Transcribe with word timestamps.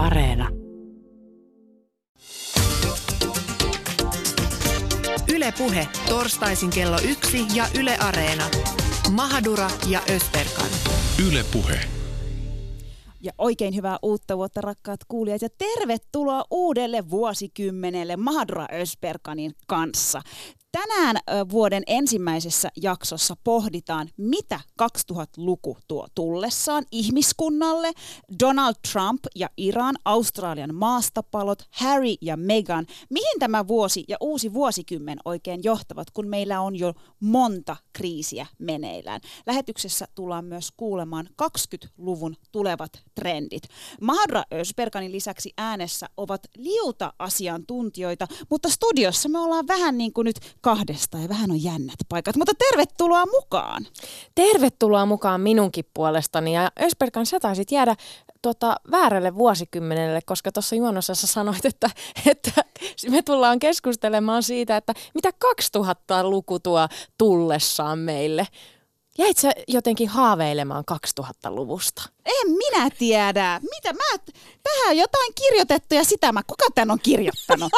Areena. 0.00 0.48
Yle 5.34 5.52
Puhe, 5.58 5.88
torstaisin 6.08 6.70
kello 6.70 6.96
yksi 7.08 7.38
ja 7.54 7.64
Yle 7.78 7.96
Areena. 7.96 8.44
Mahadura 9.10 9.70
ja 9.88 10.00
Ösberkan. 10.10 10.68
Yle 11.28 11.44
Puhe. 11.52 11.80
Ja 13.20 13.32
oikein 13.38 13.74
hyvää 13.74 13.98
uutta 14.02 14.36
vuotta 14.36 14.60
rakkaat 14.60 15.00
kuulijat 15.08 15.42
ja 15.42 15.48
tervetuloa 15.58 16.44
uudelle 16.50 17.10
vuosikymmenelle 17.10 18.16
Mahadura 18.16 18.66
Ösperkanin 18.72 19.52
kanssa. 19.66 20.22
Tänään 20.72 21.16
vuoden 21.50 21.82
ensimmäisessä 21.86 22.68
jaksossa 22.76 23.36
pohditaan, 23.44 24.08
mitä 24.16 24.60
2000-luku 24.82 25.78
tuo 25.88 26.06
tullessaan 26.14 26.84
ihmiskunnalle, 26.92 27.92
Donald 28.40 28.74
Trump 28.92 29.20
ja 29.36 29.50
Iran, 29.56 29.94
Australian 30.04 30.74
maastapalot, 30.74 31.62
Harry 31.70 32.14
ja 32.20 32.36
Meghan, 32.36 32.86
mihin 33.10 33.38
tämä 33.38 33.68
vuosi 33.68 34.04
ja 34.08 34.16
uusi 34.20 34.52
vuosikymmen 34.52 35.18
oikein 35.24 35.60
johtavat, 35.64 36.10
kun 36.10 36.28
meillä 36.28 36.60
on 36.60 36.76
jo 36.76 36.94
monta 37.20 37.76
kriisiä 37.92 38.46
meneillään. 38.58 39.20
Lähetyksessä 39.46 40.06
tullaan 40.14 40.44
myös 40.44 40.68
kuulemaan 40.76 41.28
20-luvun 41.42 42.36
tulevat 42.52 42.92
trendit. 43.14 43.62
Mahadra 44.00 44.42
Ösperkanin 44.52 45.12
lisäksi 45.12 45.52
äänessä 45.58 46.06
ovat 46.16 46.40
liuta 46.56 47.12
asiantuntijoita, 47.18 48.26
mutta 48.50 48.68
studiossa 48.68 49.28
me 49.28 49.38
ollaan 49.38 49.68
vähän 49.68 49.98
niin 49.98 50.12
kuin 50.12 50.24
nyt 50.24 50.40
kahdesta 50.60 51.18
ja 51.18 51.28
vähän 51.28 51.50
on 51.50 51.62
jännät 51.62 51.98
paikat, 52.08 52.36
mutta 52.36 52.52
tervetuloa 52.54 53.26
mukaan. 53.26 53.86
Tervetuloa 54.34 55.06
mukaan 55.06 55.40
minunkin 55.40 55.84
puolestani 55.94 56.54
ja 56.54 56.72
Ösperkan 56.82 57.26
sä 57.26 57.40
taisit 57.40 57.72
jäädä 57.72 57.96
tota, 58.42 58.76
väärälle 58.90 59.34
vuosikymmenelle, 59.34 60.20
koska 60.26 60.52
tuossa 60.52 60.76
juonnossa 60.76 61.14
sanoit, 61.14 61.64
että, 61.64 61.90
että 62.26 62.64
me 63.10 63.22
tullaan 63.22 63.58
keskustelemaan 63.58 64.42
siitä, 64.42 64.76
että 64.76 64.94
mitä 65.14 65.30
2000-luku 65.76 66.58
tuo 66.58 66.88
tullessaan 67.18 67.98
meille. 67.98 68.46
Jäit 69.18 69.36
sä 69.36 69.50
jotenkin 69.68 70.08
haaveilemaan 70.08 70.84
2000-luvusta? 71.20 72.02
En 72.24 72.50
minä 72.50 72.90
tiedä. 72.98 73.60
Mitä 73.62 73.92
mä, 73.92 74.32
tähän 74.62 74.90
on 74.90 74.96
jotain 74.96 75.34
kirjoitettu 75.34 75.94
ja 75.94 76.04
sitä 76.04 76.32
mä, 76.32 76.42
kuka 76.42 76.64
tän 76.74 76.90
on 76.90 76.98
kirjoittanut? 77.02 77.72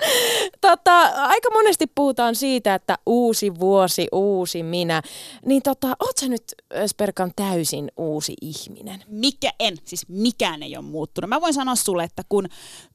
tota, 0.60 1.00
aika 1.02 1.50
monesti 1.50 1.86
puhutaan 1.94 2.34
siitä, 2.34 2.74
että 2.74 2.98
uusi 3.06 3.58
vuosi, 3.60 4.08
uusi 4.12 4.62
minä. 4.62 5.02
Niin 5.46 5.62
tota, 5.62 5.96
oot 6.00 6.16
sä 6.20 6.28
nyt 6.28 6.54
Sperkan 6.86 7.32
täysin 7.36 7.90
uusi 7.96 8.34
ihminen? 8.40 9.04
Mikä 9.08 9.50
en, 9.60 9.76
siis 9.84 10.08
mikään 10.08 10.62
ei 10.62 10.76
ole 10.76 10.84
muuttunut. 10.84 11.28
Mä 11.28 11.40
voin 11.40 11.54
sanoa 11.54 11.74
sulle, 11.74 12.04
että 12.04 12.22
kun 12.28 12.48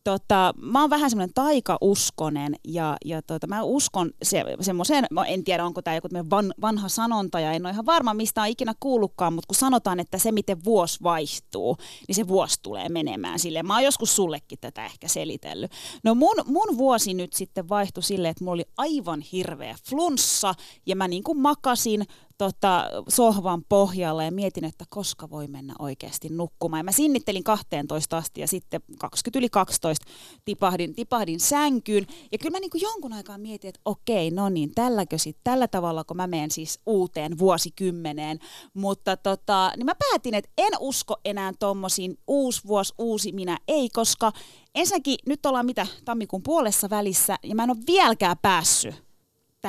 tota, 0.04 0.54
mä 0.58 0.82
oon 0.82 0.90
vähän 0.90 1.10
semmoinen 1.10 1.34
taikauskonen 1.34 2.56
ja, 2.68 2.98
ja 3.06 3.22
tota, 3.22 3.48
mä 3.48 3.64
uskon 3.64 4.12
se, 4.24 4.44
semmoiseen, 4.62 5.06
en 5.28 5.44
tiedä 5.44 5.66
onko 5.66 5.82
tämä 5.82 5.96
joku 5.96 6.08
van, 6.30 6.54
vanha 6.62 6.90
sanonta 6.90 7.40
ja 7.40 7.52
en 7.52 7.66
ole 7.66 7.74
ihan 7.74 7.86
varma 7.86 8.14
mistä 8.14 8.42
on 8.42 8.48
ikinä 8.48 8.74
kuullutkaan, 8.80 9.34
mutta 9.34 9.48
kun 9.48 9.56
sanotaan, 9.56 10.00
että 10.00 10.18
se 10.18 10.32
miten 10.32 10.64
vuosi 10.64 11.00
vaihtuu, 11.04 11.78
niin 12.08 12.16
se 12.16 12.28
vuosi 12.28 12.60
tulee 12.62 12.90
menemään 12.90 13.25
sille. 13.38 13.64
Mä 13.64 13.74
oon 13.74 13.84
joskus 13.84 14.16
sullekin 14.16 14.60
tätä 14.62 14.86
ehkä 14.86 15.08
selitellyt. 15.08 15.72
No 16.04 16.16
mun, 16.16 16.36
mun 16.46 16.78
vuosi 16.78 17.14
nyt 17.14 17.34
sitten 17.34 17.70
vaihtui 17.70 18.04
silleen, 18.04 18.32
että 18.32 18.44
mulla 18.44 18.54
oli 18.54 18.66
aivan 18.78 19.22
hirveä 19.22 19.76
flunssa 19.90 20.54
ja 20.86 20.96
mä 20.96 21.08
niin 21.08 21.24
kuin 21.24 21.40
makasin 21.40 22.06
tota, 22.38 22.86
sohvan 23.10 23.64
pohjalla 23.70 24.24
ja 24.24 24.32
mietin, 24.32 24.66
että 24.66 24.86
koska 24.90 25.30
voi 25.30 25.48
mennä 25.48 25.74
oikeasti 25.80 26.30
nukkumaan. 26.30 26.80
Ja 26.80 26.84
mä 26.84 26.92
sinnittelin 26.92 27.44
12 27.44 28.18
asti 28.18 28.42
ja 28.42 28.48
sitten 28.48 28.82
20 29.00 29.40
yli 29.40 29.50
12 29.50 30.06
tipahdin, 30.46 30.96
tipahdin 30.96 31.40
sänkyyn. 31.40 32.08
Ja 32.32 32.38
kyllä 32.38 32.52
mä 32.52 32.60
niin 32.60 32.72
kuin 32.72 32.82
jonkun 32.82 33.14
aikaa 33.14 33.38
mietin, 33.38 33.70
että 33.70 33.82
okei, 33.86 34.32
no 34.32 34.50
niin, 34.50 34.72
tälläkö 34.76 35.18
sit, 35.18 35.38
tällä 35.44 35.68
tavalla, 35.68 36.04
kun 36.04 36.18
mä 36.18 36.28
menen 36.28 36.52
siis 36.52 36.80
uuteen 36.86 37.38
vuosikymmeneen. 37.38 38.40
Mutta 38.74 39.18
tota, 39.18 39.72
niin 39.78 39.86
mä 39.86 39.96
päätin, 39.96 40.34
että 40.34 40.52
en 40.58 40.74
usko 40.80 41.16
enää 41.26 41.52
tommosiin 41.60 42.18
uusi 42.28 42.62
vuosi, 42.68 42.94
uusi 42.98 43.32
minä, 43.32 43.58
ei, 43.68 43.90
koska 43.90 44.32
ensinnäkin 44.76 45.18
nyt 45.26 45.46
ollaan 45.46 45.66
mitä 45.66 45.88
tammikuun 46.06 46.44
puolessa 46.44 46.90
välissä 46.90 47.38
ja 47.44 47.56
mä 47.56 47.64
en 47.64 47.70
ole 47.70 47.78
vieläkään 47.88 48.38
päässyt 48.42 49.05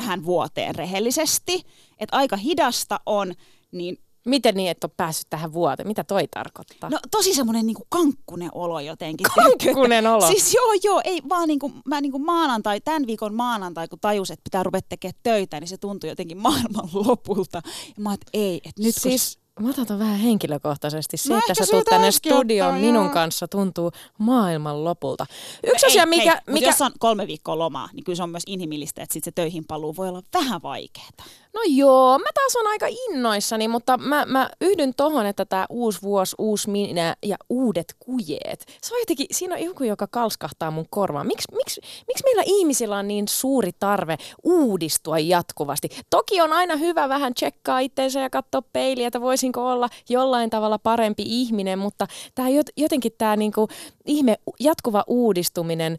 tähän 0.01 0.25
vuoteen 0.25 0.75
rehellisesti. 0.75 1.63
Että 1.99 2.17
aika 2.17 2.37
hidasta 2.37 3.01
on, 3.07 3.35
niin 3.73 3.99
Miten 4.27 4.55
niin, 4.55 4.71
että 4.71 4.87
on 4.87 4.91
päässyt 4.97 5.27
tähän 5.31 5.53
vuoteen? 5.53 5.87
Mitä 5.87 6.05
toi 6.05 6.29
tarkoittaa? 6.31 6.91
No 6.91 6.99
tosi 7.11 7.35
semmoinen 7.35 7.67
niinku 7.67 7.87
kankkunen 7.89 8.51
olo 8.55 8.81
jotenkin. 8.81 9.27
Kankkunen 9.35 10.07
olo? 10.07 10.27
Siis 10.33 10.55
joo 10.55 10.73
joo, 10.85 11.01
ei 11.05 11.23
vaan 11.29 11.49
niinku, 11.49 11.73
mä 11.85 12.01
niinku 12.01 12.19
maanantai, 12.19 12.81
tämän 12.81 13.07
viikon 13.07 13.35
maanantai, 13.35 13.89
kun 13.89 14.01
tajus, 14.01 14.31
että 14.31 14.45
pitää 14.45 14.63
ruveta 14.63 14.87
tekemään 14.89 15.21
töitä, 15.23 15.61
niin 15.61 15.69
se 15.69 15.77
tuntui 15.77 16.11
jotenkin 16.11 16.39
maailman 16.39 16.89
lopulta. 16.93 17.63
Ja 17.87 18.03
mä 18.03 18.15
että 18.15 18.31
ei, 18.33 18.57
että 18.57 18.83
nyt 18.83 18.95
siis, 18.95 19.37
kun 19.37 19.46
Mä 19.61 19.69
otan 19.83 19.99
vähän 19.99 20.19
henkilökohtaisesti. 20.19 21.17
Se, 21.17 21.39
että 21.39 21.55
sä 21.55 21.71
tulet 21.71 21.85
tänne 21.85 22.11
studioon 22.11 22.75
ottaa, 22.75 22.81
minun 22.81 23.05
joo. 23.05 23.13
kanssa, 23.13 23.49
tuntuu 23.49 23.91
maailman 24.19 24.85
lopulta. 24.85 25.27
Yksi 25.67 25.87
asia, 25.87 26.07
mikä... 26.07 26.33
Hei, 26.33 26.55
mikä... 26.55 26.67
jos 26.67 26.83
on 26.83 26.93
kolme 26.99 27.27
viikkoa 27.27 27.59
lomaa, 27.59 27.89
niin 27.93 28.05
kyllä 28.05 28.17
se 28.17 28.23
on 28.23 28.31
myös 28.31 28.43
inhimillistä, 28.47 29.03
että 29.03 29.13
sit 29.13 29.25
se 29.25 29.33
töihin 29.33 29.65
paluu 29.65 29.97
voi 29.97 30.09
olla 30.09 30.23
vähän 30.35 30.63
vaikeaa. 30.63 31.09
No 31.57 31.63
joo, 31.67 32.19
mä 32.19 32.29
taas 32.35 32.57
on 32.57 32.67
aika 32.67 32.87
innoissani, 32.89 33.69
mutta 33.69 33.99
mä, 33.99 34.25
mä 34.27 34.51
yhdyn 34.61 34.95
tohon, 34.97 35.27
että 35.27 35.45
tämä 35.45 35.67
uusi 35.71 36.03
vuosi, 36.03 36.37
uusi 36.39 36.71
minä 36.71 37.17
ja 37.23 37.37
uudet 37.49 37.95
kujeet. 37.99 38.67
Se 38.83 38.95
on 38.95 39.01
jotenkin, 39.01 39.27
siinä 39.31 39.55
on 39.55 39.63
joku, 39.63 39.85
joka 39.85 40.07
kalskahtaa 40.07 40.71
mun 40.71 40.87
korvaan. 40.91 41.27
Miks, 41.27 41.45
miksi, 41.53 41.81
miksi 42.07 42.25
meillä 42.25 42.43
ihmisillä 42.47 42.97
on 42.97 43.09
niin 43.09 43.29
suuri 43.29 43.71
tarve 43.79 44.17
uudistua 44.45 45.19
jatkuvasti? 45.19 45.89
Toki 46.11 46.41
on 46.41 46.53
aina 46.53 46.77
hyvä 46.77 47.09
vähän 47.09 47.35
tsekkaa 47.35 47.79
itseensä 47.79 48.21
ja 48.21 48.31
katsoa 48.31 48.63
peiliä, 48.73 49.07
että 49.07 49.21
voisinko 49.21 49.71
olla 49.71 49.89
jollain 50.09 50.51
tavalla 50.51 50.79
parempi 50.79 51.23
ihminen, 51.27 51.79
mutta 51.79 52.07
tämä 52.35 52.49
jotenkin 52.77 53.13
tämä 53.19 53.37
niinku 53.37 53.69
ihme 54.07 54.37
jatkuva 54.61 55.05
uudistuminen, 55.07 55.99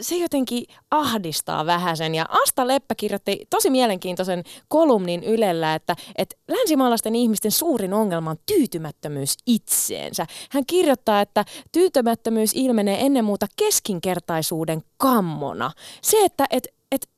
se 0.00 0.16
jotenkin 0.16 0.64
ahdistaa 0.90 1.66
vähän 1.66 1.96
sen. 1.96 2.14
Ja 2.14 2.26
Asta 2.42 2.66
Leppä 2.66 2.94
kirjoitti 2.94 3.46
tosi 3.50 3.70
mielenkiintoisen 3.70 4.44
kolumnin 4.68 5.24
Ylellä, 5.24 5.74
että, 5.74 5.96
että 6.16 6.36
länsimaalaisten 6.48 7.14
ihmisten 7.14 7.50
suurin 7.50 7.94
ongelma 7.94 8.30
on 8.30 8.36
tyytymättömyys 8.46 9.36
itseensä. 9.46 10.26
Hän 10.50 10.66
kirjoittaa, 10.66 11.20
että 11.20 11.44
tyytymättömyys 11.72 12.50
ilmenee 12.54 13.06
ennen 13.06 13.24
muuta 13.24 13.46
keskinkertaisuuden 13.56 14.82
kammona. 14.96 15.70
Se, 16.02 16.24
että 16.24 16.46
et, 16.50 16.68
et 16.92 17.08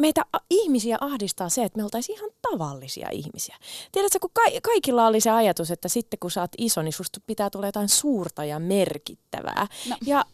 meitä 0.00 0.22
ihmisiä 0.50 0.98
ahdistaa 1.00 1.48
se, 1.48 1.64
että 1.64 1.76
me 1.76 1.84
oltaisiin 1.84 2.18
ihan 2.18 2.30
tavallisia 2.50 3.08
ihmisiä. 3.12 3.56
Tiedätkö, 3.92 4.18
kun 4.20 4.30
ka- 4.32 4.60
kaikilla 4.62 5.06
oli 5.06 5.20
se 5.20 5.30
ajatus, 5.30 5.70
että 5.70 5.88
sitten 5.88 6.18
kun 6.18 6.30
sä 6.30 6.40
oot 6.40 6.50
iso, 6.58 6.82
niin 6.82 6.92
susta 6.92 7.20
pitää 7.26 7.50
tulla 7.50 7.66
jotain 7.66 7.88
suurta 7.88 8.44
ja 8.44 8.58
merkittävää. 8.58 9.66
No. 9.88 9.96
Ja 10.06 10.24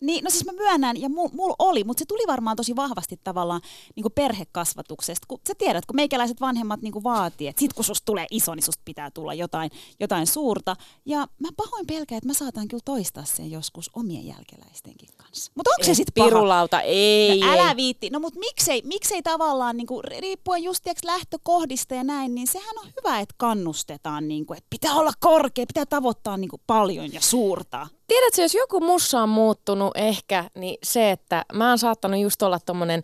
niin, 0.00 0.24
no 0.24 0.30
siis 0.30 0.44
mä 0.44 0.52
myönnän, 0.52 1.00
ja 1.00 1.08
mulla 1.08 1.30
mul 1.32 1.52
oli, 1.58 1.84
mutta 1.84 1.98
se 1.98 2.04
tuli 2.04 2.22
varmaan 2.26 2.56
tosi 2.56 2.76
vahvasti 2.76 3.20
tavallaan 3.24 3.60
niin 3.96 4.02
kuin 4.02 4.12
perhekasvatuksesta. 4.12 5.26
Kun 5.28 5.40
sä 5.48 5.54
tiedät, 5.58 5.86
kun 5.86 5.96
meikäläiset 5.96 6.40
vanhemmat 6.40 6.82
niin 6.82 6.92
kuin 6.92 7.04
vaatii, 7.04 7.48
että 7.48 7.60
sit 7.60 7.72
kun 7.72 7.84
susta 7.84 8.04
tulee 8.04 8.26
iso, 8.30 8.54
niin 8.54 8.64
susta 8.64 8.82
pitää 8.84 9.10
tulla 9.10 9.34
jotain, 9.34 9.70
jotain 10.00 10.26
suurta. 10.26 10.76
Ja 11.06 11.18
mä 11.18 11.48
pahoin 11.56 11.86
pelkään, 11.86 12.16
että 12.16 12.28
mä 12.28 12.34
saatan 12.34 12.68
kyllä 12.68 12.82
toistaa 12.84 13.24
sen 13.24 13.50
joskus 13.50 13.90
omien 13.94 14.26
jälkeläistenkin 14.26 15.08
kanssa. 15.16 15.52
Mutta 15.54 15.70
onko 15.70 15.84
se 15.84 15.94
sitten 15.94 16.24
Pirulauta, 16.24 16.80
ei. 16.80 17.40
No, 17.40 17.52
älä 17.52 17.76
viitti. 17.76 18.10
No 18.10 18.20
mutta 18.20 18.38
miksei, 18.38 18.82
miksei 18.84 19.22
tavallaan, 19.22 19.76
niin 19.76 19.86
kuin, 19.86 20.04
riippuen 20.04 20.62
just 20.62 20.82
tiiäks, 20.82 21.04
lähtökohdista 21.04 21.94
ja 21.94 22.04
näin, 22.04 22.34
niin 22.34 22.46
sehän 22.46 22.78
on 22.78 22.86
hyvä, 22.96 23.20
että 23.20 23.34
kannustetaan, 23.38 24.28
niin 24.28 24.46
kuin, 24.46 24.56
että 24.58 24.66
pitää 24.70 24.94
olla 24.94 25.12
korkea, 25.20 25.66
pitää 25.66 25.86
tavoittaa 25.86 26.36
niin 26.36 26.50
kuin, 26.50 26.62
paljon 26.66 27.12
ja 27.12 27.20
suurta. 27.20 27.86
Tiedätkö, 28.06 28.42
jos 28.42 28.54
joku 28.54 28.80
mussa 28.80 29.22
on 29.22 29.28
muuttunut 29.28 29.87
ehkä, 29.94 30.44
niin 30.54 30.78
se, 30.82 31.10
että 31.10 31.44
mä 31.52 31.68
oon 31.68 31.78
saattanut 31.78 32.20
just 32.20 32.42
olla 32.42 32.58
tommonen 32.58 33.02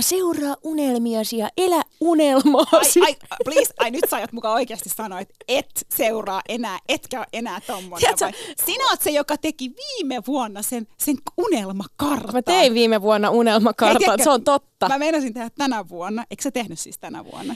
seuraa 0.00 0.56
unelmiasi 0.62 1.38
ja 1.38 1.48
elä 1.56 1.82
unelmaasi. 2.00 3.00
Ai, 3.00 3.16
ai, 3.30 3.36
please, 3.44 3.74
ai 3.78 3.90
nyt 3.90 4.04
sä 4.10 4.16
ajat 4.16 4.32
mukaan 4.32 4.54
oikeasti 4.54 4.88
sanoa, 4.88 5.20
että 5.20 5.34
et 5.48 5.86
seuraa 5.94 6.42
enää, 6.48 6.78
etkä 6.88 7.18
ole 7.18 7.26
enää 7.32 7.60
tommonen. 7.66 7.98
Tiedätkö, 7.98 8.24
vai? 8.24 8.54
Sinä 8.66 8.90
oot 8.90 9.02
se, 9.02 9.10
joka 9.10 9.36
teki 9.36 9.72
viime 9.76 10.22
vuonna 10.26 10.62
sen, 10.62 10.86
sen 10.98 11.16
unelmakartan. 11.36 12.34
Mä 12.34 12.42
tein 12.42 12.74
viime 12.74 13.02
vuonna 13.02 13.30
unelmakartan, 13.30 14.22
se 14.24 14.30
on 14.30 14.44
totta. 14.44 14.88
Mä 14.88 14.98
meinasin 14.98 15.34
tehdä 15.34 15.50
tänä 15.58 15.88
vuonna. 15.88 16.24
Eikö 16.30 16.42
sä 16.42 16.50
tehnyt 16.50 16.78
siis 16.78 16.98
tänä 16.98 17.24
vuonna? 17.24 17.54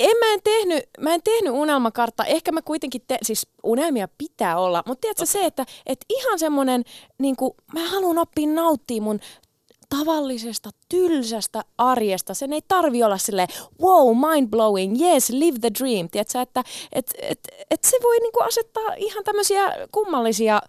En 0.00 0.16
mä 0.20 0.32
en 0.32 0.40
tehnyt, 0.44 0.84
mä 1.00 1.14
en 1.14 1.20
tehnyt 1.24 1.52
unelmakartta. 1.52 2.24
Ehkä 2.24 2.52
mä 2.52 2.62
kuitenkin, 2.62 3.02
te, 3.08 3.18
siis 3.22 3.46
unelmia 3.62 4.08
pitää 4.18 4.58
olla. 4.58 4.82
Mutta 4.86 5.00
tiedätkö 5.00 5.22
okay. 5.22 5.32
se, 5.32 5.44
että 5.44 5.66
et 5.86 6.04
ihan 6.08 6.38
semmonen, 6.38 6.84
niin 7.18 7.36
mä 7.72 7.88
haluan 7.88 8.18
oppia 8.18 8.48
nauttia 8.48 9.02
mun 9.02 9.20
tavallisesta, 9.88 10.70
tylsästä 10.88 11.64
arjesta. 11.78 12.34
Sen 12.34 12.52
ei 12.52 12.62
tarvi 12.68 13.02
olla 13.02 13.18
sille 13.18 13.46
wow, 13.82 14.16
mind 14.30 14.48
blowing, 14.48 15.00
yes, 15.00 15.30
live 15.30 15.58
the 15.58 15.70
dream. 15.78 16.08
Tiedätkö, 16.08 16.40
että 16.40 16.64
et, 16.92 17.14
et, 17.22 17.48
et 17.70 17.84
se 17.84 17.96
voi 18.02 18.18
niinku 18.18 18.42
asettaa 18.42 18.94
ihan 18.96 19.24
tämmöisiä 19.24 19.72
kummallisia 19.92 20.60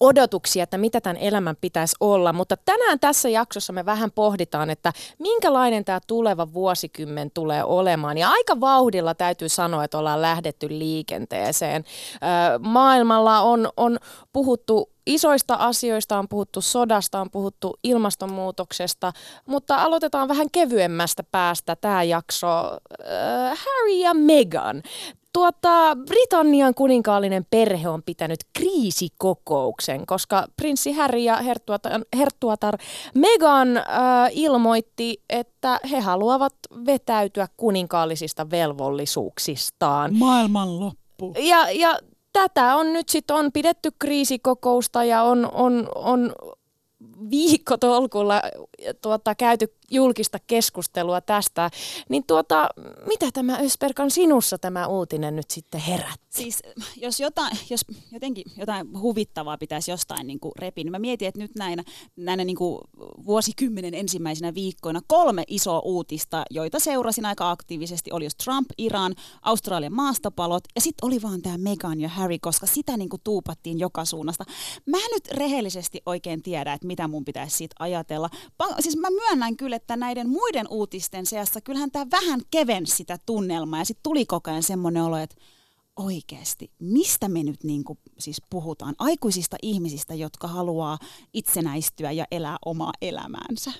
odotuksia, 0.00 0.62
että 0.62 0.78
mitä 0.78 1.00
tämän 1.00 1.16
elämän 1.16 1.56
pitäisi 1.60 1.96
olla, 2.00 2.32
mutta 2.32 2.56
tänään 2.56 3.00
tässä 3.00 3.28
jaksossa 3.28 3.72
me 3.72 3.84
vähän 3.84 4.10
pohditaan, 4.10 4.70
että 4.70 4.92
minkälainen 5.18 5.84
tämä 5.84 6.00
tuleva 6.06 6.52
vuosikymmen 6.52 7.30
tulee 7.34 7.64
olemaan. 7.64 8.18
Ja 8.18 8.30
aika 8.30 8.60
vauhdilla 8.60 9.14
täytyy 9.14 9.48
sanoa, 9.48 9.84
että 9.84 9.98
ollaan 9.98 10.22
lähdetty 10.22 10.68
liikenteeseen. 10.68 11.84
Maailmalla 12.60 13.40
on, 13.40 13.68
on 13.76 13.98
puhuttu 14.32 14.92
isoista 15.06 15.54
asioista, 15.54 16.18
on 16.18 16.28
puhuttu 16.28 16.60
sodasta, 16.60 17.20
on 17.20 17.30
puhuttu 17.30 17.78
ilmastonmuutoksesta, 17.82 19.12
mutta 19.46 19.76
aloitetaan 19.76 20.28
vähän 20.28 20.46
kevyemmästä 20.52 21.22
päästä 21.22 21.76
tämä 21.76 22.02
jakso. 22.02 22.48
Harry 23.48 23.92
ja 23.92 24.14
Meghan. 24.14 24.82
Tuota, 25.32 25.96
Britannian 26.06 26.74
kuninkaallinen 26.74 27.46
perhe 27.50 27.88
on 27.88 28.02
pitänyt 28.02 28.40
kriisikokouksen, 28.52 30.06
koska 30.06 30.46
prinssi 30.56 30.92
Harry 30.92 31.18
ja 31.18 31.36
herttuatar, 31.36 32.00
herttuatar 32.16 32.78
Meghan 33.14 33.76
äh, 33.76 33.84
ilmoitti, 34.30 35.22
että 35.30 35.80
he 35.90 36.00
haluavat 36.00 36.54
vetäytyä 36.86 37.48
kuninkaallisista 37.56 38.50
velvollisuuksistaan. 38.50 40.14
Maailmanloppu. 40.14 41.34
Ja, 41.38 41.70
ja 41.70 41.98
tätä 42.32 42.76
on 42.76 42.92
nyt 42.92 43.08
sitten 43.08 43.36
on 43.36 43.52
pidetty 43.52 43.90
kriisikokousta 43.98 45.04
ja 45.04 45.22
on, 45.22 45.48
on, 45.52 45.88
on 45.94 46.32
viikkotolkulla 47.30 48.42
tuota, 49.02 49.34
käyty 49.34 49.74
julkista 49.90 50.38
keskustelua 50.46 51.20
tästä, 51.20 51.70
niin 52.08 52.24
tuota, 52.26 52.68
mitä 53.06 53.26
tämä 53.32 53.58
Ösperkan 53.58 54.10
sinussa 54.10 54.58
tämä 54.58 54.86
uutinen 54.86 55.36
nyt 55.36 55.50
sitten 55.50 55.80
herät? 55.80 56.20
Siis 56.30 56.62
jos, 56.96 57.20
jotain, 57.20 57.58
jos 57.70 57.84
jotenkin 58.12 58.44
jotain 58.56 59.00
huvittavaa 59.00 59.58
pitäisi 59.58 59.90
jostain 59.90 60.26
niin 60.26 60.40
kuin 60.40 60.52
repiä, 60.58 60.84
niin 60.84 60.92
mä 60.92 60.98
mietin, 60.98 61.28
että 61.28 61.40
nyt 61.40 61.54
näinä, 61.58 61.84
näinä 62.16 62.44
niin 62.44 62.56
kuin 62.56 62.78
vuosikymmenen 63.26 63.94
ensimmäisenä 63.94 64.54
viikkoina 64.54 65.00
kolme 65.06 65.44
isoa 65.46 65.80
uutista, 65.84 66.44
joita 66.50 66.78
seurasin 66.78 67.26
aika 67.26 67.50
aktiivisesti, 67.50 68.12
oli 68.12 68.24
just 68.24 68.38
Trump, 68.44 68.70
Iran, 68.78 69.14
Australian 69.42 69.92
maastopalot 69.92 70.64
ja 70.74 70.80
sitten 70.80 71.06
oli 71.06 71.22
vaan 71.22 71.42
tämä 71.42 71.58
Meghan 71.58 72.00
ja 72.00 72.08
Harry, 72.08 72.38
koska 72.40 72.66
sitä 72.66 72.96
niin 72.96 73.08
kuin 73.08 73.20
tuupattiin 73.24 73.78
joka 73.78 74.04
suunnasta. 74.04 74.44
Mä 74.86 74.98
nyt 75.12 75.28
rehellisesti 75.28 76.02
oikein 76.06 76.42
tiedä, 76.42 76.72
että 76.72 76.86
mitä 76.86 77.08
mun 77.08 77.24
pitäisi 77.24 77.56
siitä 77.56 77.76
ajatella. 77.78 78.30
Siis 78.80 78.96
mä 78.96 79.10
myönnän 79.10 79.56
kyllä, 79.56 79.76
että 79.76 79.96
näiden 79.96 80.28
muiden 80.28 80.66
uutisten 80.70 81.26
seassa 81.26 81.60
kyllähän 81.60 81.90
tämä 81.90 82.06
vähän 82.10 82.40
kevensi 82.50 82.96
sitä 82.96 83.18
tunnelmaa 83.26 83.80
ja 83.80 83.84
sitten 83.84 84.02
tuli 84.02 84.26
koko 84.26 84.50
ajan 84.50 84.62
semmoinen 84.62 85.02
olo, 85.02 85.16
että 85.16 85.36
oikeasti, 85.96 86.70
mistä 86.78 87.28
me 87.28 87.42
nyt 87.42 87.64
niin 87.64 87.84
kuin, 87.84 87.98
siis 88.18 88.42
puhutaan? 88.50 88.94
Aikuisista 88.98 89.56
ihmisistä, 89.62 90.14
jotka 90.14 90.48
haluaa 90.48 90.98
itsenäistyä 91.34 92.12
ja 92.12 92.24
elää 92.30 92.56
omaa 92.64 92.92
elämäänsä. 93.02 93.72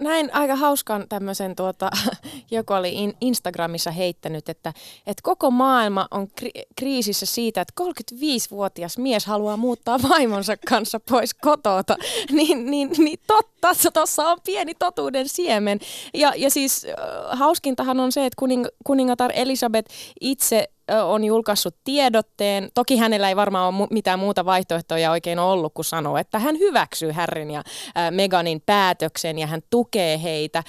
Näin 0.00 0.34
aika 0.34 0.56
hauskan 0.56 1.08
tämmöisen, 1.08 1.56
tuota, 1.56 1.90
joku 2.50 2.72
oli 2.72 2.94
in, 2.94 3.14
Instagramissa 3.20 3.90
heittänyt, 3.90 4.48
että, 4.48 4.72
että 5.06 5.22
koko 5.22 5.50
maailma 5.50 6.08
on 6.10 6.28
kri- 6.40 6.62
kriisissä 6.76 7.26
siitä, 7.26 7.60
että 7.60 7.82
35-vuotias 7.82 8.98
mies 8.98 9.26
haluaa 9.26 9.56
muuttaa 9.56 10.02
vaimonsa 10.08 10.56
kanssa 10.68 11.00
pois 11.00 11.34
kotota. 11.34 11.96
niin, 12.30 12.70
niin, 12.70 12.90
niin 12.98 13.18
totta, 13.26 13.68
tuossa 13.94 14.28
on 14.28 14.38
pieni 14.44 14.74
totuuden 14.74 15.28
siemen. 15.28 15.80
Ja, 16.14 16.32
ja 16.36 16.50
siis 16.50 16.86
hauskintahan 17.30 18.00
on 18.00 18.12
se, 18.12 18.26
että 18.26 18.36
kuning, 18.38 18.66
kuningatar 18.84 19.32
Elisabeth 19.34 19.92
itse 20.20 20.68
on 21.04 21.24
julkaissut 21.24 21.76
tiedotteen. 21.84 22.70
Toki 22.74 22.96
hänellä 22.96 23.28
ei 23.28 23.36
varmaan 23.36 23.74
ole 23.74 23.88
mitään 23.90 24.18
muuta 24.18 24.44
vaihtoehtoja 24.44 25.10
oikein 25.10 25.38
ollut 25.38 25.74
kuin 25.74 25.84
sanoa, 25.84 26.20
että 26.20 26.38
hän 26.38 26.58
hyväksyy 26.58 27.10
Harryn 27.12 27.50
ja 27.50 27.62
Meganin 28.10 28.62
päätöksen 28.66 29.38
ja 29.38 29.46
hän 29.46 29.60
tukee 29.70 30.22
heitä. 30.22 30.62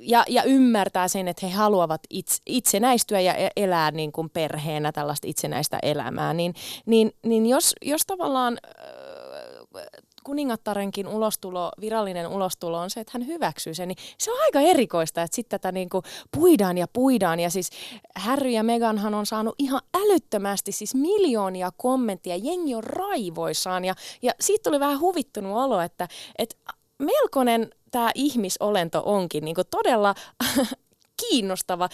ja, 0.00 0.24
ja 0.28 0.42
ymmärtää 0.42 1.08
sen, 1.08 1.28
että 1.28 1.46
he 1.46 1.52
haluavat 1.52 2.00
itse, 2.10 2.42
itsenäistyä 2.46 3.20
ja 3.20 3.34
elää 3.56 3.90
niin 3.90 4.12
kuin 4.12 4.30
perheenä 4.30 4.92
tällaista 4.92 5.26
itsenäistä 5.26 5.78
elämää, 5.82 6.34
niin, 6.34 6.54
niin, 6.86 7.12
niin 7.22 7.46
jos, 7.46 7.74
jos 7.82 8.02
tavallaan 8.06 8.58
kuningattarenkin 10.30 11.08
ulostulo, 11.08 11.72
virallinen 11.80 12.26
ulostulo 12.28 12.78
on 12.78 12.90
se, 12.90 13.00
että 13.00 13.10
hän 13.14 13.26
hyväksyy 13.26 13.74
sen, 13.74 13.88
niin 13.88 13.96
se 14.18 14.32
on 14.32 14.40
aika 14.40 14.60
erikoista, 14.60 15.22
että 15.22 15.34
sitten 15.36 15.60
tätä 15.60 15.72
niin 15.72 15.88
kuin 15.88 16.02
puidaan 16.36 16.78
ja 16.78 16.86
puidaan. 16.92 17.40
Ja 17.40 17.50
siis 17.50 17.70
Harry 18.16 18.50
ja 18.50 18.62
Meghanhan 18.62 19.14
on 19.14 19.26
saanut 19.26 19.54
ihan 19.58 19.80
älyttömästi 19.94 20.72
siis 20.72 20.94
miljoonia 20.94 21.70
kommentteja, 21.76 22.36
jengi 22.36 22.74
on 22.74 22.84
raivoissaan 22.84 23.84
ja, 23.84 23.94
ja 24.22 24.32
siitä 24.40 24.70
tuli 24.70 24.80
vähän 24.80 25.00
huvittunut 25.00 25.56
olo, 25.56 25.80
että, 25.80 26.08
että 26.38 26.56
melkoinen 26.98 27.70
tämä 27.90 28.10
ihmisolento 28.14 29.02
onkin 29.04 29.44
niin 29.44 29.54
kuin 29.54 29.66
todella 29.70 30.14
kiinnostava, 31.20 31.88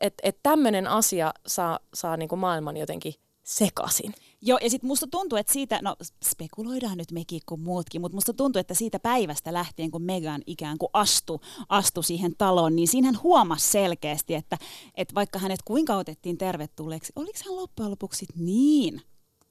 että 0.00 0.20
et 0.22 0.38
tämmöinen 0.42 0.86
asia 0.86 1.34
saa, 1.46 1.78
saa 1.94 2.16
niin 2.16 2.28
kuin 2.28 2.38
maailman 2.38 2.76
jotenkin 2.76 3.14
sekasin. 3.42 4.14
Joo, 4.46 4.58
ja 4.62 4.70
sitten 4.70 4.88
musta 4.88 5.06
tuntuu, 5.10 5.38
että 5.38 5.52
siitä, 5.52 5.78
no 5.82 5.96
spekuloidaan 6.24 6.98
nyt 6.98 7.12
mekin 7.12 7.40
kuin 7.46 7.60
muutkin, 7.60 8.00
mutta 8.00 8.16
musta 8.16 8.32
tuntuu, 8.34 8.60
että 8.60 8.74
siitä 8.74 8.98
päivästä 8.98 9.52
lähtien, 9.52 9.90
kun 9.90 10.02
Megan 10.02 10.42
ikään 10.46 10.78
kuin 10.78 10.90
astu, 10.92 11.40
astu 11.68 12.02
siihen 12.02 12.32
taloon, 12.38 12.76
niin 12.76 12.88
siinä 12.88 13.08
hän 13.08 13.22
huomasi 13.22 13.70
selkeästi, 13.70 14.34
että, 14.34 14.58
että 14.94 15.14
vaikka 15.14 15.38
hänet 15.38 15.60
kuinka 15.64 15.96
otettiin 15.96 16.38
tervetulleeksi, 16.38 17.12
oliko 17.16 17.38
hän 17.46 17.56
loppujen 17.56 17.90
lopuksi 17.90 18.26
niin 18.36 19.02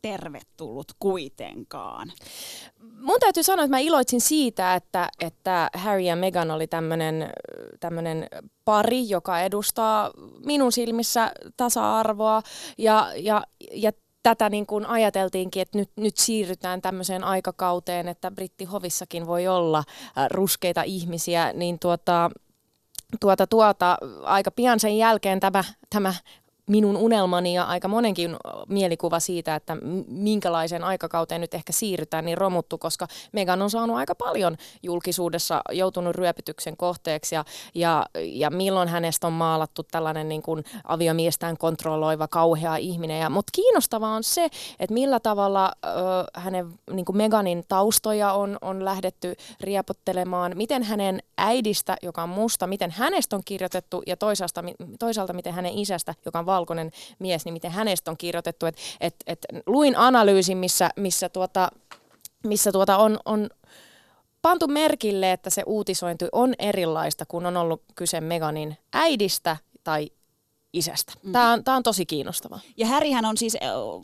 tervetullut 0.01 0.92
kuitenkaan. 1.00 2.12
Mun 3.00 3.19
täytyy 3.19 3.44
sanoa, 3.44 3.66
että 3.66 3.75
mä 3.75 3.80
iloitsin 3.80 4.22
siitä, 4.22 4.75
että, 4.75 5.10
että 5.19 5.69
Harry 5.74 6.01
ja 6.01 6.16
Meghan 6.16 6.51
oli 6.51 6.68
tämmöinen 7.80 8.28
pari, 8.66 9.10
joka 9.10 9.42
edustaa 9.42 10.12
minun 10.46 10.72
silmissä 10.72 11.31
tasa-arvoa 11.57 12.42
ja, 12.78 13.12
ja, 13.16 13.44
ja 13.74 13.92
tätä 14.24 14.50
niin 14.50 14.66
kuin 14.66 14.86
ajateltiinkin, 14.86 15.62
että 15.62 15.78
nyt, 15.78 15.90
nyt 15.96 16.18
siirrytään 16.18 16.81
tämmöiseen 16.81 17.24
aikakauteen, 17.24 18.08
että 18.08 18.31
brittihovissakin 18.31 19.28
voi 19.28 19.48
olla 19.48 19.78
äh, 19.78 20.28
ruskeita 20.31 20.84
ihmisiä, 20.84 21.54
niin 21.54 21.80
tuota, 21.80 22.30
tuota, 23.20 23.48
tuota, 23.48 23.98
aika 24.24 24.52
pian 24.52 24.80
sen 24.80 24.98
jälkeen 24.98 25.40
tämä, 25.40 25.64
tämä 25.90 26.14
minun 26.69 26.98
unelmani 26.98 27.54
ja 27.54 27.63
aika 27.63 27.88
monenkin 27.88 28.36
mielikuva 28.69 29.19
siitä, 29.19 29.56
että 29.56 29.77
minkälaiseen 30.07 30.83
aikakauteen 30.83 31.42
nyt 31.42 31.54
ehkä 31.54 31.74
siirrytään, 31.74 32.25
niin 32.25 32.38
romuttu, 32.38 32.77
koska 32.77 33.08
Megan 33.32 33.62
on 33.62 33.70
saanut 33.70 33.98
aika 33.98 34.15
paljon 34.15 34.58
julkisuudessa 34.84 35.62
joutunut 35.72 36.15
ryöpytyksen 36.15 36.77
kohteeksi 36.77 37.36
ja, 37.36 37.46
ja, 37.75 38.05
ja 38.15 38.50
milloin 38.50 38.89
hänestä 38.89 39.27
on 39.27 39.34
maalattu 39.34 39.84
tällainen 39.84 40.29
niin 40.29 40.41
kuin 40.41 40.63
aviomiestään 40.84 41.58
kontrolloiva 41.58 42.27
kauhea 42.27 42.75
ihminen. 42.75 43.20
Ja, 43.20 43.29
mutta 43.29 43.51
kiinnostavaa 43.55 44.15
on 44.15 44.24
se, 44.24 44.46
että 44.79 44.93
millä 44.93 45.20
tavalla 45.20 45.72
ö, 45.86 45.89
hänen 46.36 46.74
niin 46.91 47.05
kuin 47.05 47.17
Meganin 47.17 47.63
taustoja 47.67 48.34
on, 48.34 48.58
on 48.62 48.86
lähdetty 48.86 49.36
riepottelemaan, 49.62 50.51
miten 50.55 50.84
hänen 50.84 51.20
äidistä, 51.38 51.98
joka 52.01 52.24
on 52.24 52.29
musta, 52.29 52.67
miten 52.67 52.91
hänestä 52.91 53.36
on 53.36 53.41
kirjoitettu 53.46 54.03
ja 54.08 54.17
toisaalta, 54.17 54.63
toisaalta 55.00 55.34
miten 55.34 55.53
hänen 55.53 55.77
isästä, 55.77 56.15
joka 56.25 56.39
on 56.39 56.46
valkoinen 56.53 56.91
mies, 57.19 57.45
niin 57.45 57.53
miten 57.53 57.72
hänestä 57.72 58.12
on 58.12 58.17
kirjoitettu. 58.17 58.65
Et, 58.65 58.77
et, 59.01 59.15
et 59.27 59.39
luin 59.65 59.98
analyysin, 59.98 60.57
missä, 60.57 60.89
missä, 60.95 61.29
tuota, 61.29 61.69
missä 62.43 62.72
tuota 62.72 62.98
on, 62.98 63.19
on 63.25 63.50
pantu 64.41 64.67
merkille, 64.67 65.31
että 65.31 65.50
se 65.50 65.63
uutisointi 65.65 66.25
on 66.31 66.53
erilaista, 66.60 67.25
kun 67.25 67.45
on 67.45 67.57
ollut 67.57 67.81
kyse 67.95 68.22
Meganin 68.22 68.77
äidistä 68.93 69.57
tai 69.83 70.10
isästä. 70.74 71.13
Mm. 71.24 71.32
Tämä 71.32 71.51
on, 71.51 71.63
tämä 71.63 71.77
on 71.77 71.84
tosi 71.84 72.06
kiinnostava. 72.06 72.60
Ja 72.77 72.88
Härihän 72.88 73.25
on 73.25 73.38
siis, 73.38 73.58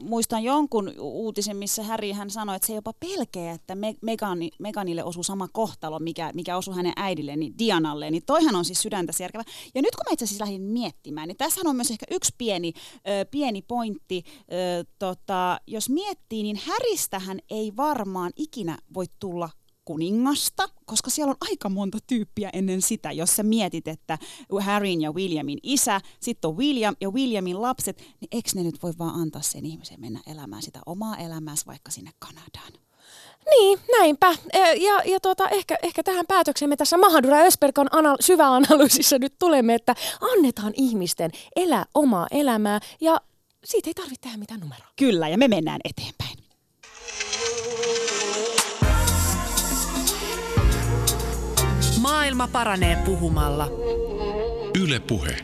muistan 0.03 0.43
jonkun 0.43 0.93
uutisen, 0.99 1.57
missä 1.57 1.83
Häri 1.83 2.11
hän 2.11 2.29
sanoi, 2.29 2.55
että 2.55 2.67
se 2.67 2.73
jopa 2.73 2.93
pelkää, 2.99 3.53
että 3.53 3.77
Megani, 4.01 4.51
Meganille 4.59 5.03
osuu 5.03 5.23
sama 5.23 5.47
kohtalo, 5.47 5.99
mikä, 5.99 6.31
mikä 6.33 6.57
osui 6.57 6.75
hänen 6.75 6.93
äidille, 6.95 7.35
niin 7.35 7.57
Dianalle. 7.59 8.11
Niin 8.11 8.23
toihan 8.25 8.55
on 8.55 8.65
siis 8.65 8.81
sydäntä 8.81 9.11
sierkevä. 9.11 9.43
Ja 9.75 9.81
nyt 9.81 9.95
kun 9.95 10.03
mä 10.09 10.13
itse 10.13 10.25
asiassa 10.25 10.45
lähdin 10.45 10.61
miettimään, 10.61 11.27
niin 11.27 11.37
tässä 11.37 11.61
on 11.65 11.75
myös 11.75 11.91
ehkä 11.91 12.05
yksi 12.11 12.35
pieni, 12.37 12.73
ö, 12.95 13.25
pieni 13.31 13.61
pointti. 13.61 14.23
Ö, 14.27 14.85
tota, 14.99 15.59
jos 15.67 15.89
miettii, 15.89 16.43
niin 16.43 16.59
Häristähän 16.65 17.39
ei 17.49 17.73
varmaan 17.77 18.31
ikinä 18.35 18.77
voi 18.93 19.05
tulla 19.19 19.49
kuningasta, 19.89 20.69
koska 20.85 21.09
siellä 21.09 21.31
on 21.31 21.49
aika 21.49 21.69
monta 21.69 21.97
tyyppiä 22.07 22.49
ennen 22.53 22.81
sitä, 22.81 23.11
jos 23.11 23.35
sä 23.35 23.43
mietit, 23.43 23.87
että 23.87 24.17
Harryn 24.61 25.01
ja 25.01 25.11
Williamin 25.11 25.59
isä, 25.63 26.01
sitten 26.19 26.47
on 26.47 26.57
William 26.57 26.95
ja 27.01 27.09
Williamin 27.09 27.61
lapset, 27.61 27.97
niin 27.97 28.27
eikö 28.31 28.49
ne 28.55 28.63
nyt 28.63 28.83
voi 28.83 28.93
vaan 28.99 29.21
antaa 29.21 29.41
sen 29.41 29.65
ihmisen 29.65 29.99
mennä 29.99 30.19
elämään 30.27 30.61
sitä 30.61 30.79
omaa 30.85 31.17
elämäänsä 31.17 31.63
vaikka 31.67 31.91
sinne 31.91 32.11
Kanadaan? 32.19 32.73
Niin, 33.49 33.79
näinpä. 33.91 34.35
E, 34.53 34.73
ja, 34.73 35.01
ja 35.05 35.19
tuota, 35.19 35.49
ehkä, 35.49 35.77
ehkä 35.83 36.03
tähän 36.03 36.25
päätökseen 36.27 36.69
me 36.69 36.75
tässä 36.75 36.97
Mahadura 36.97 37.37
Ösperkan 37.37 37.87
anal- 37.91 38.17
syväanalyysissä 38.19 39.19
nyt 39.19 39.33
tulemme, 39.39 39.75
että 39.75 39.95
annetaan 40.21 40.73
ihmisten 40.75 41.31
elää 41.55 41.85
omaa 41.93 42.27
elämää 42.31 42.79
ja 43.01 43.21
siitä 43.63 43.89
ei 43.89 43.93
tarvitse 43.93 44.21
tehdä 44.21 44.37
mitään 44.37 44.59
numeroa. 44.59 44.87
Kyllä, 44.95 45.29
ja 45.29 45.37
me 45.37 45.47
mennään 45.47 45.79
eteenpäin. 45.83 46.38
Maailma 52.09 52.47
paranee 52.47 52.95
puhumalla. 53.05 53.67
Yle 54.83 54.99
Puhe. 54.99 55.37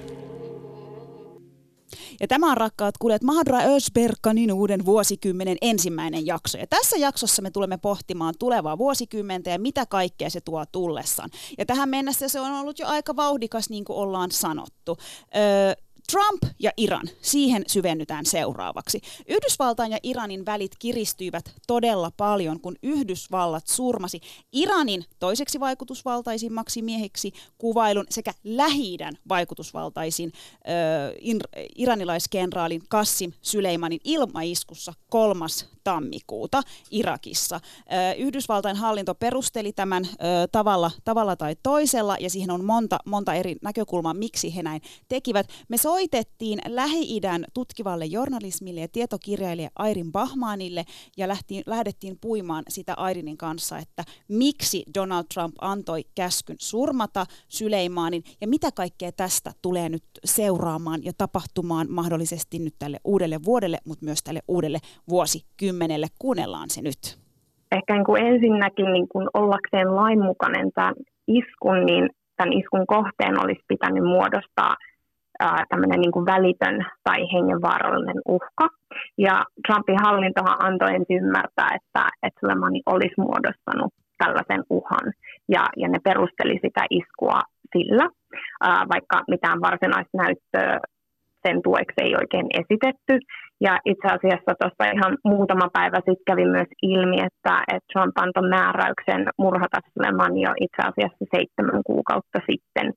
Ja 2.19 2.27
tämä 2.27 2.51
on 2.51 2.57
rakkaat 2.57 2.97
kuulijat 2.97 3.23
Mahadra 3.23 3.59
Ösberkanin 3.59 4.53
uuden 4.53 4.85
vuosikymmenen 4.85 5.57
ensimmäinen 5.61 6.25
jakso. 6.25 6.57
Ja 6.57 6.67
tässä 6.67 6.97
jaksossa 6.97 7.41
me 7.41 7.51
tulemme 7.51 7.77
pohtimaan 7.77 8.33
tulevaa 8.39 8.77
vuosikymmentä 8.77 9.49
ja 9.49 9.59
mitä 9.59 9.85
kaikkea 9.85 10.29
se 10.29 10.41
tuo 10.41 10.65
tullessaan. 10.71 11.29
Ja 11.57 11.65
tähän 11.65 11.89
mennessä 11.89 12.27
se 12.27 12.39
on 12.39 12.51
ollut 12.51 12.79
jo 12.79 12.87
aika 12.87 13.15
vauhdikas, 13.15 13.69
niin 13.69 13.85
kuin 13.85 13.97
ollaan 13.97 14.31
sanottu. 14.31 14.97
Öö, 15.35 15.84
Trump 16.11 16.43
ja 16.59 16.71
Iran, 16.77 17.09
siihen 17.21 17.63
syvennytään 17.67 18.25
seuraavaksi. 18.25 19.01
Yhdysvaltain 19.27 19.91
ja 19.91 19.97
Iranin 20.03 20.45
välit 20.45 20.71
kiristyivät 20.79 21.53
todella 21.67 22.11
paljon, 22.17 22.59
kun 22.59 22.75
Yhdysvallat 22.83 23.67
surmasi 23.67 24.21
Iranin 24.51 25.05
toiseksi 25.19 25.59
vaikutusvaltaisimmaksi 25.59 26.81
mieheksi 26.81 27.31
kuvailun 27.57 28.05
sekä 28.09 28.33
lähi 28.43 28.95
vaikutusvaltaisin 29.29 30.31
äh, 30.35 31.63
iranilaiskenraalin 31.75 32.81
Kassim 32.89 33.31
Süleymanin 33.41 33.99
ilmaiskussa 34.03 34.93
kolmas 35.09 35.74
tammikuuta 35.85 36.61
Irakissa. 36.91 37.59
Yhdysvaltain 38.17 38.75
hallinto 38.75 39.15
perusteli 39.15 39.73
tämän 39.73 40.07
tavalla, 40.51 40.91
tavalla 41.03 41.35
tai 41.35 41.55
toisella, 41.63 42.17
ja 42.19 42.29
siihen 42.29 42.51
on 42.51 42.65
monta, 42.65 42.99
monta 43.05 43.33
eri 43.33 43.55
näkökulmaa, 43.61 44.13
miksi 44.13 44.55
he 44.55 44.63
näin 44.63 44.81
tekivät. 45.07 45.47
Me 45.69 45.77
soitettiin 45.77 46.59
Lähi-idän 46.67 47.45
tutkivalle 47.53 48.05
journalismille 48.05 48.81
ja 48.81 48.87
tietokirjailija 48.87 49.69
Airin 49.75 50.11
Bahmanille, 50.11 50.85
ja 51.17 51.27
lähtiin, 51.27 51.63
lähdettiin 51.65 52.17
puimaan 52.21 52.63
sitä 52.69 52.93
Airinin 52.93 53.37
kanssa, 53.37 53.77
että 53.77 54.03
miksi 54.27 54.83
Donald 54.93 55.25
Trump 55.33 55.55
antoi 55.61 56.05
käskyn 56.15 56.57
surmata 56.59 57.25
Süleymanin, 57.47 58.23
ja 58.41 58.47
mitä 58.47 58.71
kaikkea 58.71 59.11
tästä 59.11 59.53
tulee 59.61 59.89
nyt 59.89 60.03
seuraamaan 60.25 61.03
ja 61.03 61.13
tapahtumaan 61.17 61.87
mahdollisesti 61.91 62.59
nyt 62.59 62.75
tälle 62.79 62.99
uudelle 63.03 63.43
vuodelle, 63.43 63.77
mutta 63.85 64.05
myös 64.05 64.23
tälle 64.23 64.41
uudelle 64.47 64.79
vuosikymmenelle 65.09 65.74
kymmenelle. 65.75 66.07
Kuunnellaan 66.19 66.69
se 66.69 66.81
nyt. 66.81 67.03
Ehkä 67.71 67.93
niin 67.93 68.05
kuin 68.05 68.25
ensinnäkin 68.25 68.93
niin 68.93 69.07
kuin 69.07 69.27
ollakseen 69.33 69.95
lainmukainen 69.95 70.71
tämän 70.75 70.95
iskun, 71.27 71.85
niin 71.85 72.09
tämän 72.37 72.53
iskun 72.53 72.87
kohteen 72.87 73.35
olisi 73.43 73.63
pitänyt 73.67 74.03
muodostaa 74.03 74.75
tämmöinen 75.69 75.99
niin 75.99 76.11
kuin 76.11 76.25
välitön 76.25 76.85
tai 77.03 77.19
hengenvaarallinen 77.33 78.21
uhka. 78.27 78.67
Ja 79.17 79.35
Trumpin 79.67 79.99
hallintohan 80.05 80.57
antoi 80.67 80.95
ensin 80.95 81.17
ymmärtää, 81.23 81.69
että, 81.77 82.03
että 82.23 82.39
Sulemani 82.39 82.81
olisi 82.85 83.17
muodostanut 83.17 83.93
tällaisen 84.17 84.63
uhan, 84.69 85.05
ja, 85.49 85.63
ja 85.77 85.87
ne 85.89 85.99
perusteli 86.03 86.59
sitä 86.65 86.83
iskua 86.89 87.39
sillä, 87.73 88.05
vaikka 88.93 89.23
mitään 89.27 89.61
varsinaista 89.61 90.17
näyttöä 90.23 90.79
sen 91.45 91.57
tueksi 91.67 91.99
ei 92.05 92.13
oikein 92.21 92.47
esitetty. 92.61 93.13
Ja 93.65 93.73
itse 93.91 94.07
asiassa 94.17 94.51
tuossa 94.59 94.91
ihan 94.95 95.13
muutama 95.31 95.67
päivä 95.77 95.97
sitten 95.97 96.27
kävi 96.29 96.45
myös 96.55 96.71
ilmi, 96.93 97.17
että, 97.27 97.53
että 97.73 97.89
Trump 97.91 98.15
antoi 98.23 98.49
määräyksen 98.57 99.21
murhata 99.43 99.79
Suleman 99.93 100.37
jo 100.45 100.51
itse 100.65 100.81
asiassa 100.89 101.23
seitsemän 101.35 101.81
kuukautta 101.89 102.39
sitten, 102.49 102.87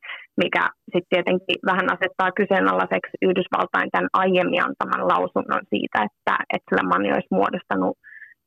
mikä 0.42 0.64
sitten 0.92 1.12
tietenkin 1.14 1.58
vähän 1.70 1.88
asettaa 1.94 2.36
kyseenalaiseksi 2.40 3.14
Yhdysvaltain 3.28 3.90
tämän 3.92 4.10
aiemmin 4.22 4.64
antaman 4.66 5.08
lausunnon 5.12 5.64
siitä, 5.72 5.98
että, 6.08 6.34
että 6.54 6.68
Suleman 6.68 7.14
olisi 7.14 7.36
muodostanut 7.38 7.94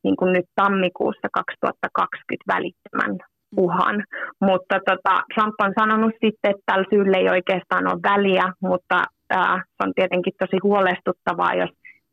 niin 0.04 0.18
kuin 0.20 0.32
nyt 0.34 0.48
tammikuussa 0.62 1.28
2020 1.34 2.54
välittömän 2.54 3.14
uhan. 3.58 4.04
Mutta 4.42 4.76
tota, 4.90 5.14
Trump 5.34 5.56
on 5.66 5.74
sanonut 5.80 6.14
sitten, 6.24 6.52
että 6.52 6.64
tällä 6.66 6.86
syyllä 6.90 7.18
ei 7.18 7.30
oikeastaan 7.30 7.88
ole 7.92 8.00
väliä, 8.12 8.46
mutta 8.62 8.98
ää, 9.32 9.56
se 9.56 9.88
on 9.88 9.94
tietenkin 9.96 10.34
tosi 10.40 10.58
huolestuttavaa, 10.64 11.54
jos 11.54 11.70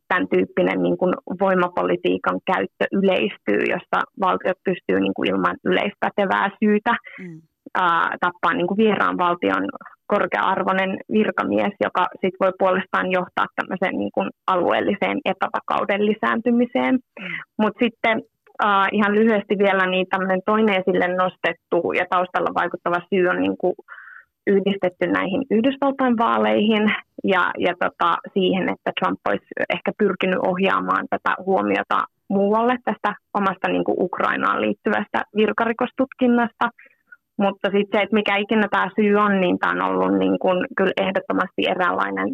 tämän 0.08 0.28
tyyppinen 0.28 0.82
niin 0.82 0.98
kuin 0.98 1.14
voimapolitiikan 1.40 2.38
käyttö 2.46 2.84
yleistyy, 2.92 3.60
jossa 3.74 3.98
valtiot 4.20 4.58
pystyy 4.64 5.00
niin 5.00 5.14
kuin 5.14 5.30
ilman 5.30 5.56
yleispätevää 5.64 6.50
syytä 6.60 6.92
mm. 7.18 7.40
ää, 7.74 8.16
tappaa 8.20 8.54
niin 8.54 8.66
kuin 8.66 8.78
vieraan 8.78 9.18
valtion 9.18 9.64
korkea-arvoinen 10.06 10.92
virkamies, 11.12 11.72
joka 11.80 12.06
sit 12.20 12.34
voi 12.40 12.52
puolestaan 12.58 13.12
johtaa 13.12 13.46
tämmöiseen 13.56 13.98
niin 13.98 14.14
kuin 14.14 14.30
alueelliseen 14.46 15.18
epävakauden 15.24 16.06
lisääntymiseen. 16.06 16.94
Mm. 16.94 17.26
Mutta 17.58 17.78
sitten 17.84 18.16
uh, 18.64 18.86
ihan 18.92 19.14
lyhyesti 19.14 19.54
vielä 19.58 19.86
niin 19.86 20.06
tämmöinen 20.10 20.42
toinen 20.46 20.80
esille 20.80 21.08
nostettu 21.22 21.92
ja 21.98 22.04
taustalla 22.10 22.58
vaikuttava 22.60 23.00
syy 23.10 23.28
on 23.28 23.40
niin 23.40 23.58
kuin 23.58 23.74
yhdistetty 24.46 25.06
näihin 25.06 25.42
Yhdysvaltain 25.50 26.18
vaaleihin 26.18 26.84
ja, 27.24 27.50
ja 27.58 27.74
tota, 27.84 28.16
siihen, 28.34 28.68
että 28.68 28.92
Trump 28.98 29.20
olisi 29.28 29.46
ehkä 29.74 29.92
pyrkinyt 29.98 30.38
ohjaamaan 30.46 31.06
tätä 31.10 31.34
huomiota 31.46 31.98
muualle 32.28 32.76
tästä 32.84 33.14
omasta 33.34 33.68
niin 33.68 33.84
kuin 33.84 33.96
Ukrainaan 34.00 34.60
liittyvästä 34.60 35.22
virkarikostutkinnasta. 35.36 36.70
Mutta 37.38 37.68
sitten 37.70 38.00
se, 38.00 38.02
että 38.02 38.14
mikä 38.14 38.36
ikinä 38.36 38.68
tämä 38.70 38.90
syy 38.96 39.14
on, 39.16 39.40
niin 39.40 39.58
tämä 39.58 39.72
on 39.72 39.82
ollut 39.82 40.18
niin 40.18 40.38
kuin, 40.38 40.66
kyllä 40.76 40.92
ehdottomasti 40.96 41.62
eräänlainen 41.70 42.28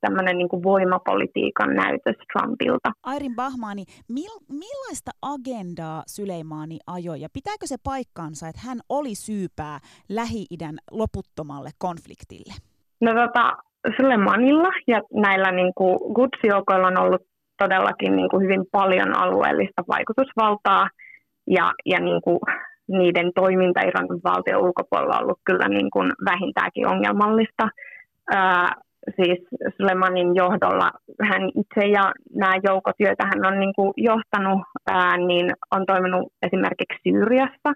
tämmöinen 0.00 0.38
niin 0.38 0.48
kuin 0.48 0.62
voimapolitiikan 0.62 1.74
näytös 1.74 2.16
Trumpilta. 2.32 2.92
Airin 3.02 3.36
Bahmani, 3.36 3.84
mil, 4.08 4.34
millaista 4.48 5.10
agendaa 5.22 6.02
Syleimaani 6.06 6.78
ajoi 6.86 7.20
ja 7.20 7.28
pitääkö 7.32 7.66
se 7.66 7.76
paikkaansa, 7.84 8.48
että 8.48 8.60
hän 8.66 8.78
oli 8.88 9.14
syypää 9.14 9.78
Lähi-idän 10.08 10.76
loputtomalle 10.90 11.70
konfliktille? 11.78 12.54
No 13.00 13.10
tota, 13.12 13.56
Suleimanilla 13.96 14.68
ja 14.86 15.02
näillä 15.14 15.52
niin 15.52 15.72
kuin 15.74 15.98
on 16.86 16.98
ollut 16.98 17.22
todellakin 17.58 18.16
niin 18.16 18.28
kuin 18.28 18.44
hyvin 18.44 18.64
paljon 18.72 19.16
alueellista 19.16 19.82
vaikutusvaltaa. 19.88 20.88
Ja, 21.46 21.72
ja 21.86 22.00
niin 22.00 22.22
kuin 22.22 22.38
niiden 22.88 23.32
toiminta 23.34 23.80
Iranin 23.80 24.20
valtion 24.24 24.62
ulkopuolella 24.62 25.16
on 25.16 25.22
ollut 25.22 25.40
kyllä 25.44 25.68
niin 25.68 25.90
kuin 25.90 26.12
vähintäänkin 26.24 26.88
ongelmallista. 26.88 27.68
Ää, 28.30 28.68
siis 29.16 29.38
Sulemanin 29.76 30.34
johdolla 30.34 30.90
hän 31.22 31.42
itse 31.48 31.86
ja 31.86 32.12
nämä 32.34 32.54
joukot, 32.62 32.96
joita 32.98 33.26
hän 33.26 33.46
on 33.52 33.60
niin 33.60 33.74
kuin 33.74 33.92
johtanut, 33.96 34.60
ää, 34.90 35.16
niin 35.16 35.50
on 35.70 35.86
toiminut 35.86 36.32
esimerkiksi 36.42 36.98
Syyriassa, 37.02 37.70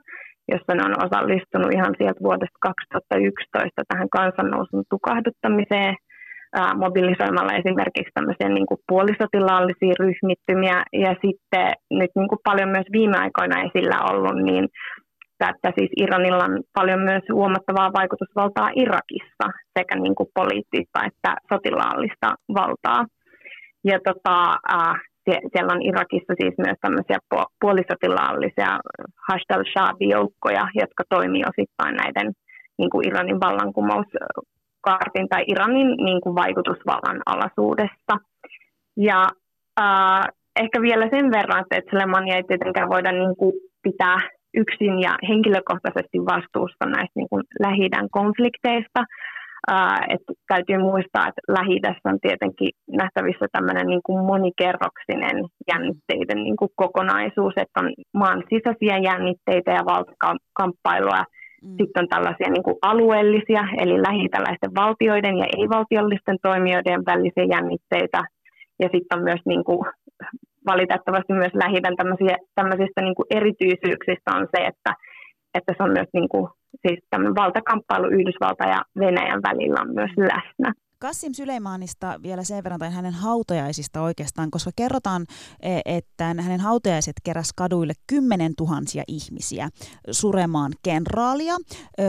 jossa 0.52 0.74
ne 0.74 0.82
on 0.88 1.04
osallistunut 1.06 1.74
ihan 1.76 1.94
sieltä 1.98 2.20
vuodesta 2.28 2.58
2011 2.60 3.82
tähän 3.88 4.10
kansannousun 4.18 4.84
tukahduttamiseen, 4.90 5.94
mobilisoimalla 6.84 7.58
esimerkiksi 7.60 8.14
tämmöisiä 8.14 8.48
niin 8.48 8.66
kuin 8.66 8.80
puolisotilaallisia 8.88 9.94
ryhmittymiä 10.04 10.76
ja 11.04 11.12
sitten 11.24 11.68
nyt 11.90 12.10
niin 12.16 12.28
kuin 12.28 12.44
paljon 12.44 12.70
myös 12.76 12.88
viime 12.92 13.16
aikoina 13.18 13.62
esillä 13.66 13.98
ollut, 14.10 14.36
niin 14.48 14.64
että 15.50 15.72
siis 15.78 15.90
Iranilla 15.96 16.44
on 16.44 16.62
paljon 16.74 17.00
myös 17.00 17.22
huomattavaa 17.32 17.92
vaikutusvaltaa 17.92 18.70
Irakissa, 18.76 19.46
sekä 19.78 19.94
niin 19.96 20.14
kuin 20.14 20.28
poliittista 20.34 20.98
että 21.06 21.36
sotilaallista 21.52 22.34
valtaa. 22.54 23.04
Ja 23.84 23.98
tota, 24.04 24.56
äh, 24.74 25.00
siellä 25.26 25.72
on 25.72 25.82
Irakissa 25.82 26.34
siis 26.40 26.54
myös 26.58 26.78
tämmöisiä 26.80 27.18
puolisotilaallisia 27.60 28.78
Hashdal 29.28 29.64
Shaabi-joukkoja, 29.72 30.64
jotka 30.74 31.02
toimii 31.08 31.42
osittain 31.52 31.94
näiden 31.96 32.32
niin 32.78 32.90
kuin 32.90 33.08
Iranin 33.08 33.40
vallankumouskaartin 33.40 35.28
tai 35.28 35.44
Iranin 35.46 35.90
niin 35.96 36.20
kuin 36.20 36.34
vaikutusvallan 36.34 37.20
alaisuudesta. 37.26 38.14
Ja 38.96 39.28
äh, 39.80 40.24
ehkä 40.60 40.82
vielä 40.82 41.08
sen 41.10 41.30
verran, 41.30 41.64
että 41.70 41.90
Slemania 41.90 42.36
ei 42.36 42.44
tietenkään 42.44 42.88
voida 42.88 43.12
niin 43.12 43.36
kuin 43.36 43.52
pitää 43.82 44.18
yksin 44.54 45.00
ja 45.00 45.12
henkilökohtaisesti 45.28 46.18
vastuussa 46.18 46.84
näistä 46.86 47.16
niin 47.16 47.28
kuin 47.28 47.42
lähi 47.60 47.90
konflikteista. 48.10 49.00
Uh, 49.70 50.14
et 50.14 50.24
täytyy 50.48 50.78
muistaa, 50.78 51.28
että 51.28 51.42
lähi 51.48 51.80
on 52.04 52.18
tietenkin 52.20 52.70
nähtävissä 53.00 53.46
tämmöinen 53.52 53.86
niin 53.86 54.04
kuin 54.06 54.24
monikerroksinen 54.24 55.36
jännitteiden 55.72 56.42
niin 56.44 56.56
kuin 56.56 56.70
kokonaisuus, 56.76 57.54
että 57.56 57.80
on 57.80 57.88
maan 58.14 58.42
sisäisiä 58.50 58.96
jännitteitä 59.10 59.70
ja 59.78 59.84
valtakamppailua. 59.92 61.22
Mm. 61.62 61.76
Sitten 61.78 62.02
on 62.02 62.08
tällaisia 62.08 62.50
niin 62.50 62.62
kuin 62.62 62.78
alueellisia, 62.82 63.64
eli 63.82 64.02
lähi 64.08 64.26
valtioiden 64.80 65.36
ja 65.38 65.46
ei-valtiollisten 65.56 66.38
toimijoiden 66.42 67.00
välisiä 67.06 67.46
jännitteitä. 67.54 68.20
Ja 68.82 68.88
sitten 68.92 69.18
on 69.18 69.24
myös 69.24 69.42
niin 69.46 69.64
kuin 69.64 69.80
valitettavasti 70.66 71.32
myös 71.32 71.54
lähidän 71.54 71.94
tämmöisistä 72.54 73.00
niin 73.02 73.14
kuin 73.14 73.26
erityisyyksistä 73.30 74.30
on 74.38 74.46
se, 74.56 74.60
että, 74.70 74.92
että 75.54 75.74
se 75.76 75.82
on 75.82 75.92
myös 75.92 76.08
niin 76.12 76.28
kuin, 76.28 76.48
siis 76.86 76.98
valtakamppailu 77.12 78.06
Yhdysvalta 78.06 78.64
ja 78.64 78.80
Venäjän 78.98 79.42
välillä 79.42 79.80
on 79.80 79.94
myös 79.94 80.10
läsnä. 80.16 80.72
Kassim 81.02 81.32
Syleymanista 81.32 82.20
vielä 82.22 82.44
sen 82.44 82.64
verran, 82.64 82.78
tai 82.78 82.92
hänen 82.92 83.12
hautajaisista 83.12 84.02
oikeastaan, 84.02 84.50
koska 84.50 84.70
kerrotaan, 84.76 85.26
e, 85.62 85.80
että 85.84 86.24
hänen 86.24 86.60
hautajaiset 86.60 87.12
keräs 87.24 87.52
kaduille 87.56 87.92
kymmenen 88.06 88.52
tuhansia 88.56 89.02
ihmisiä 89.08 89.68
suremaan 90.10 90.72
kenraalia. 90.82 91.54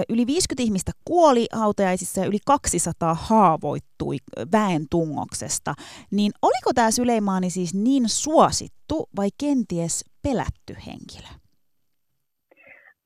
Yli 0.09 0.27
50 0.27 0.63
ihmistä 0.63 0.91
kuoli 1.05 1.45
hautajaisissa 1.53 2.21
ja 2.21 2.27
yli 2.27 2.37
200 2.45 3.13
haavoittui 3.13 4.17
väen 4.51 4.85
tungoksesta. 4.89 5.73
Niin 6.11 6.31
oliko 6.41 6.73
tämä 6.75 6.91
Syleymaani 6.91 7.49
siis 7.49 7.73
niin 7.73 8.09
suosittu 8.09 9.09
vai 9.15 9.29
kenties 9.39 10.05
pelätty 10.23 10.75
henkilö? 10.87 11.42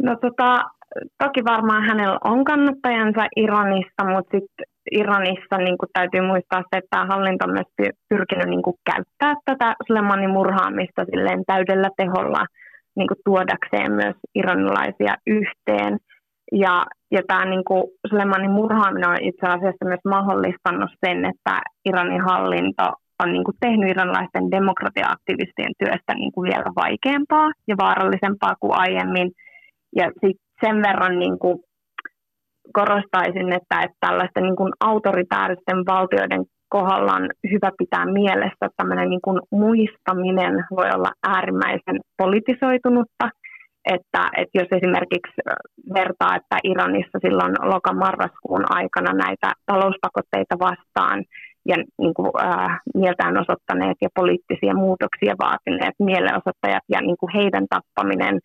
No 0.04 0.16
tota, 0.16 0.63
toki 1.24 1.42
varmaan 1.44 1.84
hänellä 1.84 2.18
on 2.24 2.44
kannattajansa 2.44 3.24
Iranissa, 3.36 4.04
mutta 4.13 4.32
sitten 4.32 4.66
Iranissa 4.92 5.58
niin 5.58 5.77
täytyy 5.94 6.22
muistaa 6.22 6.62
se, 6.62 6.77
että 6.77 6.88
tämä 6.89 7.06
hallinto 7.06 7.46
on 7.46 7.54
myös 7.54 7.92
pyrkinyt 8.10 8.50
niin 8.50 8.62
käyttää 8.92 9.34
tätä 9.46 9.75
Sulemanin 9.88 10.30
murhaamista 10.30 11.06
silleen 11.06 11.44
täydellä 11.48 11.89
teholla 11.98 12.46
niin 12.96 13.08
tuodakseen 13.25 13.92
myös 13.92 14.16
iranilaisia 14.36 15.16
yhteen. 15.27 15.98
Ja, 16.51 16.86
ja 17.12 17.22
tämä 17.27 17.46
niin 17.46 17.63
kuin 17.63 17.84
Sulemanin 18.10 18.51
murhaaminen 18.51 19.10
on 19.10 19.18
itse 19.22 19.46
asiassa 19.48 19.86
myös 19.86 20.00
mahdollistanut 20.06 20.92
sen, 21.06 21.25
että 21.25 21.54
Iranin 21.86 22.22
hallinto 22.22 22.84
on 23.24 23.32
niin 23.34 23.44
kuin 23.44 23.58
tehnyt 23.60 23.89
iranilaisten 23.89 24.51
demokratia-aktivistien 24.51 25.74
työstä 25.80 26.13
niin 26.13 26.32
kuin 26.32 26.46
vielä 26.50 26.72
vaikeampaa 26.84 27.51
ja 27.68 27.75
vaarallisempaa 27.77 28.56
kuin 28.60 28.74
aiemmin. 28.75 29.32
Ja 29.96 30.12
sit 30.25 30.38
sen 30.65 30.75
verran 30.75 31.20
niin 31.20 31.39
kuin 31.39 31.60
korostaisin, 32.74 33.53
että, 33.53 33.75
että 33.84 33.98
tällaisten 34.00 34.44
niin 34.44 34.56
kuin 34.56 34.74
autoritääristen 34.79 35.77
valtioiden 35.86 36.46
kohdalla 36.70 37.13
on 37.13 37.29
hyvä 37.51 37.72
pitää 37.77 38.06
mielessä, 38.06 38.65
että 38.65 38.77
tämmöinen 38.77 39.10
niin 39.10 39.22
kuin 39.22 39.39
muistaminen 39.51 40.65
voi 40.72 40.89
olla 40.96 41.12
äärimmäisen 41.27 42.00
politisoitunutta. 42.17 43.29
Että, 43.96 44.22
että 44.38 44.58
jos 44.60 44.67
esimerkiksi 44.72 45.41
vertaa, 45.94 46.36
että 46.36 46.58
Iranissa 46.63 47.17
silloin 47.22 47.53
lokamarraskuun 47.62 48.65
aikana 48.70 49.13
näitä 49.13 49.53
talouspakotteita 49.65 50.56
vastaan 50.60 51.24
ja 51.65 51.75
niin 52.01 52.13
kuin, 52.13 52.32
äh, 52.46 52.79
mieltään 52.96 53.38
osoittaneet 53.41 53.98
ja 54.01 54.10
poliittisia 54.15 54.74
muutoksia 54.74 55.34
vaatineet 55.39 55.96
mielenosoittajat 56.00 56.86
ja 56.89 57.01
niin 57.01 57.17
kuin 57.20 57.34
heidän 57.34 57.65
tappaminen 57.70 58.39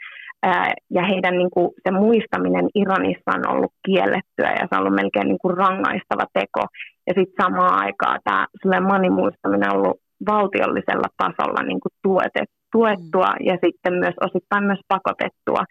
ja 0.90 1.02
heidän 1.10 1.38
niin 1.38 1.50
kuin, 1.50 1.70
se 1.84 1.90
muistaminen 1.90 2.66
Iranissa 2.74 3.30
on 3.36 3.48
ollut 3.54 3.72
kiellettyä 3.86 4.50
ja 4.60 4.66
se 4.66 4.72
on 4.72 4.80
ollut 4.80 4.94
melkein 4.94 5.28
niin 5.28 5.42
kuin 5.42 5.56
rangaistava 5.56 6.26
teko. 6.32 6.62
Ja 7.06 7.12
sitten 7.16 7.44
samaan 7.44 7.84
aikaan 7.84 8.18
tämä 8.24 8.46
Sulemanin 8.62 9.12
muistaminen 9.12 9.70
on 9.70 9.76
ollut 9.76 10.00
valtiollisella 10.26 11.08
tasolla 11.16 11.62
niin 11.62 11.80
kuin 11.80 11.92
tuetet, 12.02 12.50
tuettua 12.72 13.30
mm. 13.32 13.46
ja 13.48 13.56
sitten 13.64 13.94
myös 13.94 14.14
osittain 14.26 14.64
myös 14.64 14.80
pakotettua. 14.88 15.62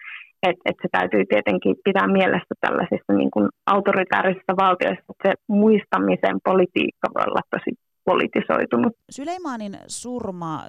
Että 0.43 0.61
et 0.65 0.75
se 0.81 0.87
täytyy 0.91 1.23
tietenkin 1.25 1.75
pitää 1.83 2.07
mielessä 2.07 2.53
tällaisissa 2.61 3.13
niin 3.13 3.31
kuin 3.31 3.49
autoritaarisissa 3.65 4.53
valtioissa, 4.63 5.05
että 5.09 5.29
se 5.29 5.33
muistamisen 5.47 6.37
politiikka 6.43 7.07
voi 7.15 7.23
olla 7.27 7.41
tosi 7.55 7.71
politisoitunut. 8.05 8.93
Syleimanin 9.11 9.77
surma 9.87 10.63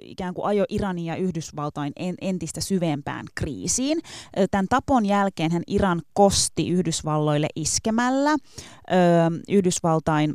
ikään 0.00 0.34
kuin 0.34 0.46
ajo 0.46 0.64
Iranin 0.68 1.04
ja 1.04 1.16
Yhdysvaltain 1.16 1.92
entistä 2.20 2.60
syvempään 2.60 3.26
kriisiin. 3.34 3.98
Tämän 4.50 4.66
tapon 4.68 5.06
jälkeen 5.06 5.52
hän 5.52 5.62
Iran 5.66 6.02
kosti 6.12 6.68
Yhdysvalloille 6.68 7.46
iskemällä. 7.56 8.30
Yhdysvaltain 9.48 10.34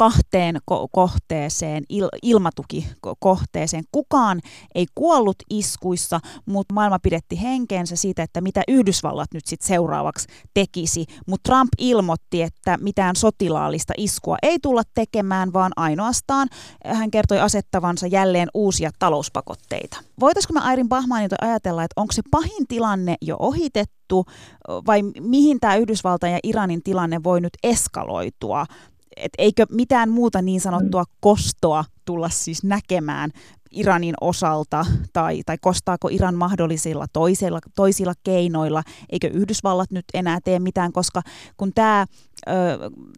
kahteen 0.00 0.56
ko- 0.70 0.88
kohteeseen, 0.92 1.84
il- 1.92 2.18
ilmatukikohteeseen. 2.22 3.84
Kukaan 3.92 4.40
ei 4.74 4.86
kuollut 4.94 5.36
iskuissa, 5.50 6.20
mutta 6.46 6.74
maailma 6.74 6.98
pidetti 6.98 7.42
henkeensä 7.42 7.96
siitä, 7.96 8.22
että 8.22 8.40
mitä 8.40 8.62
Yhdysvallat 8.68 9.28
nyt 9.34 9.46
sitten 9.46 9.68
seuraavaksi 9.68 10.28
tekisi. 10.54 11.04
Mutta 11.26 11.48
Trump 11.48 11.68
ilmoitti, 11.78 12.42
että 12.42 12.78
mitään 12.80 13.16
sotilaallista 13.16 13.92
iskua 13.96 14.36
ei 14.42 14.58
tulla 14.58 14.82
tekemään, 14.94 15.52
vaan 15.52 15.72
ainoastaan 15.76 16.48
hän 16.84 17.10
kertoi 17.10 17.40
asettavansa 17.40 18.06
jälleen 18.06 18.48
uusia 18.54 18.90
talouspakotteita. 18.98 19.96
Voitaisiko 20.20 20.54
me 20.54 20.60
Airin 20.60 20.88
Bahmanilta 20.88 21.36
ajatella, 21.40 21.84
että 21.84 22.00
onko 22.00 22.12
se 22.12 22.22
pahin 22.30 22.66
tilanne 22.68 23.16
jo 23.22 23.36
ohitettu, 23.38 24.24
vai 24.86 25.02
mihin 25.20 25.60
tämä 25.60 25.76
Yhdysvaltain 25.76 26.32
ja 26.32 26.38
Iranin 26.42 26.82
tilanne 26.82 27.20
voi 27.24 27.40
nyt 27.40 27.52
eskaloitua 27.62 28.66
et 29.16 29.32
eikö 29.38 29.66
mitään 29.70 30.10
muuta 30.10 30.42
niin 30.42 30.60
sanottua 30.60 31.04
kostoa 31.20 31.84
tulla 32.04 32.28
siis 32.28 32.64
näkemään 32.64 33.30
Iranin 33.70 34.14
osalta, 34.20 34.86
tai, 35.12 35.42
tai 35.46 35.58
kostaako 35.60 36.08
Iran 36.08 36.34
mahdollisilla 36.34 37.06
toisilla, 37.12 37.60
toisilla 37.74 38.12
keinoilla, 38.24 38.82
eikö 39.12 39.28
Yhdysvallat 39.28 39.90
nyt 39.90 40.04
enää 40.14 40.38
tee 40.44 40.58
mitään, 40.58 40.92
koska 40.92 41.22
kun 41.56 41.72
tämä 41.74 42.06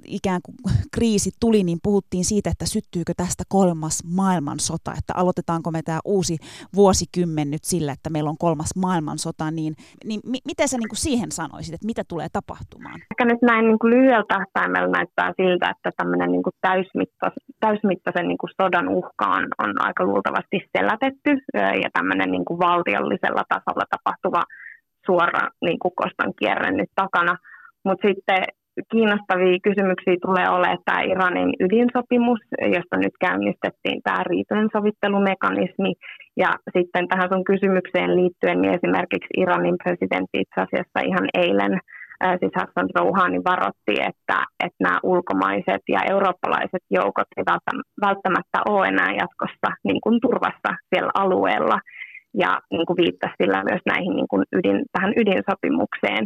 ikään 0.05 0.41
kuin 0.45 0.57
kriisi 0.95 1.31
tuli, 1.41 1.65
niin 1.65 1.79
puhuttiin 1.83 2.25
siitä, 2.25 2.51
että 2.51 2.67
syttyykö 2.67 3.13
tästä 3.17 3.45
kolmas 3.49 4.05
maailmansota, 4.17 4.91
että 4.99 5.13
aloitetaanko 5.17 5.71
me 5.71 5.83
tämä 5.83 6.01
uusi 6.05 6.37
vuosikymmen 6.77 7.51
nyt 7.51 7.65
sillä, 7.65 7.93
että 7.93 8.11
meillä 8.11 8.31
on 8.31 8.39
kolmas 8.39 8.71
maailmansota, 8.77 9.51
niin, 9.51 9.75
niin 10.05 10.21
mi- 10.25 10.47
miten 10.47 10.69
sä 10.69 10.79
niin 10.79 10.89
kuin 10.89 11.05
siihen 11.09 11.33
sanoisit, 11.33 11.75
että 11.75 11.87
mitä 11.87 12.03
tulee 12.09 12.29
tapahtumaan? 12.33 13.01
Ehkä 13.13 13.25
nyt 13.25 13.43
näin 13.43 13.65
niin 13.69 13.79
kuin 13.79 13.91
lyhyellä 13.95 14.25
tähtäimellä 14.29 14.89
näyttää 14.89 15.33
siltä, 15.37 15.71
että 15.71 15.91
tämmöinen 15.97 16.33
niin 16.33 16.43
kuin 16.43 16.57
täysmittais, 16.61 17.35
täysmittaisen 17.61 18.29
niin 18.29 18.39
kuin 18.39 18.51
sodan 18.63 18.89
uhka 18.89 19.27
on, 19.65 19.75
aika 19.87 20.05
luultavasti 20.05 20.59
selätetty 20.79 21.31
ja 21.55 21.89
tämmöinen 21.93 22.31
niin 22.31 22.45
kuin 22.45 22.59
valtiollisella 22.59 23.45
tasolla 23.49 23.87
tapahtuva 23.91 24.43
suora 25.07 25.49
niin 25.67 25.79
kuin 25.79 25.95
koston 25.97 26.33
kierre 26.39 26.71
nyt 26.73 26.91
takana. 26.95 27.37
Mutta 27.85 28.09
sitten 28.09 28.43
kiinnostavia 28.93 29.65
kysymyksiä 29.69 30.17
tulee 30.27 30.49
olemaan 30.49 30.79
tämä 30.85 31.01
Iranin 31.13 31.53
ydinsopimus, 31.65 32.41
josta 32.77 32.97
nyt 32.97 33.17
käynnistettiin 33.21 34.01
tämä 34.03 34.21
riitojen 34.31 34.69
sovittelumekanismi. 34.73 35.93
Ja 36.37 36.51
sitten 36.77 37.09
tähän 37.09 37.29
sun 37.33 37.45
kysymykseen 37.45 38.17
liittyen, 38.17 38.59
niin 38.61 38.75
esimerkiksi 38.75 39.33
Iranin 39.37 39.79
presidentti 39.83 40.37
itse 40.45 40.59
asiassa 40.61 40.99
ihan 41.11 41.27
eilen, 41.35 41.75
siis 42.41 42.53
Hassan 42.61 42.89
Rouhani 42.97 43.39
varoitti, 43.51 43.95
että, 44.11 44.39
että 44.65 44.81
nämä 44.85 44.99
ulkomaiset 45.03 45.83
ja 45.95 46.01
eurooppalaiset 46.11 46.85
joukot 46.91 47.31
eivät 47.37 47.67
välttämättä 48.07 48.59
ole 48.69 48.89
enää 48.89 49.11
jatkossa 49.23 49.69
niin 49.85 50.01
kuin 50.05 50.21
turvassa 50.21 50.71
siellä 50.91 51.13
alueella. 51.15 51.79
Ja 52.35 52.61
niin 52.71 52.87
kuin 52.87 52.97
viittasi 52.97 53.35
sillä 53.43 53.65
myös 53.71 53.83
näihin 53.87 54.15
niin 54.17 54.29
kuin 54.29 54.45
ydin, 54.53 54.83
tähän 54.93 55.13
ydinsopimukseen. 55.17 56.25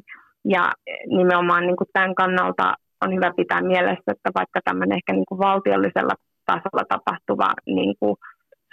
Ja 0.48 0.72
nimenomaan 1.06 1.66
niin 1.66 1.76
kuin 1.76 1.88
tämän 1.92 2.14
kannalta 2.14 2.74
on 3.04 3.14
hyvä 3.14 3.30
pitää 3.36 3.62
mielessä, 3.62 4.12
että 4.12 4.30
vaikka 4.34 4.60
tämmöinen 4.64 4.96
ehkä 4.96 5.12
niin 5.12 5.28
kuin 5.28 5.38
valtiollisella 5.38 6.14
tasolla 6.46 6.84
tapahtuva 6.88 7.48
niin 7.66 7.94
kuin 8.00 8.16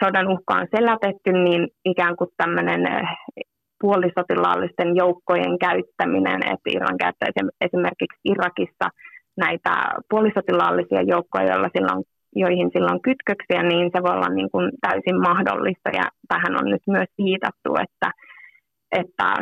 sodan 0.03 0.27
uhka 0.27 0.53
on 0.53 0.67
selätetty, 0.75 1.31
niin 1.31 1.67
ikään 1.85 2.15
kuin 2.15 2.29
tämmöinen 2.37 2.81
eh, 2.87 3.07
puolisotilaallisten 3.81 4.95
joukkojen 4.95 5.59
käyttäminen, 5.59 6.39
että 6.53 6.69
Iran 6.75 6.97
käyttää 6.97 7.29
esimerkiksi 7.61 8.19
Irakissa 8.25 8.87
näitä 9.37 9.71
puolisotilaallisia 10.09 11.01
joukkoja, 11.01 11.49
joilla 11.51 11.69
sillä 11.75 11.91
on, 11.95 12.03
joihin 12.35 12.69
sillä 12.73 12.91
on 12.91 13.01
kytköksiä, 13.07 13.63
niin 13.63 13.91
se 13.93 14.03
voi 14.03 14.15
olla 14.15 14.29
niin 14.29 14.51
kuin 14.51 14.71
täysin 14.81 15.19
mahdollista. 15.29 15.89
Ja 15.99 16.05
tähän 16.27 16.53
on 16.59 16.67
nyt 16.73 16.85
myös 16.87 17.09
viitattu, 17.23 17.69
että 17.85 18.07
että 18.93 19.33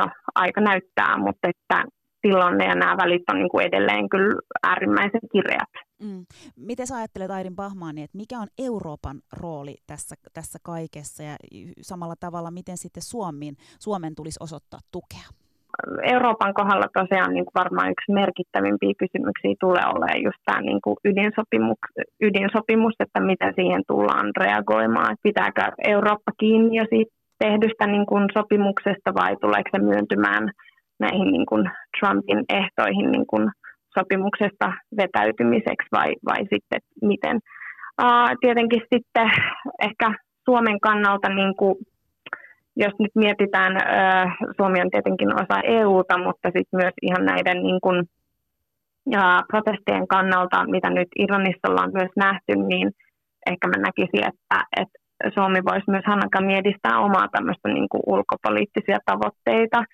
no, 0.00 0.08
aika 0.34 0.60
näyttää, 0.60 1.18
mutta 1.18 1.48
että 1.48 1.84
tilanne 2.22 2.64
ja 2.64 2.74
nämä 2.74 2.96
välit 2.96 3.22
on 3.30 3.38
niin 3.38 3.48
kuin 3.48 3.66
edelleen 3.66 4.08
kyllä 4.08 4.40
äärimmäisen 4.62 5.20
kireät. 5.32 5.72
Mm. 6.02 6.26
Miten 6.56 6.86
sä 6.86 6.96
ajattelet 6.96 7.30
Airin 7.30 7.56
Pahmaani, 7.56 8.02
että 8.02 8.16
mikä 8.16 8.38
on 8.38 8.48
Euroopan 8.58 9.16
rooli 9.40 9.74
tässä, 9.86 10.14
tässä 10.34 10.58
kaikessa 10.62 11.22
ja 11.22 11.36
samalla 11.80 12.14
tavalla 12.20 12.50
miten 12.50 12.76
sitten 12.76 13.02
Suomen, 13.02 13.54
Suomen 13.80 14.14
tulisi 14.14 14.38
osoittaa 14.42 14.80
tukea? 14.92 15.28
Euroopan 16.02 16.54
kohdalla 16.54 16.88
tosiaan 17.00 17.32
niin 17.34 17.44
kuin 17.44 17.60
varmaan 17.62 17.90
yksi 17.90 18.12
merkittävimpiä 18.12 18.94
kysymyksiä 18.98 19.54
tulee 19.60 19.84
olemaan 19.94 20.22
just 20.22 20.40
tämä 20.44 20.60
niin 20.60 20.80
kuin 20.84 20.96
ydinsopimus, 21.04 21.78
ydinsopimus, 22.20 22.94
että 23.00 23.20
miten 23.20 23.52
siihen 23.54 23.82
tullaan 23.88 24.30
reagoimaan. 24.36 25.16
Pitääkö 25.22 25.62
Eurooppa 25.94 26.32
kiinni 26.40 26.76
jo 26.76 26.84
siitä 26.90 27.19
tehdystä 27.44 27.86
niin 27.86 28.06
kuin 28.06 28.24
sopimuksesta 28.38 29.10
vai 29.20 29.36
tuleeko 29.36 29.70
se 29.72 29.78
myöntymään 29.78 30.50
näihin 31.00 31.28
niin 31.32 31.46
kuin 31.46 31.70
Trumpin 31.94 32.44
ehtoihin 32.48 33.10
niin 33.12 33.26
kuin 33.26 33.50
sopimuksesta 33.98 34.72
vetäytymiseksi 34.96 35.88
vai, 35.92 36.10
vai 36.28 36.40
sitten 36.40 36.80
miten. 37.02 37.36
Uh, 38.02 38.30
tietenkin 38.40 38.82
sitten 38.94 39.30
ehkä 39.88 40.06
Suomen 40.44 40.80
kannalta, 40.80 41.28
niin 41.28 41.56
kuin, 41.56 41.74
jos 42.76 42.92
nyt 42.98 43.10
mietitään, 43.14 43.72
uh, 43.76 44.32
Suomi 44.56 44.80
on 44.80 44.90
tietenkin 44.90 45.34
osa 45.34 45.60
EUta, 45.64 46.18
mutta 46.18 46.48
sitten 46.48 46.80
myös 46.82 46.94
ihan 47.02 47.24
näiden 47.24 47.62
niin 47.62 47.80
kuin, 47.80 48.04
ja 49.10 49.42
protestien 49.50 50.08
kannalta, 50.08 50.66
mitä 50.66 50.90
nyt 50.90 51.08
Iranissa 51.18 51.68
ollaan 51.68 51.90
myös 51.92 52.10
nähty, 52.16 52.52
niin 52.68 52.90
ehkä 53.50 53.68
mä 53.68 53.82
näkisin, 53.82 54.24
että, 54.28 54.58
että 54.80 54.99
Suomi 55.34 55.60
voisi 55.68 55.90
myös 55.90 56.04
Hanakan 56.06 56.50
edistää 56.50 56.98
omaa 56.98 57.28
tämmöistä 57.32 57.68
niin 57.68 57.88
kuin 57.88 58.02
ulkopoliittisia 58.06 58.98
tavoitteita, 59.06 59.84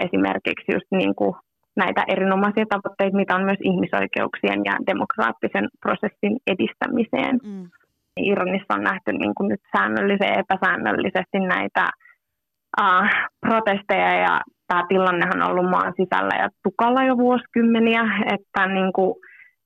esimerkiksi 0.00 0.72
just 0.72 0.86
niin 0.90 1.14
kuin 1.14 1.34
näitä 1.76 2.04
erinomaisia 2.08 2.66
tavoitteita, 2.68 3.16
mitä 3.16 3.34
on 3.34 3.44
myös 3.44 3.58
ihmisoikeuksien 3.60 4.60
ja 4.64 4.74
demokraattisen 4.86 5.68
prosessin 5.80 6.34
edistämiseen. 6.46 7.38
Mm. 7.44 7.68
Iranissa 8.16 8.74
on 8.74 8.82
nähty 8.82 9.12
niin 9.12 9.34
kuin 9.34 9.48
nyt 9.48 9.60
säännöllisesti 9.76 10.32
ja 10.32 10.40
epäsäännöllisesti 10.42 11.38
näitä 11.38 11.84
uh, 12.80 13.08
protesteja 13.40 14.14
ja 14.14 14.40
tämä 14.66 14.84
tilannehan 14.88 15.42
on 15.42 15.50
ollut 15.50 15.70
maan 15.70 15.92
sisällä 15.96 16.34
ja 16.42 16.48
tukalla 16.62 17.04
jo 17.04 17.16
vuosikymmeniä, 17.16 18.02
että 18.34 18.66
niin 18.66 18.92
kuin, 18.92 19.14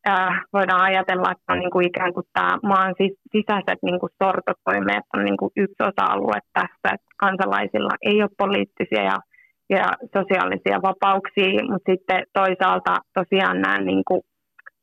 äh, 0.09 0.41
voidaan 0.53 0.81
ajatella, 0.81 1.31
että 1.31 1.53
on 1.53 1.59
niin 1.59 1.71
kuin 1.71 1.87
ikään 1.87 2.15
kuin 2.15 2.27
tämä 2.33 2.59
maan 2.63 2.95
sisäiset 3.33 3.79
niin 3.83 4.01
kuin 4.01 4.13
sortotoimeet 4.23 5.05
on 5.15 5.25
niin 5.25 5.37
kuin 5.37 5.53
yksi 5.57 5.83
osa-alue 5.83 6.39
tässä, 6.53 6.89
että 6.95 7.11
kansalaisilla 7.17 7.95
ei 8.03 8.23
ole 8.23 8.39
poliittisia 8.39 9.03
ja, 9.03 9.19
ja 9.71 9.87
sosiaalisia 10.17 10.83
vapauksia, 10.83 11.65
mutta 11.71 11.93
sitten 11.93 12.23
toisaalta 12.33 12.95
tosiaan 13.15 13.61
nämä 13.61 13.79
niin 13.81 14.03
kuin 14.09 14.21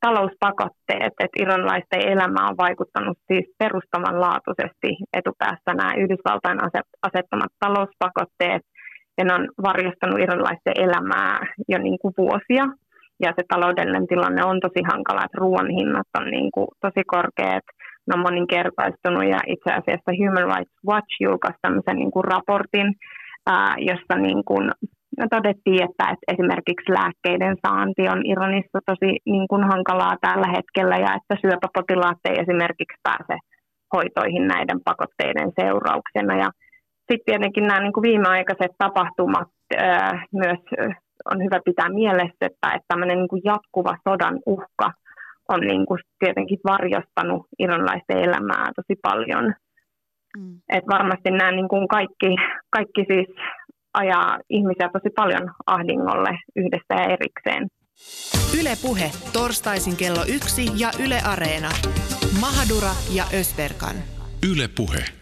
talouspakotteet, 0.06 1.14
että 1.24 1.40
iranlaisten 1.44 2.08
elämä 2.14 2.48
on 2.50 2.58
vaikuttanut 2.58 3.18
siis 3.28 3.46
perustavanlaatuisesti 3.60 4.90
etupäässä 5.20 5.72
nämä 5.74 5.96
Yhdysvaltain 6.02 6.60
asettamat 7.08 7.52
talouspakotteet, 7.60 8.62
ja 9.18 9.24
ne 9.26 9.34
on 9.34 9.48
varjostanut 9.64 10.20
iranilaisten 10.20 10.74
elämää 10.86 11.40
jo 11.70 11.78
niin 11.78 12.00
kuin 12.02 12.14
vuosia. 12.18 12.66
Ja 13.24 13.30
se 13.36 13.44
taloudellinen 13.48 14.08
tilanne 14.08 14.42
on 14.44 14.60
tosi 14.60 14.82
hankala, 14.92 15.26
että 15.26 15.42
ruoan 15.44 15.70
hinnat 15.70 16.08
on 16.20 16.26
niin 16.32 16.50
kuin 16.56 16.68
tosi 16.82 17.04
korkeat, 17.16 17.66
ne 18.08 18.12
on 18.14 18.26
moninkertaistunut 18.28 19.26
ja 19.34 19.40
itse 19.54 19.70
asiassa 19.80 20.18
Human 20.20 20.48
Rights 20.52 20.78
Watch 20.90 21.14
julkaisi 21.22 21.60
tämmöisen 21.62 21.98
niin 22.02 22.12
kuin 22.12 22.26
raportin, 22.34 22.90
ää, 23.48 23.76
jossa 23.90 24.16
niin 24.28 24.42
kuin 24.50 24.66
todettiin, 25.36 25.84
että, 25.88 26.04
että 26.14 26.28
esimerkiksi 26.34 26.94
lääkkeiden 26.98 27.56
saanti 27.68 28.04
on 28.14 28.26
Iranissa 28.26 28.80
tosi 28.86 29.10
niin 29.34 29.48
kuin 29.48 29.64
hankalaa 29.72 30.16
tällä 30.22 30.50
hetkellä 30.58 30.96
ja 31.06 31.12
että 31.18 31.36
syöpäpotilaat 31.42 32.22
ei 32.30 32.36
esimerkiksi 32.44 33.04
pääse 33.04 33.36
hoitoihin 33.94 34.48
näiden 34.48 34.80
pakotteiden 34.90 35.52
seurauksena. 35.60 36.36
Ja 36.44 36.50
sitten 37.08 37.26
tietenkin 37.26 37.64
nämä 37.68 37.80
niin 37.80 37.94
kuin 37.94 38.08
viimeaikaiset 38.10 38.74
tapahtumat 38.78 39.50
myös 40.42 40.62
on 41.32 41.44
hyvä 41.44 41.60
pitää 41.66 41.90
mielessä, 41.90 42.46
että, 42.46 42.68
että 42.76 42.88
tämmöinen 42.88 43.18
niin 43.18 43.28
kuin 43.28 43.42
jatkuva 43.46 43.98
sodan 44.10 44.40
uhka 44.46 44.92
on 45.50 45.60
niin 45.60 45.86
kuin 45.86 46.00
tietenkin 46.20 46.60
varjostanut 46.68 47.48
iranlaisten 47.60 48.18
elämää 48.18 48.72
tosi 48.76 49.00
paljon. 49.02 49.54
Mm. 50.38 50.60
Et 50.70 50.84
varmasti 50.88 51.32
nämä 51.32 51.52
niin 51.52 51.68
kuin 51.68 51.88
kaikki, 51.88 52.36
kaikki 52.70 53.06
siis 53.12 53.28
ajaa 53.94 54.40
ihmisiä 54.50 54.90
tosi 54.94 55.10
paljon 55.16 55.52
ahdingolle 55.68 56.40
yhdessä 56.56 56.94
ja 56.96 57.04
erikseen. 57.04 57.68
Ylepuhe 58.60 59.12
torstaisin 59.34 59.98
kello 59.98 60.24
yksi 60.36 60.66
ja 60.82 60.90
Yle 61.06 61.20
Areena. 61.32 61.70
Mahadura 62.42 62.94
ja 63.16 63.24
Ösberkan. 63.40 63.96
Ylepuhe. 64.52 65.15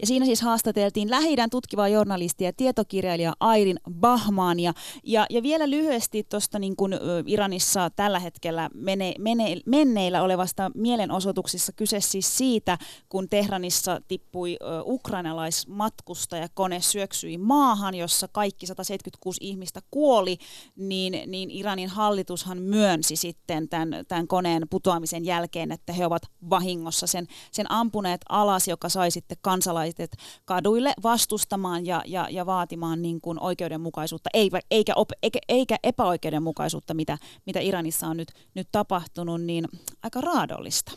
Ja 0.00 0.06
siinä 0.06 0.26
siis 0.26 0.42
haastateltiin 0.42 1.10
lähi 1.10 1.36
tutkivaa 1.50 1.88
journalistia 1.88 2.48
ja 2.48 2.52
tietokirjailija 2.52 3.32
Airin 3.40 3.80
Bahmania. 3.92 4.72
Ja, 5.04 5.26
ja 5.30 5.42
vielä 5.42 5.70
lyhyesti 5.70 6.26
tuosta 6.28 6.58
niin 6.58 6.76
kuin 6.76 6.94
Iranissa 7.26 7.90
tällä 7.90 8.18
hetkellä 8.18 8.70
mene, 8.74 9.14
mene, 9.18 9.56
menneillä 9.66 10.22
olevasta 10.22 10.70
mielenosoituksissa 10.74 11.72
kyse 11.72 12.00
siis 12.00 12.38
siitä, 12.38 12.78
kun 13.08 13.28
Tehranissa 13.28 14.00
tippui 14.08 14.56
ukrainalaismatkustajakone 14.84 16.80
syöksyi 16.80 17.38
maahan, 17.38 17.94
jossa 17.94 18.28
kaikki 18.28 18.66
176 18.66 19.38
ihmistä 19.40 19.80
kuoli, 19.90 20.38
niin, 20.76 21.22
niin 21.26 21.50
Iranin 21.50 21.88
hallitushan 21.88 22.58
myönsi 22.58 23.16
sitten 23.16 23.68
tämän, 23.68 23.88
tämän 24.08 24.28
koneen 24.28 24.62
putoamisen 24.70 25.24
jälkeen, 25.24 25.72
että 25.72 25.92
he 25.92 26.06
ovat 26.06 26.22
vahingossa 26.50 27.06
sen, 27.06 27.26
sen 27.52 27.72
ampuneet 27.72 28.20
alas, 28.28 28.68
joka 28.68 28.88
sai 28.88 29.10
sitten 29.10 29.38
kansalaiset 29.40 29.89
kansalaiset 29.96 30.16
kaduille 30.44 30.92
vastustamaan 31.02 31.86
ja, 31.86 32.02
ja, 32.06 32.28
ja 32.30 32.46
vaatimaan 32.46 33.02
niin 33.02 33.20
kuin 33.20 33.40
oikeudenmukaisuutta, 33.40 34.30
eikä, 34.70 34.92
op, 34.96 35.08
eikä, 35.22 35.38
eikä 35.48 35.76
epäoikeudenmukaisuutta, 35.82 36.94
mitä, 36.94 37.18
mitä 37.46 37.60
Iranissa 37.60 38.06
on 38.06 38.16
nyt, 38.16 38.32
nyt 38.54 38.68
tapahtunut, 38.72 39.42
niin 39.42 39.64
aika 40.02 40.20
raadollista. 40.20 40.92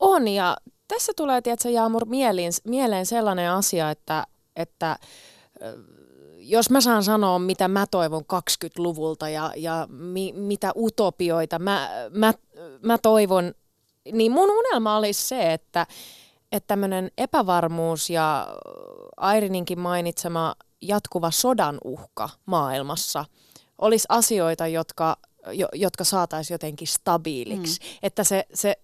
On, 0.00 0.28
ja 0.28 0.56
tässä 0.88 1.12
tulee, 1.16 1.42
tiedätkö, 1.42 1.70
Jaamur, 1.70 2.06
mieleen, 2.06 2.52
mieleen 2.64 3.06
sellainen 3.06 3.50
asia, 3.50 3.90
että, 3.90 4.26
että 4.56 4.98
jos 6.38 6.70
mä 6.70 6.80
saan 6.80 7.04
sanoa, 7.04 7.38
mitä 7.38 7.68
mä 7.68 7.86
toivon 7.90 8.22
20-luvulta 8.22 9.28
ja, 9.28 9.52
ja 9.56 9.86
mi, 9.90 10.32
mitä 10.36 10.72
utopioita 10.76 11.58
mä, 11.58 11.90
mä, 12.10 12.34
mä 12.82 12.98
toivon, 12.98 13.54
niin 14.12 14.32
mun 14.32 14.50
unelma 14.50 14.96
olisi 14.96 15.28
se, 15.28 15.52
että 15.52 15.86
että 16.56 16.66
tämmöinen 16.66 17.10
epävarmuus 17.18 18.10
ja 18.10 18.46
Airininkin 19.16 19.78
mainitsema 19.80 20.54
jatkuva 20.80 21.30
sodan 21.30 21.78
uhka 21.84 22.28
maailmassa 22.46 23.24
olisi 23.78 24.06
asioita, 24.08 24.66
jotka, 24.66 25.16
jo, 25.52 25.68
jotka 25.72 26.04
saataisiin 26.04 26.54
jotenkin 26.54 26.88
stabiiliksi. 26.88 27.80
Mm. 27.80 27.98
Että 28.02 28.24
se, 28.24 28.46
se 28.54 28.76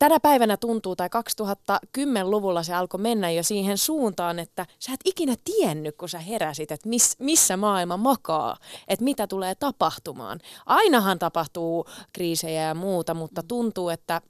tänä 0.00 0.20
päivänä 0.20 0.56
tuntuu, 0.56 0.96
tai 0.96 1.08
2010-luvulla 1.08 2.62
se 2.62 2.74
alkoi 2.74 3.00
mennä 3.00 3.30
jo 3.30 3.42
siihen 3.42 3.78
suuntaan, 3.78 4.38
että 4.38 4.66
sä 4.78 4.92
et 4.92 5.00
ikinä 5.04 5.34
tiennyt, 5.44 5.96
kun 5.96 6.08
sä 6.08 6.18
heräsit, 6.18 6.72
että 6.72 6.88
miss, 6.88 7.16
missä 7.18 7.56
maailma 7.56 7.96
makaa, 7.96 8.56
että 8.88 9.04
mitä 9.04 9.26
tulee 9.26 9.54
tapahtumaan. 9.54 10.40
Ainahan 10.66 11.18
tapahtuu 11.18 11.86
kriisejä 12.12 12.62
ja 12.62 12.74
muuta, 12.74 13.14
mutta 13.14 13.42
tuntuu, 13.42 13.88
että 13.88 14.20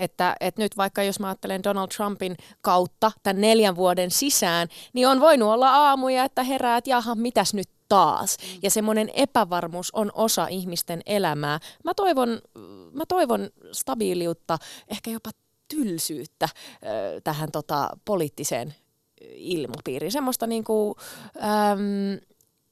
että, 0.00 0.36
että 0.40 0.62
nyt 0.62 0.76
vaikka 0.76 1.02
jos 1.02 1.20
mä 1.20 1.26
ajattelen 1.26 1.62
Donald 1.64 1.88
Trumpin 1.96 2.36
kautta 2.60 3.12
tämän 3.22 3.40
neljän 3.40 3.76
vuoden 3.76 4.10
sisään, 4.10 4.68
niin 4.92 5.08
on 5.08 5.20
voinut 5.20 5.48
olla 5.48 5.70
aamuja, 5.70 6.24
että 6.24 6.42
herää, 6.42 6.76
että 6.76 6.90
jaha, 6.90 7.14
mitäs 7.14 7.54
nyt 7.54 7.68
taas. 7.88 8.36
Ja 8.62 8.70
semmoinen 8.70 9.10
epävarmuus 9.14 9.90
on 9.90 10.10
osa 10.14 10.46
ihmisten 10.46 11.00
elämää. 11.06 11.60
Mä 11.84 11.94
toivon, 11.94 12.40
mä 12.92 13.04
toivon 13.08 13.50
stabiiliutta, 13.72 14.58
ehkä 14.88 15.10
jopa 15.10 15.30
tylsyyttä 15.68 16.44
äh, 16.44 16.50
tähän 17.24 17.52
tota, 17.52 17.88
poliittiseen 18.04 18.74
ilmapiiriin. 19.34 20.12
Semmoista 20.12 20.46
niinku, 20.46 20.96
äm, 21.36 22.20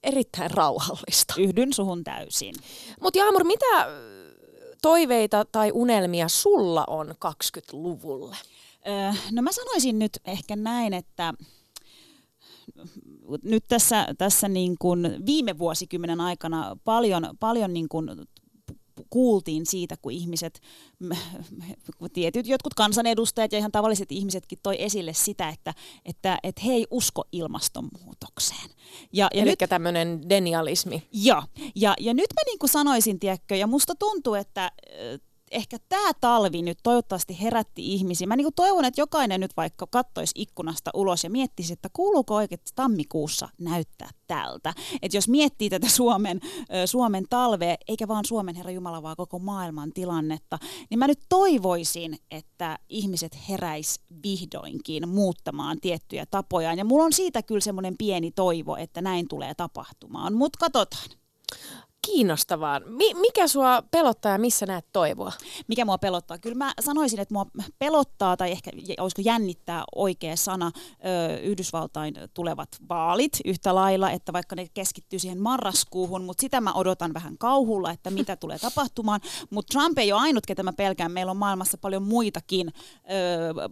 erittäin 0.03 0.51
rauhallista. 0.51 1.35
Yhdyn 1.39 1.73
suhun 1.73 2.05
täysin. 2.05 2.55
Mutta 3.01 3.19
Jaamur, 3.19 3.45
mitä 3.45 3.87
toiveita 4.83 5.45
tai 5.53 5.71
unelmia 5.75 6.29
sulla 6.29 6.85
on 6.87 7.09
20-luvulle? 7.09 8.37
Öö, 8.89 9.13
no 9.31 9.43
mä 9.43 9.53
sanoisin 9.53 9.99
nyt 9.99 10.13
ehkä 10.25 10.57
näin, 10.57 10.93
että 10.93 11.35
nyt 13.45 13.65
tässä, 13.69 14.07
tässä 14.19 14.49
niin 14.49 14.77
kuin 14.79 15.23
viime 15.27 15.59
vuosikymmenen 15.59 16.21
aikana 16.21 16.77
paljon, 16.85 17.37
paljon 17.41 17.73
niin 17.73 17.89
kuin 17.89 18.11
kuultiin 19.11 19.67
siitä, 19.67 19.97
kun 20.03 20.13
ihmiset, 20.13 20.61
tietyt 22.13 22.47
jotkut 22.47 22.75
kansanedustajat 22.75 23.53
ja 23.53 23.59
ihan 23.59 23.73
tavalliset 23.73 24.13
ihmisetkin 24.13 24.59
toi 24.63 24.83
esille 24.83 25.13
sitä, 25.13 25.49
että, 25.49 25.75
että, 26.05 26.39
että 26.43 26.63
he 26.67 26.73
ei 26.73 26.87
usko 26.91 27.25
ilmastonmuutokseen. 27.33 28.71
Ja, 29.13 29.29
ja 29.35 29.43
Eli 29.43 29.51
nyt, 29.51 29.69
tämmöinen 29.69 30.29
denialismi. 30.29 31.03
Joo, 31.13 31.43
ja, 31.75 31.95
ja 32.01 32.15
nyt 32.15 32.29
mä 32.35 32.43
niin 32.47 32.59
kuin 32.59 32.71
sanoisin, 32.71 33.21
tiedätkö, 33.21 33.57
ja 33.57 33.67
musta 33.67 33.95
tuntuu, 33.95 34.35
että 34.35 34.73
ehkä 35.51 35.77
tämä 35.89 36.13
talvi 36.21 36.63
nyt 36.63 36.79
toivottavasti 36.83 37.43
herätti 37.43 37.95
ihmisiä. 37.95 38.27
Mä 38.27 38.37
niin 38.37 38.55
toivon, 38.57 38.85
että 38.85 39.01
jokainen 39.01 39.41
nyt 39.41 39.57
vaikka 39.57 39.87
kattoisi 39.91 40.33
ikkunasta 40.35 40.91
ulos 40.95 41.25
ja 41.25 41.31
miettisi, 41.31 41.73
että 41.73 41.89
kuuluuko 41.93 42.35
oikein 42.35 42.61
tammikuussa 42.75 43.49
näyttää 43.61 44.11
tältä. 44.27 44.75
Että 45.03 45.17
jos 45.17 45.29
miettii 45.29 45.71
tätä 45.71 45.89
Suomen, 45.89 46.41
Suomen 46.87 47.25
talvea, 47.31 47.77
eikä 47.89 48.09
vaan 48.09 48.25
Suomen 48.25 48.55
Herra 48.55 48.71
Jumala, 48.71 49.03
vaan 49.03 49.17
koko 49.17 49.39
maailman 49.39 49.93
tilannetta, 49.93 50.59
niin 50.91 50.99
mä 50.99 51.07
nyt 51.07 51.21
toivoisin, 51.29 52.17
että 52.31 52.79
ihmiset 52.89 53.39
heräis 53.49 54.01
vihdoinkin 54.23 55.09
muuttamaan 55.09 55.79
tiettyjä 55.81 56.27
tapojaan. 56.27 56.79
Ja 56.79 56.85
mulla 56.85 57.05
on 57.05 57.13
siitä 57.13 57.43
kyllä 57.43 57.61
semmoinen 57.61 57.95
pieni 57.99 58.31
toivo, 58.31 58.77
että 58.77 59.03
näin 59.03 59.29
tulee 59.29 59.55
tapahtumaan, 59.55 60.35
mutta 60.35 60.59
katsotaan. 60.59 61.21
Kiinnostavaa. 62.07 62.81
Mi- 62.81 63.15
mikä 63.15 63.49
sua 63.49 63.83
pelottaa 63.91 64.33
ja 64.33 64.39
missä 64.39 64.67
näet 64.67 64.87
toivoa? 64.93 65.33
Mikä 65.69 65.85
mua 65.85 65.99
pelottaa? 65.99 66.39
Kyllä 66.39 66.57
mä 66.57 66.73
sanoisin, 66.81 67.21
että 67.21 67.35
mua 67.35 67.47
pelottaa 67.79 68.37
tai 68.37 68.51
ehkä 68.51 68.71
olisiko 69.01 69.23
jännittää 69.25 69.85
oikea 69.95 70.37
sana 70.37 70.73
ö, 70.77 71.41
Yhdysvaltain 71.41 72.15
tulevat 72.35 72.69
vaalit 72.89 73.33
yhtä 73.45 73.75
lailla, 73.75 74.11
että 74.11 74.33
vaikka 74.33 74.57
ne 74.57 74.67
keskittyy 74.75 75.19
siihen 75.19 75.43
marraskuuhun, 75.43 76.25
mutta 76.25 76.41
sitä 76.41 76.61
mä 76.61 76.73
odotan 76.73 77.15
vähän 77.15 77.39
kauhulla, 77.39 77.91
että 77.91 78.11
mitä 78.11 78.37
tulee 78.37 78.59
tapahtumaan. 78.59 79.21
Mutta 79.51 79.73
Trump 79.73 79.99
ei 79.99 80.13
ole 80.13 80.21
ainut, 80.21 80.47
ketä 80.47 80.63
mä 80.63 80.73
pelkään. 80.73 81.13
Meillä 81.13 81.31
on 81.31 81.37
maailmassa 81.37 81.79
paljon 81.79 82.03
muitakin 82.03 82.69
ö, 82.69 83.71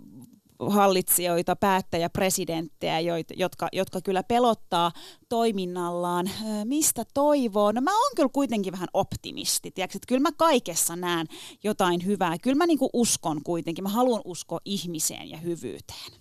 hallitsijoita, 0.66 1.56
päättäjäpresidenttejä, 1.56 3.00
jotka, 3.36 3.68
jotka 3.72 4.00
kyllä 4.00 4.22
pelottaa 4.22 4.92
toiminnallaan. 5.28 6.30
Mistä 6.64 7.04
toivoo? 7.14 7.72
No 7.72 7.80
mä 7.80 8.02
oon 8.02 8.12
kyllä 8.16 8.28
kuitenkin 8.32 8.72
vähän 8.72 8.88
optimisti, 8.92 9.70
tiedätkö? 9.70 9.98
että 9.98 10.08
kyllä 10.08 10.20
mä 10.20 10.32
kaikessa 10.36 10.96
näen 10.96 11.26
jotain 11.64 12.06
hyvää. 12.06 12.38
Kyllä 12.38 12.56
mä 12.56 12.66
niinku 12.66 12.90
uskon 12.92 13.42
kuitenkin, 13.44 13.84
mä 13.84 13.88
haluan 13.88 14.22
uskoa 14.24 14.60
ihmiseen 14.64 15.30
ja 15.30 15.36
hyvyyteen. 15.36 16.12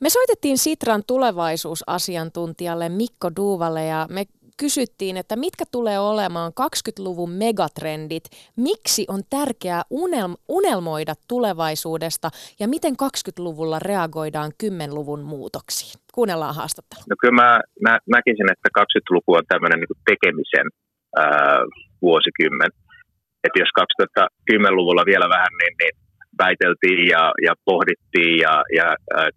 Me 0.00 0.10
soitettiin 0.10 0.58
Sitran 0.58 1.02
tulevaisuusasiantuntijalle 1.06 2.88
Mikko 2.88 3.30
Duuvalle 3.36 3.84
ja 3.84 4.06
me 4.10 4.26
kysyttiin, 4.60 5.16
että 5.16 5.36
mitkä 5.36 5.64
tulee 5.72 5.98
olemaan 5.98 6.52
20-luvun 6.60 7.30
megatrendit, 7.30 8.24
miksi 8.56 9.04
on 9.08 9.20
tärkeää 9.30 9.82
unelm- 9.94 10.40
unelmoida 10.48 11.14
tulevaisuudesta 11.28 12.30
ja 12.60 12.68
miten 12.68 12.94
20-luvulla 13.02 13.78
reagoidaan 13.78 14.50
10-luvun 14.64 15.22
muutoksiin. 15.22 16.00
Kuunnellaan 16.14 16.54
haastattelu. 16.54 17.00
No 17.10 17.16
kyllä 17.20 17.34
mä, 17.42 17.60
mä 17.84 17.98
näkisin, 18.06 18.52
että 18.52 18.68
20-luku 18.80 19.32
on 19.34 19.42
tämmöinen 19.48 19.80
niin 19.80 20.04
tekemisen 20.10 20.66
ää, 21.16 21.58
vuosikymmen. 22.02 22.70
Että 23.44 23.58
jos 23.62 23.72
2010-luvulla 23.80 25.04
vielä 25.06 25.28
vähän, 25.28 25.52
niin, 25.60 25.74
niin 25.80 26.07
väiteltiin 26.42 27.04
ja, 27.14 27.24
ja 27.46 27.52
pohdittiin 27.70 28.34
ja, 28.46 28.54
ja 28.78 28.86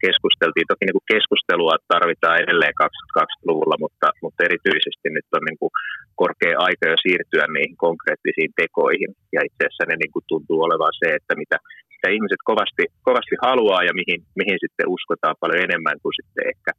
keskusteltiin. 0.05 0.67
Toki 0.67 0.85
niin 0.85 0.99
kuin 0.99 1.11
keskustelua 1.13 1.75
tarvitaan 1.93 2.41
edelleen 2.43 2.75
2020-luvulla, 2.83 3.77
mutta, 3.83 4.07
mutta 4.23 4.45
erityisesti 4.47 5.07
nyt 5.09 5.29
on 5.37 5.43
niin 5.47 5.59
kuin 5.61 5.73
korkea 6.21 6.55
aika 6.67 6.85
jo 6.91 6.97
siirtyä 7.03 7.45
niihin 7.47 7.77
konkreettisiin 7.85 8.51
tekoihin. 8.61 9.11
Ja 9.35 9.39
itse 9.47 9.61
asiassa 9.63 9.85
ne 9.87 9.95
niin 9.99 10.13
kuin 10.15 10.25
tuntuu 10.31 10.59
olevan 10.67 10.93
se, 11.01 11.07
että 11.17 11.33
mitä, 11.41 11.57
mitä 11.93 12.07
ihmiset 12.15 12.41
kovasti, 12.51 12.83
kovasti 13.07 13.35
haluaa 13.47 13.81
ja 13.87 13.93
mihin, 13.99 14.19
mihin 14.41 14.57
sitten 14.63 14.91
uskotaan 14.95 15.41
paljon 15.43 15.65
enemmän 15.67 15.97
kuin 16.03 16.15
sitten 16.19 16.45
ehkä, 16.51 16.71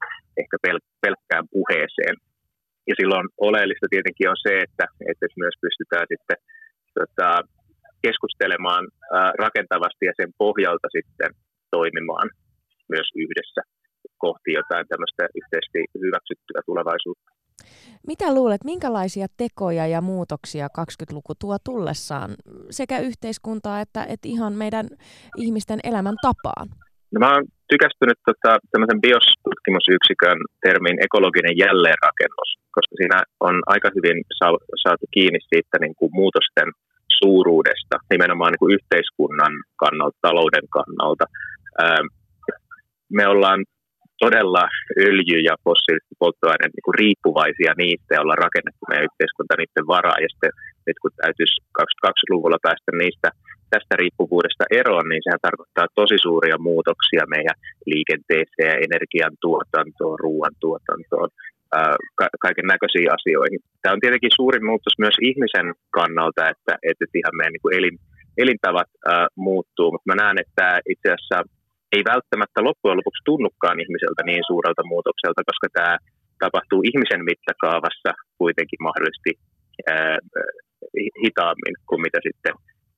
ehkä 0.42 0.56
pel, 0.64 0.78
pelkkään 1.04 1.46
puheeseen. 1.54 2.16
Ja 2.88 2.94
silloin 2.98 3.26
oleellista 3.48 3.86
tietenkin 3.90 4.30
on 4.32 4.40
se, 4.46 4.52
että, 4.66 4.84
että 5.10 5.26
myös 5.42 5.56
pystytään 5.64 6.06
sitten 6.12 6.38
tota, 6.98 7.28
keskustelemaan 8.06 8.84
rakentavasti 9.44 10.04
ja 10.06 10.12
sen 10.16 10.30
pohjalta 10.38 10.88
sitten 10.96 11.30
toimimaan 11.70 12.28
myös 12.88 13.08
yhdessä 13.24 13.62
kohti 14.18 14.50
jotain 14.52 14.86
tämmöistä 14.88 15.22
yhteisesti 15.40 15.78
hyväksyttyä 16.04 16.60
tulevaisuutta. 16.66 17.30
Mitä 18.06 18.34
luulet, 18.34 18.64
minkälaisia 18.64 19.26
tekoja 19.36 19.86
ja 19.86 20.00
muutoksia 20.00 20.66
20-luku 20.80 21.32
tuo 21.34 21.56
tullessaan 21.68 22.30
sekä 22.70 22.98
yhteiskuntaa 22.98 23.80
että, 23.80 24.04
että 24.04 24.28
ihan 24.34 24.52
meidän 24.52 24.86
ihmisten 25.36 25.80
elämän 25.84 26.18
tapaan? 26.22 26.68
No 27.12 27.18
mä 27.22 27.34
oon 27.34 27.44
tykästynyt 27.72 28.18
tota, 28.28 28.52
tämmöisen 28.72 29.00
biostutkimusyksikön 29.04 30.38
termiin 30.66 30.98
ekologinen 31.06 31.54
jälleenrakennus, 31.64 32.50
koska 32.76 32.94
siinä 33.00 33.18
on 33.48 33.54
aika 33.74 33.88
hyvin 33.96 34.18
saatu 34.82 35.06
kiinni 35.14 35.40
siitä 35.50 35.76
niin 35.80 35.94
kuin 35.98 36.10
muutosten 36.20 36.68
suuruudesta, 37.22 37.96
nimenomaan 38.10 38.52
niin 38.52 38.62
kuin 38.64 38.74
yhteiskunnan 38.78 39.52
kannalta, 39.82 40.18
talouden 40.26 40.66
kannalta. 40.76 41.24
Me 43.18 43.24
ollaan 43.32 43.60
todella 44.24 44.64
öljy- 45.08 45.46
ja 45.48 45.54
fossiilisten 45.64 46.20
polttoaineiden 46.22 46.72
niin 46.76 46.98
riippuvaisia 47.00 47.72
niistä 47.82 48.10
ja 48.14 48.22
ollaan 48.22 48.44
rakennettu 48.46 48.84
meidän 48.86 49.08
yhteiskunta 49.08 49.54
niiden 49.56 49.86
varaa. 49.94 50.22
Ja 50.22 50.28
sitten 50.32 50.52
nyt 50.86 50.98
kun 51.02 51.12
täytyisi 51.22 51.56
2020-luvulla 51.80 52.64
päästä 52.66 52.90
niistä 53.02 53.28
tästä 53.72 53.94
riippuvuudesta 54.02 54.64
eroon, 54.80 55.06
niin 55.08 55.22
sehän 55.24 55.46
tarkoittaa 55.48 55.94
tosi 56.00 56.16
suuria 56.26 56.58
muutoksia 56.68 57.32
meidän 57.34 57.56
liikenteeseen, 57.92 58.76
energiantuotantoon, 58.86 60.16
ruoantuotantoon, 60.24 61.30
kaiken 62.44 62.66
näköisiin 62.72 63.14
asioihin. 63.18 63.60
Tämä 63.82 63.92
on 63.94 64.02
tietenkin 64.04 64.36
suurin 64.38 64.64
muutos 64.70 64.94
myös 64.98 65.16
ihmisen 65.28 65.68
kannalta, 65.98 66.42
että, 66.52 66.72
että 66.90 67.04
ihan 67.20 67.36
meidän 67.36 67.54
niin 67.54 67.64
kuin 67.64 67.76
elin, 67.78 67.96
elintavat 68.42 68.90
ää, 68.94 69.26
muuttuu, 69.46 69.88
mutta 69.92 70.08
mä 70.10 70.16
näen, 70.22 70.38
että 70.44 70.66
itse 70.94 71.08
asiassa 71.12 71.38
ei 71.94 72.02
välttämättä 72.12 72.64
loppujen 72.68 72.98
lopuksi 73.00 73.26
tunnukaan 73.30 73.80
ihmiseltä 73.84 74.22
niin 74.24 74.44
suurelta 74.50 74.84
muutokselta, 74.92 75.48
koska 75.50 75.68
tämä 75.72 75.92
tapahtuu 76.44 76.80
ihmisen 76.90 77.22
mittakaavassa 77.30 78.10
kuitenkin 78.40 78.80
mahdollisesti 78.86 79.32
ää, 79.94 80.18
hitaammin 81.22 81.74
kuin 81.88 82.00
mitä 82.06 82.18
sitten 82.26 82.54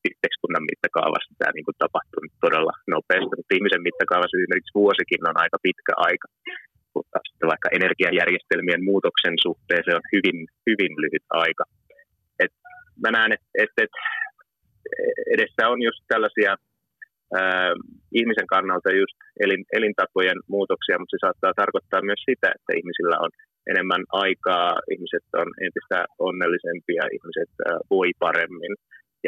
yhteiskunnan 0.08 0.68
mittakaavassa 0.70 1.30
tämä 1.38 1.54
niin 1.54 1.66
kuin 1.68 1.80
tapahtuu 1.84 2.20
todella 2.44 2.74
nopeasti, 2.94 3.34
mutta 3.36 3.56
ihmisen 3.56 3.86
mittakaavassa 3.88 4.36
esimerkiksi 4.38 4.78
vuosikin 4.82 5.28
on 5.30 5.36
aika 5.44 5.58
pitkä 5.66 5.92
aika 6.08 6.26
mutta 6.94 7.18
sitten 7.28 7.52
vaikka 7.52 7.68
energiajärjestelmien 7.78 8.84
muutoksen 8.90 9.36
suhteen 9.46 9.82
se 9.84 9.92
on 9.98 10.06
hyvin, 10.14 10.38
hyvin 10.68 10.92
lyhyt 11.02 11.26
aika. 11.44 11.64
Et 12.42 12.52
mä 13.02 13.10
näen, 13.10 13.32
että 13.32 13.48
et, 13.62 13.70
et 13.84 13.94
edessä 15.34 15.62
on 15.72 15.82
just 15.82 16.02
tällaisia 16.08 16.52
ää, 17.40 17.72
ihmisen 18.12 18.46
kannalta 18.54 18.90
just 19.02 19.16
elin, 19.44 19.64
elintapojen 19.78 20.40
muutoksia, 20.54 20.98
mutta 20.98 21.14
se 21.14 21.24
saattaa 21.24 21.60
tarkoittaa 21.62 22.02
myös 22.08 22.22
sitä, 22.30 22.48
että 22.56 22.70
ihmisillä 22.78 23.16
on 23.24 23.30
enemmän 23.70 24.04
aikaa, 24.24 24.70
ihmiset 24.94 25.26
on 25.42 25.48
entistä 25.64 25.98
onnellisempia, 26.18 27.02
ihmiset 27.16 27.50
ää, 27.66 27.78
voi 27.90 28.08
paremmin 28.18 28.74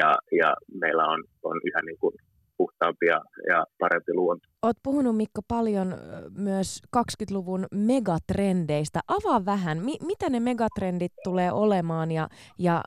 ja, 0.01 0.11
ja 0.41 0.51
meillä 0.83 1.05
on, 1.15 1.21
on 1.43 1.57
yhä 1.69 1.81
niin 1.87 2.01
kuin 2.03 2.15
puhtaampi 2.59 3.07
ja, 3.07 3.21
ja 3.49 3.65
parempi 3.79 4.13
luonto. 4.15 4.49
Olet 4.63 4.77
puhunut 4.83 5.17
Mikko 5.17 5.41
paljon 5.49 5.95
myös 6.39 6.83
20-luvun 6.97 7.67
megatrendeistä. 7.71 9.01
Avaa 9.09 9.45
vähän, 9.45 9.79
mi- 9.79 10.07
mitä 10.07 10.31
ne 10.31 10.41
megatrendit 10.41 11.13
tulee 11.25 11.53
olemaan 11.53 12.13
ja, 12.13 12.29
ja 12.59 12.83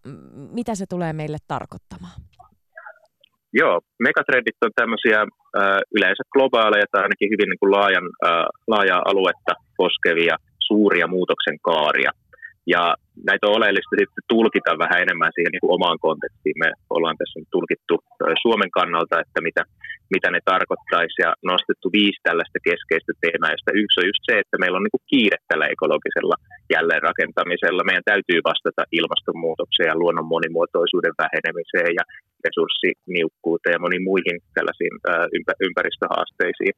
mitä 0.51 0.75
se 0.75 0.85
tulee 0.89 1.13
meille 1.13 1.37
tarkoittamaan? 1.47 2.21
Joo, 3.53 3.81
megatrendit 3.99 4.55
on 4.65 4.71
tämmöisiä 4.75 5.19
äh, 5.21 5.79
yleensä 5.95 6.23
globaaleja 6.33 6.85
tai 6.91 7.01
ainakin 7.01 7.31
hyvin 7.33 7.49
niin 7.49 7.59
kuin 7.59 7.71
laajan, 7.71 8.07
äh, 8.25 8.45
laajaa 8.67 9.01
aluetta 9.05 9.53
koskevia 9.77 10.35
suuria 10.67 11.07
muutoksen 11.07 11.57
kaaria. 11.61 12.11
Ja 12.73 12.83
näitä 13.29 13.47
on 13.47 13.57
oleellista 13.59 13.95
sitten 13.99 14.29
tulkita 14.33 14.81
vähän 14.83 15.03
enemmän 15.05 15.31
siihen 15.35 15.51
niin 15.51 15.63
kuin 15.63 15.75
omaan 15.77 15.99
kontekstiin. 16.05 16.57
Me 16.63 16.69
ollaan 16.95 17.17
tässä 17.17 17.39
nyt 17.39 17.51
tulkittu 17.51 17.95
Suomen 18.43 18.71
kannalta, 18.77 19.15
että 19.23 19.39
mitä, 19.47 19.63
mitä 20.15 20.27
ne 20.31 20.39
tarkoittaisi 20.51 21.17
ja 21.25 21.31
nostettu 21.51 21.87
viisi 21.97 22.19
tällaista 22.23 22.59
keskeistä 22.69 23.13
teemaa, 23.23 23.55
josta 23.55 23.79
yksi 23.81 23.97
on 23.99 24.09
just 24.11 24.23
se, 24.27 24.33
että 24.39 24.57
meillä 24.61 24.77
on 24.77 24.85
niin 24.85 24.97
kuin 24.97 25.09
kiire 25.13 25.37
tällä 25.49 25.67
ekologisella 25.75 26.37
jälleenrakentamisella. 26.75 27.87
Meidän 27.89 28.09
täytyy 28.11 28.39
vastata 28.51 28.83
ilmastonmuutokseen 28.99 29.89
ja 29.91 29.99
luonnon 30.01 30.33
monimuotoisuuden 30.35 31.15
vähenemiseen 31.23 31.91
ja 31.99 32.03
resurssiniukkuuteen 32.45 33.75
ja 33.75 33.83
moniin 33.85 34.07
muihin 34.09 34.37
tällaisiin 34.55 34.93
ympäristöhaasteisiin. 35.67 36.73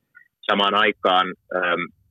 Samaan 0.49 0.75
aikaan 0.83 1.27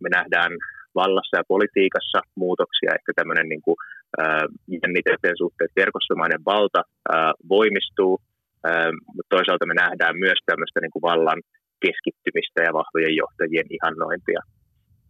me 0.02 0.08
nähdään 0.16 0.52
vallassa 0.94 1.36
ja 1.36 1.50
politiikassa 1.54 2.18
muutoksia, 2.34 2.96
ehkä 2.98 3.12
tämmöinen 3.16 3.48
niin 3.48 3.62
kuin, 3.62 3.76
äh, 4.20 4.44
jännitteiden 4.82 5.42
suhteet 5.42 5.72
verkostomainen 5.76 6.42
valta 6.52 6.82
äh, 6.86 7.32
voimistuu, 7.48 8.20
äh, 8.66 8.92
mutta 9.14 9.34
toisaalta 9.36 9.66
me 9.66 9.74
nähdään 9.74 10.16
myös 10.24 10.40
tämmöistä 10.46 10.80
niin 10.80 10.94
kuin 10.94 11.08
vallan 11.10 11.40
keskittymistä 11.84 12.60
ja 12.66 12.76
vahvojen 12.78 13.16
johtajien 13.22 13.68
ihannointia. 13.76 14.40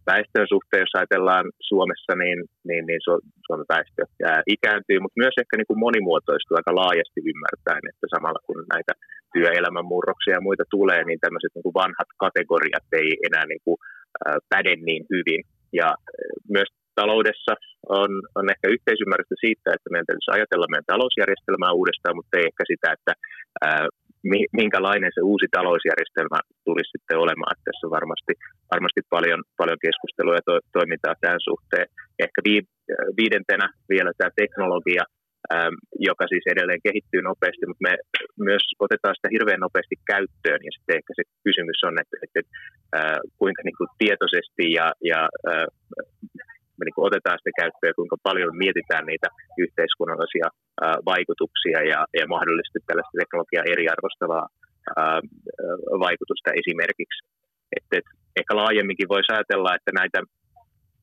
Väestön 0.09 0.47
suhteen, 0.53 0.83
jos 0.85 0.95
ajatellaan 0.95 1.45
Suomessa, 1.69 2.13
niin, 2.23 2.39
niin, 2.69 2.83
niin 2.89 3.01
Suomen 3.45 3.69
väestö 3.73 4.03
ikääntyy, 4.55 4.99
mutta 4.99 5.21
myös 5.23 5.35
ehkä 5.41 5.55
niin 5.57 5.69
kuin 5.69 5.83
monimuotoistuu 5.85 6.57
aika 6.57 6.79
laajasti 6.81 7.21
ymmärtäen, 7.31 7.83
että 7.91 8.05
samalla 8.13 8.39
kun 8.47 8.59
näitä 8.73 8.93
työelämän 9.33 9.89
murroksia 9.93 10.33
ja 10.37 10.47
muita 10.47 10.63
tulee, 10.75 11.01
niin 11.03 11.19
tämmöiset 11.19 11.51
niin 11.53 11.65
kuin 11.67 11.79
vanhat 11.83 12.09
kategoriat 12.23 12.87
ei 13.01 13.11
enää 13.27 13.45
niin 13.45 13.63
kuin, 13.65 13.77
äh, 14.21 14.35
päde 14.49 14.73
niin 14.75 15.03
hyvin. 15.13 15.41
Ja 15.79 15.87
eh, 15.89 16.31
myös 16.55 16.69
taloudessa 16.95 17.53
on, 18.01 18.11
on 18.39 18.45
ehkä 18.53 18.65
yhteisymmärrystä 18.75 19.35
siitä, 19.45 19.67
että 19.73 19.91
meidän 19.91 20.07
täytyisi 20.07 20.31
ajatella 20.33 20.71
meidän 20.71 20.91
talousjärjestelmää 20.93 21.77
uudestaan, 21.79 22.17
mutta 22.17 22.33
ei 22.37 22.45
ehkä 22.49 22.63
sitä, 22.71 22.87
että 22.97 23.13
ää, 23.67 23.87
minkälainen 24.61 25.11
se 25.13 25.21
uusi 25.31 25.47
talousjärjestelmä 25.57 26.39
tulisi 26.67 26.91
sitten 26.93 27.21
olemaan. 27.25 27.55
Tässä 27.65 27.87
on 27.87 27.97
varmasti, 27.99 28.33
varmasti 28.73 29.01
paljon, 29.15 29.41
paljon 29.61 29.79
keskustelua 29.85 30.35
ja 30.39 30.43
to, 30.47 30.53
toimintaa 30.77 31.15
tämän 31.21 31.45
suhteen. 31.49 31.87
Ehkä 32.25 32.39
viidentenä 33.19 33.65
vielä 33.93 34.11
tämä 34.17 34.31
teknologia 34.41 35.03
joka 36.09 36.25
siis 36.27 36.45
edelleen 36.53 36.85
kehittyy 36.87 37.21
nopeasti, 37.21 37.65
mutta 37.67 37.85
me 37.87 37.93
myös 38.47 38.63
otetaan 38.85 39.15
sitä 39.15 39.33
hirveän 39.35 39.65
nopeasti 39.65 39.95
käyttöön 40.11 40.61
ja 40.67 40.71
sitten 40.75 40.97
ehkä 40.99 41.11
se 41.15 41.23
kysymys 41.45 41.79
on, 41.87 41.95
että, 42.01 42.15
että, 42.23 42.39
että 42.39 42.53
äh, 42.97 43.19
kuinka 43.39 43.61
niin 43.63 43.77
kuin 43.79 43.89
tietoisesti 44.01 44.65
ja, 44.79 44.87
ja 45.11 45.19
me 46.77 46.83
niin 46.85 46.95
kuin 46.95 47.07
otetaan 47.09 47.37
sitä 47.39 47.59
käyttöön 47.61 47.91
ja 47.91 47.99
kuinka 47.99 48.17
paljon 48.27 48.53
mietitään 48.63 49.05
niitä 49.11 49.27
yhteiskunnallisia 49.63 50.47
vaikutuksia 51.11 51.79
ja, 51.91 51.99
ja 52.19 52.25
mahdollisesti 52.35 52.79
tällaista 52.81 53.19
teknologiaa 53.21 53.71
eriarvostavaa 53.73 54.45
vaikutusta 56.05 56.49
esimerkiksi. 56.61 57.19
Et, 57.77 57.87
et, 57.97 58.07
ehkä 58.39 58.53
laajemminkin 58.55 59.11
voisi 59.13 59.31
ajatella, 59.31 59.75
että 59.75 59.91
näitä 59.99 60.19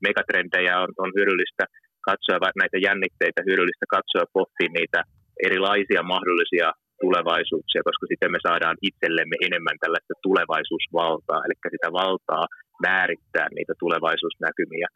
megatrendejä 0.06 0.74
on, 0.84 0.90
on 0.98 1.10
hyödyllistä 1.16 1.64
katsoa 2.08 2.58
näitä 2.62 2.78
jännitteitä, 2.88 3.40
hyödyllistä 3.48 3.86
katsoa 3.96 4.32
pohtia 4.36 4.70
niitä 4.78 5.00
erilaisia 5.46 6.02
mahdollisia 6.14 6.68
tulevaisuuksia, 7.04 7.86
koska 7.88 8.04
sitten 8.10 8.32
me 8.34 8.40
saadaan 8.48 8.78
itsellemme 8.88 9.36
enemmän 9.46 9.78
tällaista 9.82 10.14
tulevaisuusvaltaa, 10.26 11.44
eli 11.44 11.56
sitä 11.74 11.88
valtaa 12.02 12.44
määrittää 12.86 13.46
niitä 13.56 13.74
tulevaisuusnäkymiä, 13.82 14.88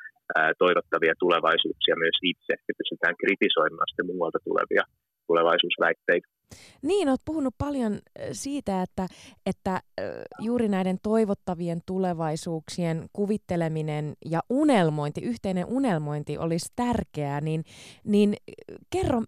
toivottavia 0.63 1.15
tulevaisuuksia 1.25 2.03
myös 2.05 2.19
itse, 2.33 2.53
ja 2.69 2.75
pystytään 2.81 3.21
kritisoimaan 3.23 3.89
sitten 3.89 4.11
muualta 4.11 4.39
tulevia 4.49 4.85
tulevaisuusväitteitä. 5.27 6.29
Niin, 6.83 7.09
olet 7.09 7.21
puhunut 7.25 7.55
paljon 7.59 7.99
siitä, 8.33 8.83
että, 8.83 9.07
että 9.47 9.81
juuri 10.39 10.69
näiden 10.69 10.99
toivottavien 11.03 11.79
tulevaisuuksien 11.87 13.09
kuvitteleminen 13.13 14.13
ja 14.31 14.41
unelmointi, 14.51 15.21
yhteinen 15.21 15.67
unelmointi 15.69 16.39
olisi 16.39 16.73
tärkeää, 16.77 17.41
niin, 17.41 17.65
niin 18.05 18.35
kerro, 18.93 19.23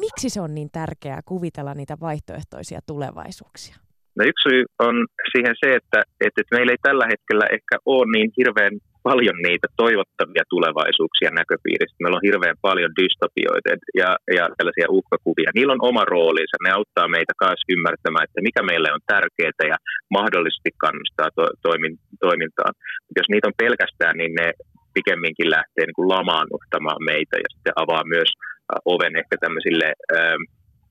miksi 0.00 0.30
se 0.30 0.40
on 0.40 0.54
niin 0.54 0.68
tärkeää 0.72 1.20
kuvitella 1.24 1.74
niitä 1.74 1.96
vaihtoehtoisia 2.00 2.80
tulevaisuuksia? 2.86 3.76
No 4.18 4.24
yksi 4.24 4.48
syy 4.48 4.64
on 4.78 5.06
siihen 5.32 5.54
se, 5.64 5.76
että, 5.76 6.02
että 6.20 6.42
meillä 6.50 6.72
ei 6.72 6.78
tällä 6.82 7.06
hetkellä 7.10 7.46
ehkä 7.52 7.78
ole 7.86 8.12
niin 8.12 8.32
hirveän 8.36 8.78
paljon 9.08 9.38
niitä 9.46 9.68
toivottavia 9.82 10.44
tulevaisuuksia 10.54 11.30
näköpiirissä. 11.40 12.00
Meillä 12.00 12.18
on 12.18 12.28
hirveän 12.28 12.58
paljon 12.68 12.92
dystopioita 13.00 13.68
ja, 14.00 14.10
ja 14.38 14.44
tällaisia 14.56 14.94
uhkakuvia. 14.98 15.50
Niillä 15.54 15.74
on 15.76 15.88
oma 15.90 16.04
roolinsa. 16.14 16.56
Ne 16.64 16.70
auttaa 16.78 17.08
meitä 17.16 17.32
myös 17.42 17.62
ymmärtämään, 17.74 18.26
että 18.26 18.46
mikä 18.48 18.62
meille 18.70 18.88
on 18.96 19.02
tärkeää 19.14 19.70
ja 19.72 19.78
mahdollisesti 20.18 20.70
kannustaa 20.84 21.28
to, 21.36 21.44
toimin, 21.66 21.94
toimintaan. 22.26 22.72
Jos 23.18 23.28
niitä 23.28 23.48
on 23.50 23.60
pelkästään, 23.64 24.14
niin 24.20 24.34
ne 24.40 24.46
pikemminkin 24.96 25.50
lähtee 25.56 25.84
niin 25.86 25.98
kuin 26.00 26.12
lamaannuttamaan 26.16 27.02
meitä 27.12 27.36
ja 27.42 27.48
sitten 27.54 27.78
avaa 27.82 28.04
myös 28.14 28.30
oven 28.94 29.14
ehkä 29.20 29.36
tämmöisille 29.40 29.88
äh, 30.16 30.38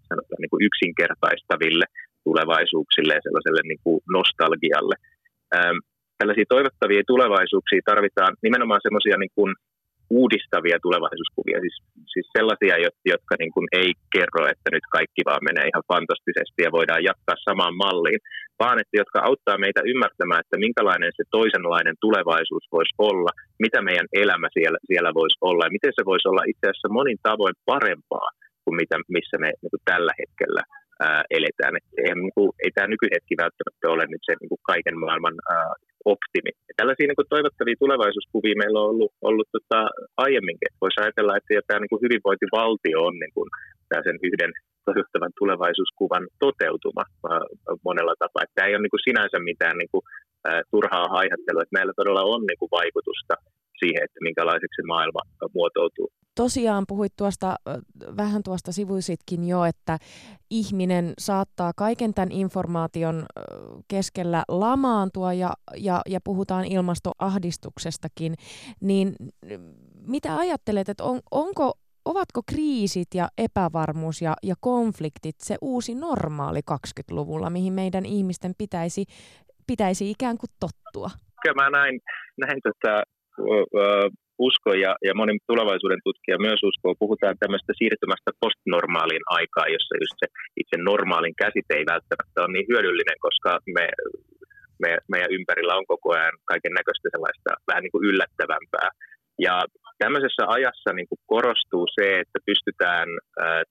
sanotaan 0.10 0.42
niin 0.42 0.54
kuin 0.54 0.66
yksinkertaistaville 0.70 1.86
tulevaisuuksille 2.28 3.14
ja 3.14 3.26
sellaiselle 3.26 3.64
niin 3.66 3.82
kuin 3.84 4.00
nostalgialle. 4.18 4.96
Ähm, 5.56 5.80
tällaisia 6.24 6.54
toivottavia 6.56 7.10
tulevaisuuksia 7.14 7.90
tarvitaan 7.92 8.34
nimenomaan 8.48 8.86
semmoisia 8.86 9.18
niin 9.20 9.54
uudistavia 10.22 10.78
tulevaisuuskuvia, 10.86 11.60
siis, 11.64 11.78
siis 12.14 12.28
sellaisia, 12.38 12.76
jotka 13.14 13.34
niin 13.42 13.54
kuin 13.56 13.68
ei 13.82 13.92
kerro, 14.16 14.42
että 14.54 14.70
nyt 14.72 14.86
kaikki 14.98 15.22
vaan 15.30 15.48
menee 15.50 15.66
ihan 15.68 15.88
fantastisesti 15.92 16.60
ja 16.64 16.76
voidaan 16.78 17.08
jatkaa 17.10 17.46
samaan 17.48 17.76
malliin, 17.84 18.22
vaan 18.62 18.78
että 18.82 18.96
jotka 19.02 19.20
auttaa 19.30 19.64
meitä 19.66 19.82
ymmärtämään, 19.92 20.44
että 20.44 20.58
minkälainen 20.66 21.12
se 21.18 21.24
toisenlainen 21.38 21.96
tulevaisuus 22.06 22.66
voisi 22.76 22.94
olla, 23.10 23.32
mitä 23.64 23.80
meidän 23.88 24.10
elämä 24.24 24.48
siellä, 24.58 24.80
siellä 24.90 25.12
voisi 25.20 25.38
olla 25.50 25.66
ja 25.66 25.76
miten 25.78 25.94
se 25.96 26.04
voisi 26.10 26.28
olla 26.30 26.50
itse 26.52 26.66
asiassa 26.68 26.96
monin 26.98 27.20
tavoin 27.28 27.58
parempaa 27.72 28.30
kuin 28.64 28.76
mitä, 28.82 28.96
missä 29.18 29.38
me 29.44 29.50
niin 29.62 29.74
kuin 29.74 29.88
tällä 29.92 30.14
hetkellä 30.22 30.64
ää, 31.06 31.22
eletään. 31.38 31.74
Et 31.78 31.88
ei, 32.04 32.16
niin 32.24 32.36
kuin, 32.38 32.50
ei 32.64 32.72
tämä 32.74 32.92
nykyhetki 32.94 33.36
välttämättä 33.44 33.86
ole 33.96 34.06
nyt 34.08 34.24
se 34.26 34.34
niin 34.42 34.52
kuin 34.54 34.68
kaiken 34.72 34.98
maailman 35.04 35.36
ää, 35.54 35.72
optimi. 36.14 36.52
Ja 36.68 36.74
tällaisia 36.78 37.08
niin 37.08 37.20
kuin 37.20 37.34
toivottavia 37.34 37.82
tulevaisuuskuvia 37.84 38.62
meillä 38.62 38.80
on 38.82 38.90
ollut, 38.94 39.12
ollut 39.30 39.50
tota, 39.56 39.80
aiemminkin. 40.26 40.72
Voisi 40.82 41.02
ajatella, 41.02 41.38
että 41.38 41.68
tämä 41.68 41.80
niin 41.82 41.94
kuin 41.94 42.04
hyvinvointivaltio 42.06 42.98
on 43.10 43.16
niin 43.24 43.34
kuin, 43.36 43.50
sen 44.08 44.18
yhden 44.28 44.52
toivottavan 44.88 45.34
tulevaisuuskuvan 45.40 46.26
toteutuma 46.44 47.04
ää, 47.32 47.40
monella 47.88 48.16
tapaa. 48.20 48.44
Tämä 48.56 48.68
ei 48.68 48.76
ole 48.76 48.84
niin 48.84 48.96
kuin 48.96 49.08
sinänsä 49.08 49.38
mitään 49.52 49.78
niin 49.78 49.92
kuin, 49.94 50.04
turhaa 50.72 51.08
haihattelua, 51.10 51.62
että 51.64 51.78
meillä 51.78 51.94
todella 51.96 52.24
on 52.24 52.42
niin 52.42 52.60
kuin 52.60 52.72
vaikutusta 52.72 53.34
siihen, 53.80 54.04
että 54.04 54.20
minkälaiseksi 54.22 54.82
se 54.82 54.88
maailma 54.88 55.20
muotoutuu. 55.54 56.10
Tosiaan 56.36 56.84
puhuit 56.88 57.14
tuosta, 57.18 57.56
vähän 58.18 58.44
tuosta 58.44 58.72
sivuisitkin 58.72 59.48
jo, 59.48 59.64
että 59.64 59.98
ihminen 60.50 61.14
saattaa 61.20 61.72
kaiken 61.76 62.14
tämän 62.14 62.32
informaation 62.32 63.26
keskellä 63.88 64.44
lamaantua 64.48 65.34
ja, 65.34 65.54
ja, 65.78 66.02
ja 66.06 66.20
puhutaan 66.24 66.66
ilmastoahdistuksestakin, 66.66 68.34
niin 68.82 69.16
mitä 70.08 70.38
ajattelet, 70.38 70.90
että 70.90 71.04
on, 71.04 71.20
onko, 71.32 71.74
ovatko 72.06 72.42
kriisit 72.46 73.08
ja 73.16 73.30
epävarmuus 73.38 74.22
ja, 74.22 74.36
ja 74.44 74.56
konfliktit 74.60 75.36
se 75.40 75.56
uusi 75.62 75.96
normaali 75.96 76.60
20-luvulla, 76.72 77.50
mihin 77.50 77.74
meidän 77.74 78.06
ihmisten 78.06 78.54
pitäisi, 78.58 79.06
pitäisi 79.68 80.12
ikään 80.12 80.38
kuin 80.38 80.50
tottua? 80.60 81.10
Kyllä 81.44 81.62
mä 81.62 81.70
näin, 81.80 82.00
näin 82.44 82.60
tota, 82.68 83.04
usko 84.40 84.74
ja, 84.74 84.92
ja 85.08 85.14
moni 85.20 85.34
tulevaisuuden 85.48 86.02
tutkija 86.04 86.46
myös 86.48 86.62
uskoo, 86.70 87.02
puhutaan 87.04 87.36
tämmöistä 87.40 87.74
siirtymästä 87.80 88.32
postnormaaliin 88.42 89.26
aikaan, 89.40 89.74
jossa 89.76 89.94
just 90.04 90.16
se 90.22 90.28
itse 90.62 90.76
normaalin 90.78 91.36
käsite 91.44 91.74
ei 91.76 91.86
välttämättä 91.94 92.38
ole 92.42 92.52
niin 92.54 92.70
hyödyllinen, 92.72 93.18
koska 93.26 93.50
me, 93.78 93.86
me, 94.82 94.92
meidän 95.12 95.34
ympärillä 95.38 95.74
on 95.80 95.86
koko 95.94 96.08
ajan 96.14 96.36
kaiken 96.52 96.74
näköistä 96.80 97.08
sellaista 97.12 97.50
vähän 97.70 97.84
niin 97.84 97.96
kuin 97.96 98.08
yllättävämpää. 98.10 98.90
Ja 99.46 99.56
tämmöisessä 100.02 100.44
ajassa 100.58 100.90
niin 100.94 101.10
kuin 101.10 101.22
korostuu 101.34 101.86
se, 101.98 102.06
että 102.20 102.40
pystytään 102.50 103.08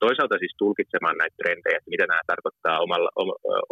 toisaalta 0.05 0.37
siis 0.39 0.55
tulkitsemaan 0.59 1.19
näitä 1.19 1.39
trendejä, 1.41 1.79
että 1.79 1.95
mitä 1.95 2.07
nämä 2.07 2.31
tarkoittaa 2.33 2.83
omalla, 2.85 3.11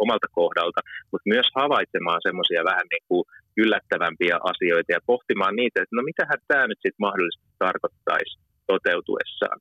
omalta 0.03 0.27
kohdalta, 0.39 0.81
mutta 1.11 1.31
myös 1.33 1.47
havaitsemaan 1.55 2.21
semmoisia 2.27 2.69
vähän 2.71 2.87
niin 2.93 3.05
kuin 3.09 3.23
yllättävämpiä 3.63 4.35
asioita 4.51 4.91
ja 4.95 5.07
pohtimaan 5.11 5.55
niitä, 5.55 5.77
että 5.81 5.95
no 5.97 6.01
mitähän 6.11 6.39
tämä 6.47 6.67
nyt 6.67 6.81
sitten 6.81 7.05
mahdollisesti 7.07 7.47
tarkoittaisi 7.65 8.33
toteutuessaan. 8.71 9.59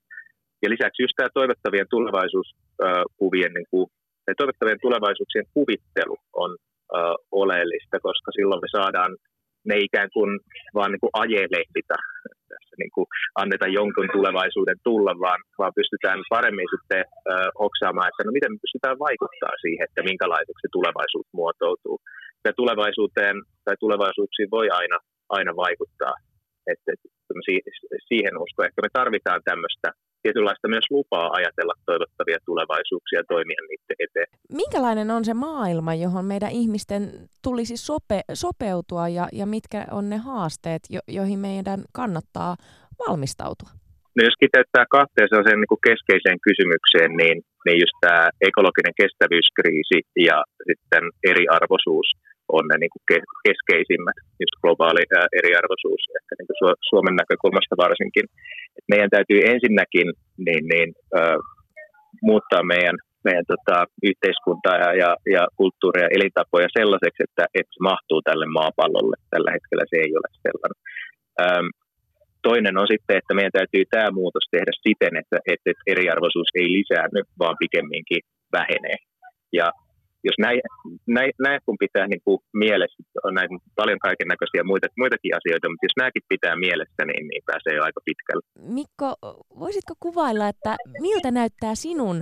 Ja 0.63 0.71
lisäksi 0.71 1.03
just 1.03 1.17
tämä 1.17 1.37
toivottavien 1.39 1.89
tulevaisuuskuvien, 1.95 3.53
niin 3.55 3.71
kuin, 3.71 3.87
toivottavien 4.41 4.85
tulevaisuuksien 4.87 5.47
kuvittelu 5.55 6.17
on 6.45 6.51
oleellista, 7.43 7.97
koska 8.07 8.31
silloin 8.33 8.63
me 8.65 8.69
saadaan 8.79 9.13
ne 9.69 9.77
ikään 9.89 10.11
kuin 10.17 10.31
vaan 10.77 10.91
niin 10.93 11.05
kuin 11.05 11.17
ajelehditä, 11.25 11.97
tässä 12.51 12.75
niin 12.83 12.93
kuin 12.95 13.07
anneta 13.43 13.67
jonkun 13.79 14.09
tulevaisuuden 14.17 14.79
tulla, 14.89 15.13
vaan, 15.25 15.41
vaan 15.59 15.77
pystytään 15.81 16.21
paremmin 16.35 16.69
sitten 16.75 17.03
uh, 17.07 17.51
hoksaamaan, 17.63 18.09
että 18.09 18.23
no 18.25 18.31
miten 18.37 18.53
me 18.53 18.65
pystytään 18.65 18.99
vaikuttaa 19.09 19.55
siihen, 19.65 19.85
että 19.89 20.09
minkälaiseksi 20.11 20.63
se 20.65 20.69
tulevaisuus 20.77 21.29
muotoutuu 21.41 21.97
ja 22.47 22.53
tulevaisuuteen 22.61 23.37
tai 23.65 23.75
tulevaisuuksiin 23.81 24.51
voi 24.57 24.69
aina, 24.81 24.99
aina 25.39 25.53
vaikuttaa. 25.65 26.15
Että, 26.73 26.93
että 26.93 27.35
siihen 28.11 28.35
uskon, 28.45 28.67
että 28.67 28.83
me 28.83 28.91
tarvitaan 28.93 29.41
tämmöistä 29.45 29.89
tietynlaista 30.23 30.69
myös 30.69 30.87
lupaa 30.91 31.31
ajatella 31.33 31.75
toivottavia 31.87 32.39
tulevaisuuksia 32.47 33.19
ja 33.19 33.25
toimia 33.29 33.61
niiden 33.69 33.97
eteen. 34.05 34.27
Minkälainen 34.63 35.11
on 35.11 35.25
se 35.25 35.35
maailma, 35.35 35.95
johon 35.95 36.25
meidän 36.25 36.51
ihmisten 36.51 37.03
tulisi 37.43 37.77
sope, 37.77 38.21
sopeutua 38.35 39.09
ja, 39.09 39.29
ja 39.33 39.47
mitkä 39.47 39.81
on 39.91 40.11
ne 40.11 40.17
haasteet, 40.17 40.83
jo, 40.91 41.01
joihin 41.09 41.39
meidän 41.39 41.81
kannattaa 41.93 42.57
valmistautua? 43.09 43.71
No 44.17 44.21
jos 44.29 44.37
kiteyttää 44.41 44.85
kahteen 44.97 45.29
sellaiseen 45.29 45.61
niin 45.61 45.73
kuin 45.73 45.87
keskeiseen 45.91 46.39
kysymykseen, 46.47 47.11
niin, 47.21 47.37
niin 47.67 47.79
just 47.85 47.97
tämä 48.01 48.23
ekologinen 48.49 48.95
kestävyyskriisi 49.01 49.99
ja 50.29 50.37
sitten 50.69 51.05
eriarvoisuus– 51.31 52.09
on 52.59 52.65
ne 52.69 52.77
niin 52.79 52.95
kuin 52.95 53.05
keskeisimmät, 53.47 54.19
just 54.43 54.55
globaali 54.63 55.03
eriarvoisuus, 55.41 56.03
ehkä 56.19 56.33
niin 56.35 56.49
kuin 56.49 56.59
Suomen 56.89 57.17
näkökulmasta 57.21 57.75
varsinkin. 57.85 58.27
Meidän 58.93 59.11
täytyy 59.15 59.41
ensinnäkin 59.53 60.09
niin, 60.47 60.65
niin, 60.73 60.89
äh, 61.19 61.39
muuttaa 62.29 62.63
meidän, 62.75 62.97
meidän 63.25 63.47
tota, 63.53 63.77
yhteiskuntaa 64.11 64.77
ja, 64.85 64.91
ja, 65.03 65.11
ja 65.37 65.43
kulttuuria 65.59 66.05
ja 66.05 66.15
elintapoja 66.17 66.69
sellaiseksi, 66.79 67.21
että, 67.27 67.45
että 67.59 67.73
se 67.75 67.81
mahtuu 67.91 68.21
tälle 68.23 68.47
maapallolle. 68.59 69.17
Tällä 69.35 69.51
hetkellä 69.57 69.85
se 69.91 69.97
ei 70.05 70.13
ole 70.19 70.29
sellainen. 70.47 70.79
Ähm, 71.43 71.69
toinen 72.49 72.79
on 72.83 72.89
sitten, 72.93 73.17
että 73.21 73.35
meidän 73.35 73.57
täytyy 73.59 73.85
tämä 73.91 74.17
muutos 74.21 74.45
tehdä 74.51 74.73
siten, 74.87 75.15
että, 75.21 75.39
että 75.53 75.71
eriarvoisuus 75.93 76.51
ei 76.55 76.69
lisäänny, 76.79 77.21
vaan 77.39 77.57
pikemminkin 77.65 78.23
vähenee. 78.53 78.99
Ja 79.53 79.67
jos 80.25 80.39
näin, 80.39 80.61
näin, 81.07 81.33
näin 81.47 81.61
kun 81.67 81.77
pitää 81.85 82.07
niin 82.07 82.23
kuin 82.25 82.39
mielessä, 82.55 83.03
on 83.25 83.35
näin 83.35 83.49
paljon 83.77 83.99
kaiken 83.99 84.29
näköisiä 84.29 84.63
muita, 84.65 84.87
muitakin 84.99 85.37
asioita, 85.39 85.69
mutta 85.69 85.87
jos 85.87 86.01
nämäkin 86.01 86.23
pitää 86.29 86.57
mielessä, 86.57 87.03
niin, 87.07 87.25
niin 87.29 87.43
pääsee 87.47 87.75
jo 87.77 87.83
aika 87.85 88.01
pitkälle. 88.05 88.43
Mikko, 88.79 89.09
voisitko 89.63 89.95
kuvailla, 90.01 90.49
että 90.49 90.77
miltä 91.01 91.31
näyttää 91.31 91.75
sinun 91.75 92.19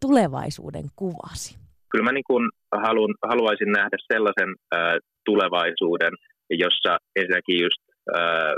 tulevaisuuden 0.00 0.86
kuvasi? 0.96 1.58
Kyllä 1.90 2.04
mä 2.04 2.12
niin 2.12 2.30
kuin 2.30 2.44
haluan, 2.84 3.14
haluaisin 3.30 3.72
nähdä 3.78 3.96
sellaisen 4.12 4.50
äh, 4.74 4.96
tulevaisuuden, 5.24 6.14
jossa 6.50 6.98
ensinnäkin 7.16 7.62
just 7.62 7.80
äh, 8.16 8.54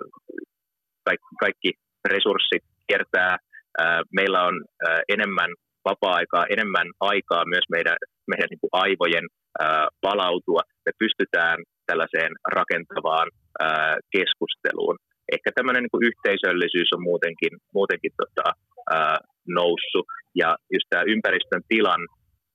kaikki, 1.05 1.27
kaikki 1.41 1.73
resurssit 2.09 2.65
kiertää. 2.87 3.33
Äh, 3.81 4.01
meillä 4.13 4.43
on 4.43 4.65
äh, 4.89 5.01
enemmän 5.09 5.51
vapaa-aikaa, 5.91 6.51
enemmän 6.55 6.89
aikaa 7.01 7.45
myös 7.53 7.67
meidän, 7.71 7.97
meidän 8.31 8.49
niin 8.51 8.63
kuin 8.63 8.75
aivojen 8.85 9.27
ää, 9.61 9.89
palautua. 10.01 10.63
Me 10.87 10.93
pystytään 10.99 11.59
tällaiseen 11.87 12.33
rakentavaan 12.59 13.29
ää, 13.61 13.97
keskusteluun. 14.17 14.97
Ehkä 15.35 15.51
tämmöinen 15.55 15.83
niin 15.83 15.95
kuin 15.95 16.07
yhteisöllisyys 16.11 16.91
on 16.97 17.03
muutenkin, 17.03 17.53
muutenkin 17.75 18.13
tota, 18.21 18.47
ää, 18.91 19.19
noussut. 19.49 20.07
Ja 20.35 20.57
just 20.75 20.87
tämä 20.91 21.11
ympäristön 21.13 21.63
tilan 21.69 22.03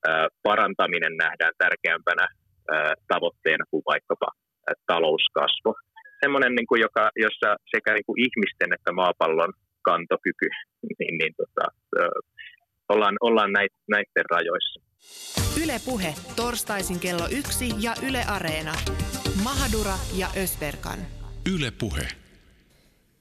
ää, 0.08 0.28
parantaminen 0.42 1.14
nähdään 1.16 1.54
tärkeämpänä 1.58 2.26
ää, 2.28 2.94
tavoitteena 3.08 3.64
kuin 3.70 3.82
vaikkapa 3.92 4.28
ää, 4.34 4.74
talouskasvu. 4.86 5.74
Semmoinen, 6.22 6.54
niin 6.54 6.66
kuin 6.66 6.80
joka, 6.80 7.10
jossa 7.16 7.48
sekä 7.74 7.90
niin 7.94 8.08
kuin 8.08 8.20
ihmisten 8.26 8.70
että 8.76 8.92
maapallon 8.92 9.52
kantokyky 9.82 10.48
niin, 10.98 11.14
niin 11.18 11.34
tota, 11.40 11.64
ollaan, 12.90 13.16
ollaan 13.20 13.52
näit, 13.52 13.72
näiden 13.88 14.24
rajoissa. 14.30 14.80
Ylepuhe 15.62 16.14
torstaisin 16.36 17.00
kello 17.00 17.28
yksi 17.30 17.74
ja 17.78 17.94
Yle 18.08 18.24
Areena. 18.28 18.74
Mahadura 19.44 19.94
ja 20.16 20.28
Ösberkan. 20.36 20.98
Ylepuhe. 21.54 22.08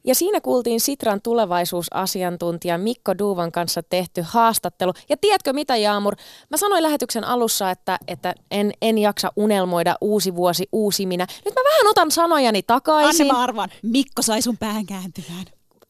Ja 0.03 0.15
siinä 0.15 0.41
kuultiin 0.41 0.79
Sitran 0.79 1.21
tulevaisuusasiantuntija 1.21 2.77
Mikko 2.77 3.17
Duuvan 3.17 3.51
kanssa 3.51 3.83
tehty 3.83 4.23
haastattelu. 4.25 4.93
Ja 5.09 5.17
tiedätkö 5.17 5.53
mitä 5.53 5.77
Jaamur? 5.77 6.15
Mä 6.49 6.57
sanoin 6.57 6.83
lähetyksen 6.83 7.23
alussa, 7.23 7.71
että, 7.71 7.97
että 8.07 8.35
en, 8.51 8.71
en 8.81 8.97
jaksa 8.97 9.31
unelmoida 9.35 9.95
uusi 10.01 10.35
vuosi, 10.35 10.67
uusi 10.71 11.05
minä. 11.05 11.27
Nyt 11.45 11.55
mä 11.55 11.61
vähän 11.63 11.87
otan 11.87 12.11
sanojani 12.11 12.63
takaisin. 12.63 13.25
Anne 13.25 13.33
mä 13.33 13.43
arvan, 13.43 13.69
Mikko 13.83 14.21
sai 14.21 14.41
sun 14.41 14.57
pään 14.57 14.85
kääntymään 14.85 15.45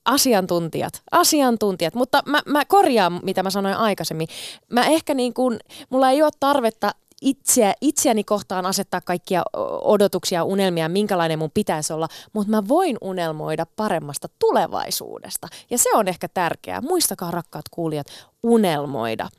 asiantuntijat, 0.05 1.01
asiantuntijat, 1.11 1.93
mutta 1.93 2.23
mä, 2.25 2.41
mä 2.45 2.65
korjaan, 2.65 3.19
mitä 3.23 3.43
mä 3.43 3.49
sanoin 3.49 3.75
aikaisemmin. 3.75 4.27
Mä 4.69 4.85
ehkä 4.85 5.13
niin 5.13 5.33
kuin, 5.33 5.59
mulla 5.89 6.09
ei 6.09 6.23
ole 6.23 6.31
tarvetta 6.39 6.91
itseä, 7.21 7.73
itseäni 7.81 8.23
kohtaan 8.23 8.65
asettaa 8.65 9.01
kaikkia 9.01 9.43
odotuksia, 9.81 10.43
unelmia, 10.43 10.89
minkälainen 10.89 11.39
mun 11.39 11.51
pitäisi 11.53 11.93
olla, 11.93 12.07
mutta 12.33 12.51
mä 12.51 12.67
voin 12.67 12.97
unelmoida 13.01 13.65
paremmasta 13.75 14.27
tulevaisuudesta. 14.39 15.47
Ja 15.69 15.77
se 15.77 15.89
on 15.93 16.07
ehkä 16.07 16.27
tärkeää. 16.27 16.81
Muistakaa 16.81 17.31
rakkaat 17.31 17.65
kuulijat, 17.71 18.07
unelmoida. 18.43 19.29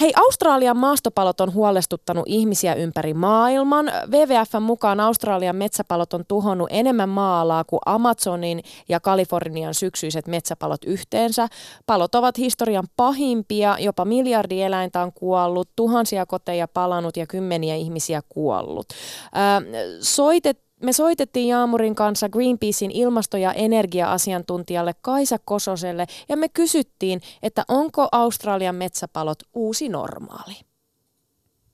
Hei, 0.00 0.12
Australian 0.16 0.76
maastopalot 0.76 1.40
on 1.40 1.54
huolestuttanut 1.54 2.24
ihmisiä 2.26 2.74
ympäri 2.74 3.14
maailman. 3.14 3.92
WWFn 4.10 4.62
mukaan 4.62 5.00
Australian 5.00 5.56
metsäpalot 5.56 6.12
on 6.12 6.24
tuhonnut 6.28 6.68
enemmän 6.70 7.08
maa-alaa 7.08 7.64
kuin 7.64 7.80
Amazonin 7.86 8.62
ja 8.88 9.00
Kalifornian 9.00 9.74
syksyiset 9.74 10.26
metsäpalot 10.26 10.84
yhteensä. 10.84 11.48
Palot 11.86 12.14
ovat 12.14 12.38
historian 12.38 12.84
pahimpia, 12.96 13.76
jopa 13.80 14.04
miljardi 14.04 14.62
eläintä 14.62 15.02
on 15.02 15.12
kuollut, 15.12 15.68
tuhansia 15.76 16.26
koteja 16.26 16.68
palannut 16.68 17.16
ja 17.16 17.26
kymmeniä 17.26 17.74
ihmisiä 17.74 18.22
kuollut. 18.28 18.86
Soitet 20.00 20.65
me 20.82 20.92
soitettiin 20.92 21.48
Jaamurin 21.48 21.94
kanssa 21.94 22.28
Greenpeacein 22.28 22.90
ilmasto- 22.90 23.36
ja 23.36 23.52
energia-asiantuntijalle 23.52 24.92
Kaisa 25.02 25.36
Kososelle 25.44 26.04
ja 26.28 26.36
me 26.36 26.48
kysyttiin, 26.48 27.20
että 27.42 27.62
onko 27.68 28.08
Australian 28.12 28.74
metsäpalot 28.74 29.38
uusi 29.54 29.88
normaali? 29.88 30.54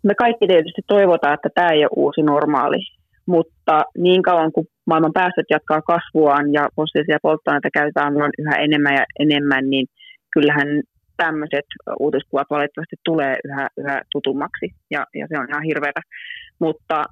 Me 0.03 0.15
kaikki 0.15 0.47
tietysti 0.47 0.83
toivotaan, 0.87 1.35
että 1.35 1.49
tämä 1.55 1.69
ei 1.69 1.85
ole 1.85 1.91
uusi 1.97 2.23
normaali, 2.23 2.79
mutta 3.27 3.83
niin 3.99 4.23
kauan 4.23 4.53
kuin 4.53 4.67
maailman 4.87 5.13
päästöt 5.13 5.47
jatkaa 5.51 5.83
kasvuaan 5.83 6.53
ja 6.53 6.69
fossiilisia 6.77 7.19
polttoaineita 7.23 7.69
käytetään 7.75 8.15
vain 8.15 8.33
yhä 8.39 8.57
enemmän 8.57 8.95
ja 8.95 9.05
enemmän, 9.19 9.71
niin 9.71 9.87
kyllähän 10.33 10.83
tämmöiset 11.17 11.67
uutiskuvat 12.01 12.51
valitettavasti 12.51 12.97
tulee 13.05 13.37
yhä, 13.45 13.69
yhä 13.77 14.03
tutummaksi 14.13 14.67
ja, 14.91 15.07
ja 15.15 15.27
se 15.29 15.39
on 15.39 15.47
ihan 15.49 15.63
hirveätä. 15.63 16.01
Mutta 16.59 17.05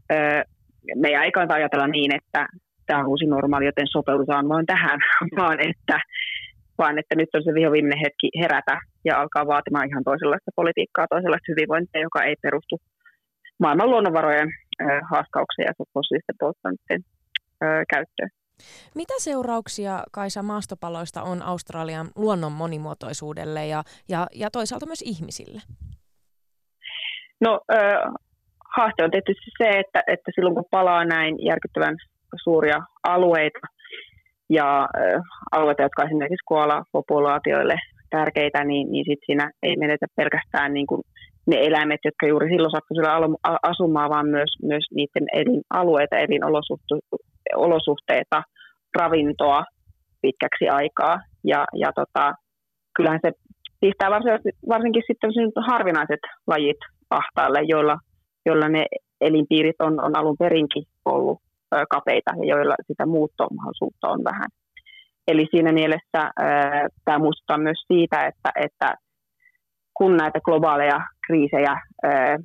meidän 0.97 1.25
ei 1.25 1.33
kannata 1.33 1.55
ajatella 1.55 1.87
niin, 1.87 2.15
että 2.15 2.47
tämä 2.87 3.01
on 3.01 3.09
uusi 3.09 3.27
normaali, 3.27 3.65
joten 3.67 3.87
sopeudutaan 3.91 4.49
vain 4.49 4.67
tähän, 4.67 4.99
vaan 5.41 5.59
että, 5.71 5.99
vaan 6.79 6.99
että 6.99 7.15
nyt 7.17 7.29
on 7.35 7.45
se 7.45 7.55
vihoviimeinen 7.55 8.05
hetki 8.05 8.29
herätä 8.41 8.81
ja 9.05 9.21
alkaa 9.21 9.47
vaatimaan 9.47 9.89
ihan 9.89 10.05
toisenlaista 10.05 10.51
politiikkaa, 10.57 11.07
toisenlaista 11.11 11.53
hyvinvointia, 11.53 12.01
joka 12.01 12.23
ei 12.25 12.37
perustu 12.43 12.81
maailman 13.59 13.91
luonnonvarojen 13.91 14.49
äh, 14.49 15.01
haaskaukseen 15.11 15.67
ja 15.67 15.85
fossiilisten 15.95 16.37
polttoaineiden 16.41 17.03
äh, 17.63 17.85
käyttöön. 17.95 18.31
Mitä 18.95 19.15
seurauksia 19.19 20.05
Kaisa 20.13 20.43
maastopaloista 20.43 21.23
on 21.23 21.43
Australian 21.43 22.09
luonnon 22.17 22.53
monimuotoisuudelle 22.53 23.67
ja, 23.67 23.83
ja, 24.09 24.27
ja 24.35 24.51
toisaalta 24.51 24.87
myös 24.87 25.03
ihmisille? 25.03 25.61
No 27.41 27.61
äh, 27.73 28.15
haaste 28.77 29.05
on 29.05 29.11
tietysti 29.11 29.51
se, 29.59 29.69
että, 29.69 30.03
että 30.07 30.31
silloin 30.35 30.55
kun 30.55 30.65
palaa 30.71 31.05
näin 31.05 31.45
järkyttävän 31.45 31.97
suuria 32.43 32.81
alueita 33.03 33.59
ja 34.51 34.81
äh, 34.81 34.89
alueita, 35.53 35.83
jotka 35.83 36.05
esimerkiksi 36.05 36.45
koala-populaatioille 36.45 37.77
tärkeitä, 38.11 38.65
niin, 38.65 38.93
niin 38.93 39.05
sit 39.05 39.19
siinä 39.27 39.51
ei 39.63 39.77
menetä 39.77 40.07
pelkästään 40.17 40.75
niin 40.75 40.87
kuin 40.87 41.03
ne 41.47 41.57
eläimet, 41.61 42.01
jotka 42.05 42.27
juuri 42.27 42.49
silloin 42.49 42.71
sattuivat 42.71 43.41
asumaan, 43.63 44.11
vaan 44.11 44.29
myös, 44.29 44.51
myös 44.63 44.85
niiden 44.95 45.27
elinalueita, 45.33 46.17
elinolosuhteita, 46.17 48.43
ravintoa 48.99 49.65
pitkäksi 50.23 50.69
aikaa. 50.69 51.21
Ja, 51.45 51.65
ja 51.75 51.93
tota, 51.95 52.35
kyllähän 52.97 53.21
se 53.23 53.33
pistää 53.81 54.11
varsinkin, 54.11 54.53
varsinkin 54.69 55.03
sitten 55.07 55.31
harvinaiset 55.71 56.21
lajit 56.47 56.79
ahtaalle, 57.11 57.61
joilla 57.63 57.99
joilla 58.47 58.69
ne 58.69 58.87
elinpiirit 59.21 59.81
on, 59.81 60.05
on 60.05 60.17
alun 60.17 60.37
perinkin 60.39 60.85
ollut 61.05 61.39
kapeita 61.91 62.31
ja 62.47 62.57
joilla 62.57 62.75
sitä 62.87 63.07
muuttomahdollisuutta 63.07 64.09
on 64.09 64.25
vähän. 64.25 64.49
Eli 65.29 65.47
siinä 65.51 65.73
mielessä 65.73 66.31
tämä 67.05 67.19
muistuttaa 67.19 67.59
myös 67.59 67.85
siitä, 67.93 68.27
että, 68.27 68.51
että 68.61 68.95
kun 69.95 70.17
näitä 70.17 70.41
globaaleja 70.41 71.01
kriisejä, 71.27 71.75
ää, 72.03 72.39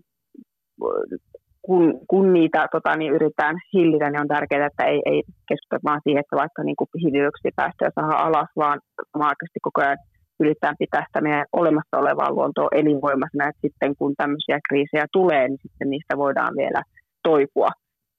kun, 1.61 1.99
kun 2.07 2.33
niitä 2.33 2.67
tota, 2.71 2.95
niin 2.95 3.13
yritetään 3.13 3.55
hillitä, 3.73 4.09
niin 4.09 4.21
on 4.21 4.27
tärkeää, 4.27 4.67
että 4.67 4.83
ei, 4.83 5.01
ei 5.05 5.23
keskitytä 5.47 5.79
vaan 5.83 6.01
siihen, 6.03 6.19
että 6.19 6.35
vaikka 6.35 6.63
niin 6.63 7.01
hiilidioksidipäästöjä 7.01 7.91
saadaan 7.95 8.25
alas, 8.27 8.49
vaan 8.55 8.79
samaaikaisesti 9.11 9.59
koko 9.61 9.81
ajan 9.81 9.97
yritetään 10.39 10.75
pitää 10.79 11.03
sitä 11.07 11.21
meidän 11.21 11.45
olemassa 11.53 11.97
olevaa 11.97 12.31
luontoa 12.31 12.67
elinvoimaisena, 12.71 13.49
että 13.49 13.61
sitten 13.61 13.95
kun 13.95 14.13
tämmöisiä 14.17 14.59
kriisejä 14.69 15.05
tulee, 15.11 15.47
niin 15.47 15.59
sitten 15.61 15.89
niistä 15.89 16.17
voidaan 16.17 16.53
vielä 16.57 16.81
toipua. 17.23 17.69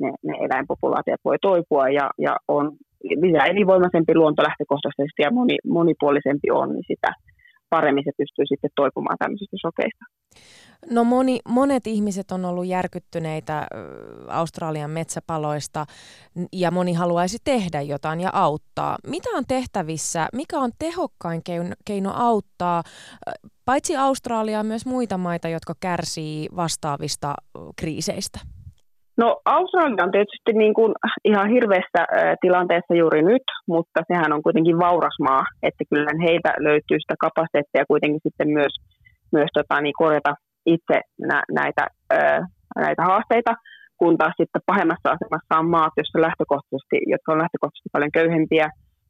Ne, 0.01 0.13
ne 0.23 0.35
eläinpopulaatiot 0.47 1.21
voi 1.25 1.37
toipua 1.43 1.89
ja, 1.89 2.11
ja 2.19 2.37
on 2.49 2.73
mitä 3.17 3.45
elinvoimaisempi 3.45 4.15
luonto 4.15 4.43
lähtökohtaisesti 4.43 5.23
ja 5.23 5.31
moni, 5.31 5.57
monipuolisempi 5.67 6.51
on, 6.51 6.73
niin 6.73 6.85
sitä 6.87 7.13
paremmin 7.71 8.05
se 8.05 8.11
pystyy 8.17 8.47
sitten 8.47 8.71
toipumaan 8.77 9.17
tämmöisistä 9.19 9.57
sokeista. 9.61 10.05
No 10.91 11.05
moni, 11.05 11.39
monet 11.49 11.87
ihmiset 11.87 12.31
on 12.31 12.45
ollut 12.45 12.67
järkyttyneitä 12.67 13.67
Australian 14.29 14.91
metsäpaloista 14.91 15.87
ja 16.53 16.71
moni 16.71 16.93
haluaisi 16.93 17.39
tehdä 17.45 17.81
jotain 17.81 18.21
ja 18.21 18.31
auttaa. 18.33 18.97
Mitä 19.07 19.31
on 19.31 19.45
tehtävissä? 19.49 20.29
Mikä 20.33 20.59
on 20.59 20.71
tehokkain 20.79 21.43
keino, 21.85 22.13
auttaa 22.15 22.83
paitsi 23.65 23.97
Australiaa 23.97 24.63
myös 24.63 24.87
muita 24.87 25.19
maita, 25.19 25.49
jotka 25.49 25.75
kärsii 25.81 26.49
vastaavista 26.57 27.35
kriiseistä? 27.77 28.56
No 29.19 29.41
Australia 29.45 30.05
on 30.05 30.11
tietysti 30.13 30.53
niin 30.53 30.75
kuin 30.75 30.93
ihan 31.25 31.49
hirveässä 31.51 32.01
tilanteessa 32.41 32.95
juuri 32.95 33.23
nyt, 33.23 33.43
mutta 33.69 34.01
sehän 34.09 34.33
on 34.33 34.43
kuitenkin 34.43 34.79
vauras 34.79 35.17
maa, 35.21 35.45
että 35.63 35.85
kyllä 35.91 36.13
heiltä 36.27 36.51
löytyy 36.59 36.99
sitä 37.01 37.15
kapasiteettia 37.21 37.91
kuitenkin 37.93 38.21
sitten 38.23 38.49
myös, 38.49 38.75
myös 39.33 39.51
tota, 39.55 39.81
niin 39.81 39.97
korjata 39.99 40.35
itse 40.67 41.01
nä, 41.29 41.43
näitä, 41.53 41.87
näitä 42.85 43.03
haasteita, 43.11 43.53
kun 43.99 44.19
taas 44.19 44.35
sitten 44.37 44.63
pahemmassa 44.67 45.15
asemassa 45.15 45.59
on 45.61 45.71
maat, 45.71 45.93
joissa 45.97 46.27
lähtökohtaisesti, 46.27 46.97
jotka 47.13 47.33
on 47.33 47.43
lähtökohtaisesti 47.45 47.91
paljon 47.93 48.17
köyhempiä, 48.19 48.67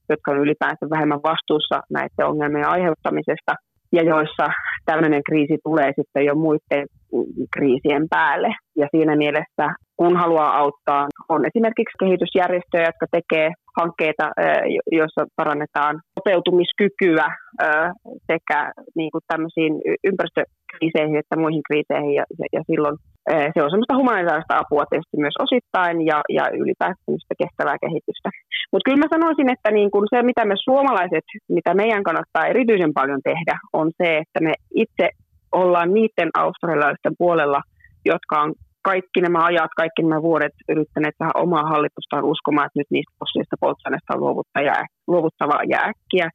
jotka 0.09 0.31
on 0.31 0.43
ylipäänsä 0.45 0.91
vähemmän 0.91 1.27
vastuussa 1.31 1.77
näiden 1.97 2.27
ongelmien 2.31 2.69
aiheuttamisesta, 2.69 3.53
ja 3.93 4.03
joissa 4.13 4.47
tämmöinen 4.87 5.23
kriisi 5.29 5.59
tulee 5.65 5.93
sitten 5.97 6.25
jo 6.25 6.35
muiden 6.35 6.87
kriisien 7.55 8.09
päälle. 8.11 8.49
Ja 8.77 8.87
siinä 8.91 9.17
mielessä, 9.17 9.65
kun 9.97 10.17
haluaa 10.17 10.57
auttaa, 10.59 11.07
on 11.29 11.47
esimerkiksi 11.47 11.99
kehitysjärjestöjä, 12.01 12.91
jotka 12.91 13.07
tekee 13.11 13.51
hankkeita, 13.81 14.31
joissa 14.93 15.27
parannetaan 15.37 16.01
sopeutumiskykyä 16.19 17.27
sekä 18.33 18.73
niin 18.95 19.11
kuin 19.11 19.25
tämmöisiin 19.27 19.73
ympäristökriiseihin 20.77 21.17
että 21.17 21.37
muihin 21.37 21.63
kriiseihin. 21.69 22.15
Ja, 22.15 22.25
ja 22.53 22.63
silloin 22.71 22.97
se 23.55 23.63
on 23.63 23.71
semmoista 23.71 23.97
humanitaarista 24.01 24.59
apua 24.59 24.85
tietysti 24.87 25.17
myös 25.25 25.37
osittain 25.47 26.07
ja, 26.11 26.19
ja 26.29 26.45
ylipäätään 26.63 27.19
kestävää 27.43 27.77
kehitystä. 27.85 28.29
Mutta 28.73 28.87
kyllä 28.87 29.03
mä 29.03 29.15
sanoisin, 29.15 29.51
että 29.55 29.71
niin 29.71 29.91
kun 29.91 30.07
se, 30.13 30.23
mitä 30.23 30.45
me 30.45 30.55
suomalaiset, 30.69 31.27
mitä 31.49 31.75
meidän 31.75 32.03
kannattaa 32.09 32.47
erityisen 32.53 32.93
paljon 32.95 33.21
tehdä, 33.25 33.55
on 33.73 33.91
se, 33.99 34.09
että 34.23 34.39
me 34.47 34.53
itse 34.75 35.07
ollaan 35.53 35.95
niiden 35.95 36.31
australialaisten 36.39 37.15
puolella, 37.19 37.61
jotka 38.05 38.35
on 38.43 38.51
kaikki 38.91 39.21
nämä 39.21 39.45
ajat, 39.45 39.73
kaikki 39.77 40.03
nämä 40.03 40.23
vuodet 40.23 40.55
yrittäneet 40.69 41.15
saada 41.19 41.41
omaa 41.45 41.71
hallitustaan 41.73 42.25
uskomaan, 42.25 42.67
että 42.67 42.81
nyt 42.81 42.91
niistä 42.91 43.19
fossiilista 43.19 43.57
polttoaineista 43.61 44.15
on 44.15 44.21
luovuttavaa 45.13 45.63
ja 45.73 45.79
äkkiä, 45.91 46.27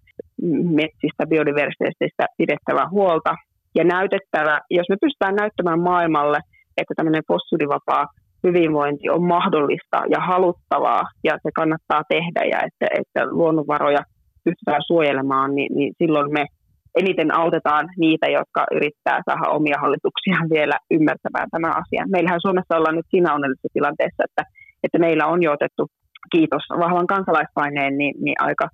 metsistä, 0.80 1.24
biodiversiteetistä 1.32 2.24
pidettävä 2.38 2.84
huolta 2.96 3.34
ja 3.76 3.84
näytettävä, 3.84 4.60
jos 4.70 4.90
me 4.90 4.96
pystytään 5.02 5.36
näyttämään 5.36 5.82
maailmalle, 5.82 6.40
että 6.78 6.94
tämmöinen 6.96 7.28
fossiilivapaa 7.28 8.06
hyvinvointi 8.44 9.10
on 9.10 9.24
mahdollista 9.24 9.98
ja 10.10 10.20
haluttavaa 10.20 11.04
ja 11.24 11.34
se 11.44 11.50
kannattaa 11.56 12.04
tehdä 12.10 12.42
ja 12.52 12.60
että, 12.68 12.88
että 13.00 13.22
luonnonvaroja 13.32 14.04
pystytään 14.44 14.82
suojelemaan, 14.88 15.56
niin, 15.56 15.76
niin 15.76 15.94
silloin 15.98 16.34
me 16.34 16.46
eniten 17.00 17.38
autetaan 17.38 17.90
niitä, 17.98 18.28
jotka 18.28 18.66
yrittää 18.72 19.20
saada 19.26 19.50
omia 19.58 19.78
hallituksiaan 19.82 20.50
vielä 20.56 20.78
ymmärtämään 20.92 21.50
tämän 21.52 21.74
asian. 21.82 22.10
Meillähän 22.10 22.42
Suomessa 22.42 22.78
ollaan 22.78 22.96
nyt 22.96 23.12
siinä 23.12 23.34
onnellisessa 23.34 23.74
tilanteessa, 23.74 24.24
että, 24.30 24.44
että 24.84 25.00
meillä 25.00 25.26
on 25.28 25.44
jo 25.44 25.52
otettu, 25.52 25.88
kiitos 26.32 26.64
vahvan 26.80 27.08
kansalaispaineen, 27.08 27.98
niin, 27.98 28.14
niin 28.24 28.36
aika 28.40 28.66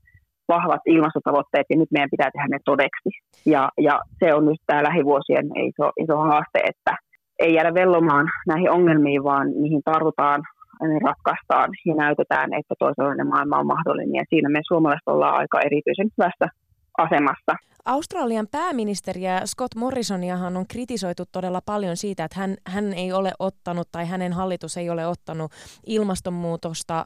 vahvat 0.48 0.82
ilmastotavoitteet 0.86 1.68
ja 1.70 1.78
nyt 1.78 1.92
meidän 1.92 2.14
pitää 2.14 2.32
tehdä 2.32 2.48
ne 2.52 2.60
todeksi. 2.66 3.10
Ja, 3.46 3.70
ja 3.88 4.02
se 4.20 4.34
on 4.34 4.46
nyt 4.46 4.62
tämä 4.68 4.84
lähivuosien 4.84 5.48
iso, 5.70 5.92
iso 6.04 6.18
haaste, 6.18 6.60
että 6.72 6.94
ei 7.40 7.54
jäädä 7.54 7.74
vellomaan 7.74 8.26
näihin 8.48 8.72
ongelmiin, 8.72 9.24
vaan 9.24 9.48
niihin 9.62 9.82
tartutaan, 9.86 10.42
ne 10.82 11.00
ratkaistaan 11.10 11.70
ja 11.86 11.96
näytetään, 11.96 12.50
että 12.60 12.76
toisenlainen 12.80 13.28
maailma 13.28 13.60
on 13.60 13.68
mahdollinen. 13.68 14.16
Ja 14.16 14.24
siinä 14.30 14.50
me 14.50 14.60
suomalaiset 14.68 15.08
ollaan 15.08 15.40
aika 15.42 15.60
erityisen 15.60 16.10
hyvässä 16.18 16.48
asemassa. 16.98 17.54
Australian 17.88 18.48
pääministeriä 18.52 19.42
Scott 19.46 19.76
Morrisoniahan 19.76 20.58
on 20.58 20.68
kritisoitu 20.68 21.24
todella 21.32 21.62
paljon 21.62 21.98
siitä, 21.98 22.24
että 22.24 22.40
hän, 22.40 22.58
hän 22.66 22.94
ei 22.94 23.12
ole 23.12 23.34
ottanut 23.40 23.88
tai 23.92 24.06
hänen 24.06 24.34
hallitus 24.34 24.78
ei 24.78 24.90
ole 24.90 25.08
ottanut 25.08 25.52
ilmastonmuutosta 25.86 27.06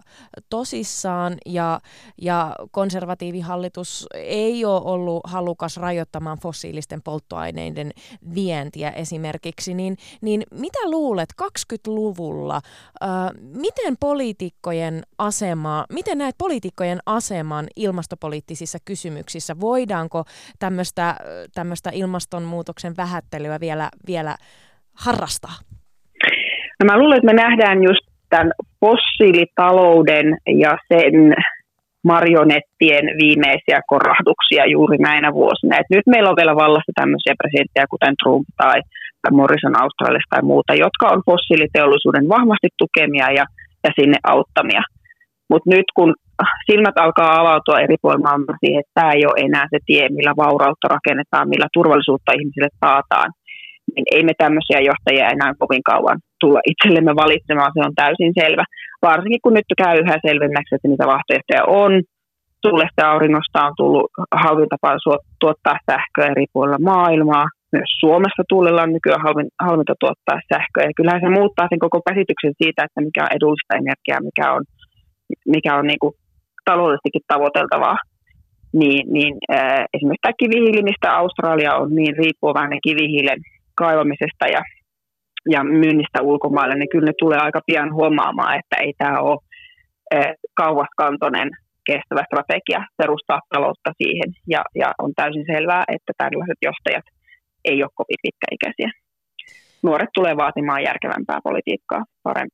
tosissaan 0.50 1.38
ja, 1.46 1.80
ja 2.22 2.56
konservatiivihallitus 2.72 4.08
ei 4.14 4.66
ole 4.66 4.82
ollut 4.84 5.22
halukas 5.24 5.78
rajoittamaan 5.78 6.40
fossiilisten 6.40 7.02
polttoaineiden 7.02 7.92
vientiä 8.36 8.90
esimerkiksi. 8.90 9.74
Niin, 9.74 9.98
niin 10.22 10.44
mitä 10.52 10.80
luulet 10.86 11.30
20-luvulla, 11.42 12.56
äh, 13.04 13.10
miten 13.40 13.98
poliitikkojen 14.00 15.04
asemaa, 15.18 15.86
miten 15.90 16.18
näet 16.18 16.36
poliitikkojen 16.38 17.00
aseman 17.06 17.68
ilmastopoliittisissa 17.76 18.78
kysymyksissä? 18.86 19.60
Voidaanko 19.60 20.24
tämä 20.60 20.71
tämmöistä, 21.56 21.90
ilmastonmuutoksen 21.94 22.94
vähättelyä 22.98 23.60
vielä, 23.60 23.90
vielä 24.08 24.36
harrastaa? 25.06 25.56
No 26.80 26.84
mä 26.86 26.98
luulen, 26.98 27.18
että 27.18 27.34
me 27.34 27.42
nähdään 27.44 27.84
just 27.84 28.06
tämän 28.30 28.52
fossiilitalouden 28.80 30.38
ja 30.64 30.78
sen 30.88 31.16
marionettien 32.04 33.06
viimeisiä 33.22 33.80
korahduksia 33.92 34.66
juuri 34.76 34.98
näinä 34.98 35.30
vuosina. 35.34 35.78
Et 35.78 35.90
nyt 35.96 36.08
meillä 36.08 36.30
on 36.30 36.40
vielä 36.42 36.56
vallassa 36.56 36.92
tämmöisiä 36.96 37.34
presidenttejä, 37.42 37.86
kuten 37.94 38.16
Trump 38.22 38.48
tai, 38.58 38.80
tai 39.22 39.32
Morrison 39.32 39.82
Australiasta 39.84 40.34
tai 40.34 40.44
muuta, 40.52 40.74
jotka 40.86 41.06
on 41.14 41.22
fossiiliteollisuuden 41.30 42.26
vahvasti 42.36 42.70
tukemia 42.82 43.28
ja, 43.40 43.46
ja 43.84 43.92
sinne 44.00 44.18
auttamia. 44.34 44.84
Mutta 45.50 45.70
nyt 45.76 45.88
kun 45.96 46.12
silmät 46.70 46.98
alkaa 47.00 47.40
avautua 47.42 47.80
eri 47.80 47.96
puolilla 48.02 48.58
siihen, 48.62 48.80
että 48.80 48.98
tämä 48.98 49.12
ei 49.12 49.26
ole 49.26 49.42
enää 49.46 49.66
se 49.70 49.80
tie, 49.86 50.06
millä 50.18 50.34
vaurautta 50.44 50.88
rakennetaan, 50.96 51.50
millä 51.50 51.68
turvallisuutta 51.74 52.32
ihmisille 52.38 52.72
taataan, 52.80 53.30
niin 53.96 54.06
ei 54.16 54.24
me 54.24 54.34
tämmöisiä 54.38 54.80
johtajia 54.90 55.34
enää 55.36 55.52
kovin 55.62 55.84
kauan 55.92 56.20
tulla 56.42 56.62
itsellemme 56.72 57.14
valitsemaan, 57.24 57.72
se 57.74 57.88
on 57.88 57.96
täysin 57.96 58.34
selvä. 58.42 58.64
Varsinkin 59.02 59.44
kun 59.44 59.54
nyt 59.54 59.70
käy 59.84 59.96
yhä 60.04 60.16
selvemmäksi, 60.28 60.76
että 60.76 60.88
niitä 60.88 61.12
vaihtoehtoja 61.14 61.64
on, 61.84 61.92
tuulesta 62.66 63.10
auringosta 63.12 63.68
on 63.68 63.74
tullut 63.78 64.06
halvin 64.44 64.70
tapa 64.70 64.90
tuottaa 65.42 65.78
sähköä 65.90 66.32
eri 66.32 66.46
puolilla 66.54 66.86
maailmaa. 66.94 67.46
Myös 67.76 67.92
Suomessa 68.00 68.44
tuulella 68.50 68.84
on 68.86 68.94
nykyään 68.94 69.26
halvin, 69.28 69.50
halvinta 69.68 69.96
tuottaa 70.00 70.40
sähköä. 70.54 70.90
Ja 70.90 70.98
kyllähän 70.98 71.24
se 71.24 71.30
muuttaa 71.40 71.68
sen 71.70 71.86
koko 71.86 72.00
käsityksen 72.10 72.54
siitä, 72.62 72.84
että 72.84 73.02
mikä 73.08 73.22
on 73.24 73.36
edullista 73.38 73.80
energiaa, 73.82 74.28
mikä 74.30 74.46
on, 74.56 74.64
mikä 75.56 75.72
on 75.80 75.86
niin 75.88 76.02
kuin 76.04 76.14
taloudellisestikin 76.66 77.22
tavoiteltavaa, 77.28 77.98
niin, 78.74 79.14
niin 79.14 79.34
äh, 79.52 79.86
esimerkiksi 79.94 80.26
tämä 80.26 80.42
kivihiili, 80.44 80.84
mistä 80.84 81.16
Australia 81.16 81.76
on 81.76 81.96
niin 81.96 82.16
riippuvainen 82.18 82.80
kivihiilen 82.84 83.40
kaivamisesta 83.76 84.46
ja, 84.56 84.62
ja 85.50 85.64
myynnistä 85.64 86.22
ulkomaille, 86.22 86.76
niin 86.76 86.90
kyllä 86.92 87.06
ne 87.06 87.14
tulee 87.20 87.40
aika 87.42 87.62
pian 87.66 87.94
huomaamaan, 87.94 88.60
että 88.60 88.76
ei 88.84 88.94
tämä 88.98 89.20
ole 89.20 89.38
äh, 90.16 90.34
kauaskantoinen 90.54 91.50
kestävä 91.86 92.24
strategia 92.30 92.82
perustaa 92.98 93.40
taloutta 93.54 93.92
siihen. 94.04 94.30
Ja, 94.48 94.62
ja 94.76 94.92
on 95.04 95.12
täysin 95.16 95.46
selvää, 95.54 95.84
että 95.96 96.12
tällaiset 96.18 96.60
johtajat 96.68 97.06
ei 97.66 97.84
ole 97.84 97.98
kovin 98.00 98.24
pitkäikäisiä. 98.26 98.90
Nuoret 99.84 100.10
tulee 100.14 100.38
vaatimaan 100.38 100.84
järkevämpää 100.84 101.40
politiikkaa, 101.44 102.04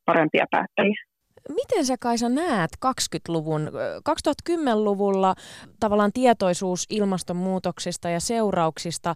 parempia 0.06 0.46
päättäjiä 0.50 1.07
miten 1.48 1.84
sä 1.84 1.94
Kaisa 2.00 2.28
näet 2.28 2.70
20-luvun, 2.86 3.60
2010-luvulla 4.08 5.34
tavallaan 5.80 6.12
tietoisuus 6.14 6.86
ilmastonmuutoksista 6.90 8.08
ja 8.08 8.20
seurauksista 8.20 9.14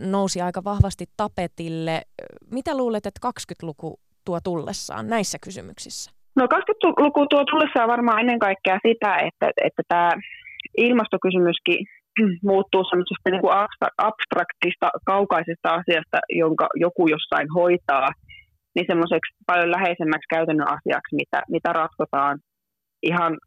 nousi 0.00 0.40
aika 0.40 0.64
vahvasti 0.64 1.04
tapetille. 1.16 2.02
Mitä 2.50 2.76
luulet, 2.76 3.06
että 3.06 3.28
20-luku 3.28 4.00
tuo 4.24 4.40
tullessaan 4.44 5.08
näissä 5.08 5.38
kysymyksissä? 5.44 6.10
No 6.36 6.44
20-luku 6.44 7.26
tuo 7.26 7.44
tullessaan 7.44 7.88
varmaan 7.88 8.20
ennen 8.20 8.38
kaikkea 8.38 8.78
sitä, 8.88 9.16
että, 9.16 9.50
että 9.64 9.82
tämä 9.88 10.10
ilmastokysymyskin 10.76 11.86
muuttuu 12.50 12.84
semmoisesta 12.84 13.30
niin 13.30 13.86
abstraktista, 13.98 14.90
kaukaisesta 15.06 15.68
asiasta, 15.68 16.18
jonka 16.28 16.68
joku 16.74 17.08
jossain 17.08 17.48
hoitaa– 17.54 18.08
niin 18.74 18.86
semmoiseksi 18.88 19.34
paljon 19.46 19.70
läheisemmäksi 19.70 20.32
käytännön 20.34 20.68
asiaksi, 20.68 21.16
mitä, 21.16 21.42
mitä 21.48 21.72
ratkotaan 21.72 22.38
ihan 23.02 23.38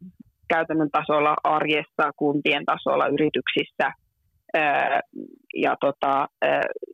käytännön 0.48 0.90
tasolla 0.90 1.34
arjessa, 1.44 2.10
kuntien 2.16 2.64
tasolla, 2.64 3.06
yrityksissä. 3.06 3.92
Ja 5.54 5.76
tota, 5.80 6.28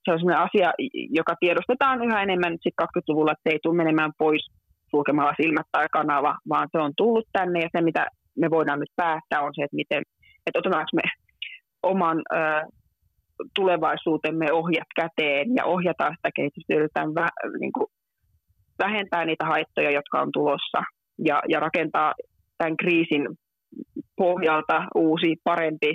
se 0.05 0.13
on 0.13 0.19
sellainen 0.19 0.47
asia, 0.47 0.73
joka 1.11 1.35
tiedostetaan 1.41 2.05
yhä 2.05 2.23
enemmän 2.23 2.57
sit 2.61 2.75
20-luvulla, 2.83 3.33
että 3.33 3.43
se 3.45 3.53
ei 3.53 3.59
tule 3.63 3.77
menemään 3.77 4.13
pois 4.19 4.47
sulkemalla 4.91 5.41
silmät 5.43 5.67
tai 5.73 5.87
kanava, 5.93 6.39
vaan 6.49 6.69
se 6.73 6.79
on 6.79 6.93
tullut 6.97 7.29
tänne 7.33 7.61
ja 7.61 7.69
se, 7.73 7.81
mitä 7.81 8.07
me 8.39 8.51
voidaan 8.51 8.81
nyt 8.81 8.93
päättää, 8.97 9.41
on 9.41 9.53
se, 9.55 9.63
että, 9.63 9.77
miten, 9.77 10.03
että 10.47 10.59
otetaanko 10.59 10.91
me 10.95 11.03
oman 11.83 12.23
tulevaisuutemme 13.55 14.53
ohjat 14.53 14.91
käteen 14.97 15.55
ja 15.57 15.65
ohjataan 15.65 16.15
sitä 16.17 16.31
kehitystä, 16.37 16.75
yritetään 16.75 17.15
vä, 17.15 17.29
niin 17.61 17.73
kuin 17.73 17.87
vähentää 18.85 19.25
niitä 19.25 19.45
haittoja, 19.45 19.91
jotka 19.91 20.21
on 20.21 20.31
tulossa 20.33 20.81
ja, 21.29 21.43
ja 21.49 21.61
rakentaa 21.61 22.15
tämän 22.59 22.77
kriisin 22.77 23.29
pohjalta 24.17 24.79
uusi, 24.95 25.31
parempi, 25.45 25.93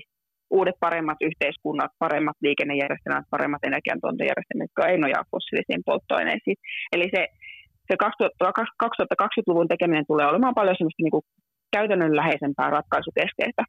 uudet 0.50 0.76
paremmat 0.80 1.18
yhteiskunnat, 1.30 1.92
paremmat 2.00 2.38
liikennejärjestelmät, 2.42 3.26
paremmat 3.30 3.64
energiantuontojärjestelmät, 3.70 4.70
jotka 4.70 4.88
ei 4.88 4.98
nojaa 4.98 5.30
fossiilisiin 5.32 5.82
polttoaineisiin. 5.86 6.58
Eli 6.94 7.08
se, 7.16 7.22
se 7.88 7.96
2020-luvun 8.04 9.68
tekeminen 9.68 10.06
tulee 10.08 10.28
olemaan 10.28 10.60
paljon 10.60 10.76
semmoista 10.78 11.04
niin 11.04 11.16
kuin 11.16 11.26
käytännönläheisempää 11.76 12.70
ratkaisukeskeistä. 12.70 13.64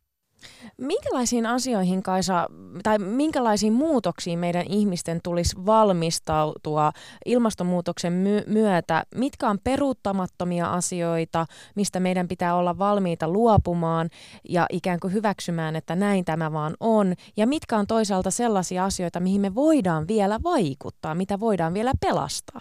Minkälaisiin 0.78 1.47
asioihin, 1.47 2.03
Kaisa, 2.03 2.47
tai 2.82 2.99
minkälaisiin 2.99 3.72
muutoksiin 3.72 4.39
meidän 4.39 4.64
ihmisten 4.68 5.20
tulisi 5.24 5.66
valmistautua 5.66 6.91
ilmastonmuutoksen 7.26 8.12
my- 8.12 8.45
myötä? 8.47 9.03
Mitkä 9.14 9.49
on 9.49 9.59
peruuttamattomia 9.64 10.66
asioita, 10.66 11.47
mistä 11.76 12.01
meidän 12.01 12.28
pitää 12.28 12.55
olla 12.55 12.78
valmiita 12.78 13.28
luopumaan 13.28 14.09
ja 14.49 14.66
ikään 14.70 15.01
kuin 15.01 15.12
hyväksymään, 15.12 15.76
että 15.76 15.95
näin 15.97 16.24
tämä 16.24 16.53
vaan 16.53 16.74
on? 16.80 17.14
Ja 17.37 17.47
mitkä 17.47 17.76
on 17.76 17.87
toisaalta 17.87 18.30
sellaisia 18.30 18.84
asioita, 18.84 19.20
mihin 19.20 19.41
me 19.41 19.55
voidaan 19.55 20.09
vielä 20.09 20.39
vaikuttaa, 20.45 21.14
mitä 21.14 21.41
voidaan 21.41 21.74
vielä 21.74 21.93
pelastaa? 22.07 22.61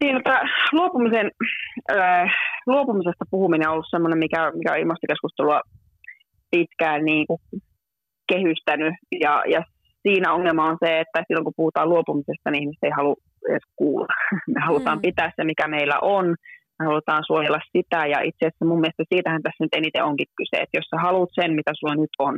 Niin, 0.00 0.16
että 0.16 0.40
luopumisen, 0.72 1.30
äh, 1.96 2.30
luopumisesta 2.66 3.24
puhuminen 3.30 3.68
on 3.68 3.72
ollut 3.72 3.86
sellainen, 3.90 4.18
mikä, 4.18 4.52
mikä 4.54 4.72
on 4.72 4.78
ilmastokeskustelua 4.78 5.60
pitkään 6.50 7.04
niin 7.04 7.26
kuin 7.26 7.40
kehystänyt. 8.32 8.94
Ja, 9.20 9.42
ja 9.46 9.62
siinä 10.02 10.32
ongelma 10.32 10.64
on 10.70 10.76
se, 10.84 11.00
että 11.00 11.24
silloin 11.26 11.44
kun 11.44 11.60
puhutaan 11.60 11.88
luopumisesta, 11.88 12.50
niin 12.50 12.62
ihmiset 12.62 12.84
ei 12.84 12.96
halua 12.96 13.16
edes 13.50 13.66
kuulla. 13.76 14.06
Me 14.54 14.60
halutaan 14.66 14.98
mm. 14.98 15.02
pitää 15.02 15.30
se, 15.36 15.44
mikä 15.44 15.68
meillä 15.68 15.98
on. 16.02 16.26
Me 16.78 16.84
halutaan 16.86 17.22
suojella 17.26 17.60
sitä. 17.72 18.06
Ja 18.06 18.18
itse 18.20 18.42
asiassa 18.46 18.70
mun 18.70 18.80
mielestä 18.80 19.04
siitähän 19.12 19.42
tässä 19.42 19.64
nyt 19.64 19.74
eniten 19.76 20.04
onkin 20.04 20.30
kyse, 20.36 20.56
että 20.62 20.78
jos 20.78 20.88
sä 20.90 20.96
haluat 21.06 21.30
sen, 21.40 21.50
mitä 21.54 21.72
sulla 21.74 21.94
nyt 21.94 22.14
on, 22.18 22.34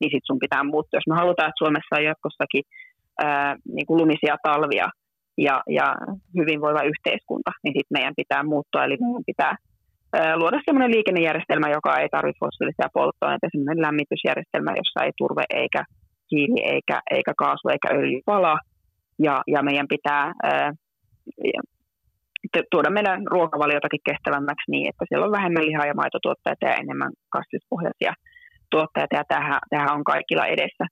niin 0.00 0.10
sit 0.10 0.26
sun 0.26 0.44
pitää 0.44 0.64
muuttua. 0.64 0.96
Jos 0.96 1.10
me 1.10 1.20
halutaan, 1.22 1.48
että 1.48 1.62
Suomessa 1.62 1.96
on 1.98 2.04
jatkossakin 2.04 2.64
ää, 3.26 3.56
niin 3.76 3.86
kuin 3.86 4.00
lumisia 4.00 4.36
talvia, 4.42 4.88
ja, 5.38 5.62
ja 5.68 5.86
hyvinvoiva 6.38 6.82
yhteiskunta, 6.92 7.50
niin 7.62 7.74
sitten 7.76 7.96
meidän 7.96 8.14
pitää 8.16 8.42
muuttua, 8.42 8.84
eli 8.84 8.96
meidän 9.00 9.30
pitää 9.30 9.56
luoda 10.36 10.60
sellainen 10.64 10.94
liikennejärjestelmä, 10.96 11.68
joka 11.68 11.96
ei 11.96 12.08
tarvitse 12.08 12.38
fossiilisia 12.44 12.88
polttoaineita, 12.94 13.48
sellainen 13.50 13.82
lämmitysjärjestelmä, 13.86 14.70
jossa 14.80 15.04
ei 15.04 15.12
turve 15.18 15.44
eikä 15.50 15.84
hiili 16.30 16.60
eikä, 16.74 17.00
eikä 17.10 17.32
kaasu 17.38 17.68
eikä 17.68 17.88
öljy 17.98 18.20
pala, 18.26 18.58
ja, 19.18 19.42
ja 19.46 19.62
meidän 19.62 19.88
pitää 19.88 20.32
ää, 20.42 20.72
tuoda 22.70 22.90
meidän 22.90 23.22
ruokavaliotakin 23.26 24.06
kestävämmäksi 24.08 24.70
niin, 24.70 24.88
että 24.88 25.04
siellä 25.08 25.26
on 25.26 25.32
vähemmän 25.38 25.66
lihaa 25.66 25.86
ja 25.86 25.94
maitotuotteita 25.94 26.66
ja 26.66 26.74
enemmän 26.74 27.12
kasvispohjaisia 27.28 28.12
tuotteita, 28.70 29.16
ja 29.16 29.24
tähän, 29.28 29.60
tähän 29.70 29.94
on 29.96 30.04
kaikilla 30.04 30.46
edessä. 30.46 30.84